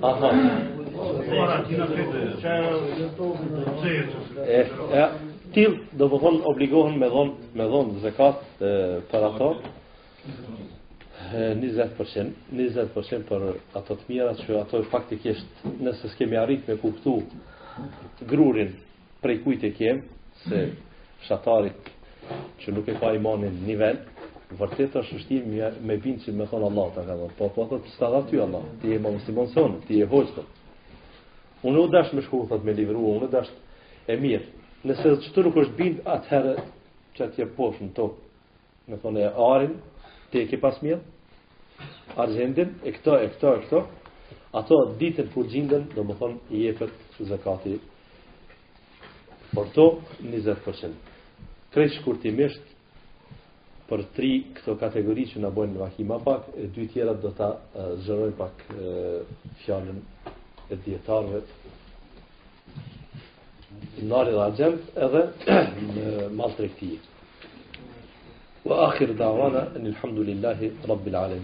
Mosu 0.00 0.12
dajnë. 3.44 4.04
Mosu 4.08 4.34
dajnë 4.46 5.22
till 5.56 5.78
do 5.96 6.06
të 6.12 6.18
thonë 6.20 6.42
obligohen 6.50 6.98
me 7.00 7.06
dhon 7.08 7.30
me 7.56 7.64
dhon 7.70 7.94
zakat 8.02 8.42
për 9.08 9.24
ato 9.30 9.46
20% 11.62 12.32
20% 12.50 13.28
për 13.30 13.46
ato 13.80 13.94
të 13.96 14.08
mira 14.10 14.34
që 14.40 14.58
ato 14.60 14.82
faktikisht 14.92 15.64
nëse 15.80 16.10
s'kemi 16.12 16.36
arrit 16.36 16.68
me 16.68 16.76
kuptu 16.82 17.14
grurin 18.28 18.74
prej 19.24 19.38
kujt 19.46 19.64
e 19.64 19.72
kem 19.78 20.02
se 20.44 20.60
shatarit 21.28 21.88
që 22.60 22.74
nuk 22.76 22.88
e 22.92 22.98
ka 23.00 23.14
imanin 23.16 23.56
nivel 23.64 24.02
vërtet 24.60 24.94
është 25.00 25.22
ti 25.30 25.40
me 25.86 25.96
binë 26.04 26.26
që 26.26 26.36
me 26.36 26.50
thonë 26.52 26.68
Allah 26.68 26.92
të 26.98 27.06
këllon 27.08 27.32
po 27.38 27.48
po 27.56 27.64
thotë 27.72 27.94
së 27.94 28.02
të 28.02 28.12
dhe 28.14 28.20
ty 28.30 28.42
Allah 28.44 28.68
ti 28.82 28.92
e 28.94 29.00
ma 29.00 29.14
muslimon 29.16 29.80
ti 29.88 30.02
e 30.04 30.10
hojtë 30.12 30.44
unë 31.64 31.80
u 31.80 31.88
dashtë 31.96 32.20
me 32.20 32.26
shku 32.28 32.44
thotë 32.52 32.64
me 32.68 32.76
livru 32.76 33.08
unë 33.16 33.30
u 33.30 33.32
dashtë 33.38 34.12
e 34.12 34.20
mirë 34.22 34.55
nëse 34.86 35.10
të 35.16 35.18
qëtë 35.24 35.42
nuk 35.46 35.56
është 35.62 35.76
bindë 35.78 36.04
atëherë 36.14 36.52
që 37.16 37.24
atje 37.26 37.46
poshë 37.56 37.86
në 37.86 37.92
tokë, 37.96 38.20
në 38.92 38.98
thonë 39.02 39.22
e 39.24 39.30
arin, 39.46 39.72
te 40.30 40.44
ke 40.50 40.58
pas 40.62 40.78
mjë, 40.84 40.98
arzendin, 42.22 42.74
e 42.86 42.92
këto, 42.98 43.16
e 43.26 43.30
këto, 43.34 43.54
e 43.58 43.64
këto, 43.64 43.80
ato 44.60 44.78
ditën 45.00 45.32
kur 45.34 45.48
gjindën, 45.52 45.88
do 45.96 46.04
më 46.06 46.16
thonë, 46.20 46.38
i 46.56 46.62
jepet 46.68 47.20
zekati 47.30 47.74
për 49.56 49.68
to 49.76 49.88
20%. 50.20 51.12
Krej 51.74 51.92
shkurtimisht 51.98 52.72
për 53.90 54.04
tri 54.16 54.30
këto 54.56 54.76
kategori 54.80 55.26
që 55.32 55.42
në 55.44 55.50
bojnë 55.56 55.74
në 55.76 55.82
vahima 55.82 56.20
pak, 56.26 56.52
e 56.62 56.70
dy 56.74 56.86
tjera 56.94 57.14
do 57.22 57.32
të 57.36 57.50
zërojnë 58.06 58.38
pak 58.38 58.64
uh, 58.74 59.48
fjallën 59.64 60.00
e 60.74 60.78
djetarëve 60.84 61.42
النار 64.02 64.28
إلى 64.28 64.54
جنب 64.58 64.78
هذا 64.96 65.32
مالتريكتيه 66.38 66.96
وآخر 68.64 69.12
دعوانا 69.12 69.76
أن 69.76 69.86
الحمد 69.86 70.18
لله 70.18 70.70
رب 70.88 71.08
العالمين 71.08 71.42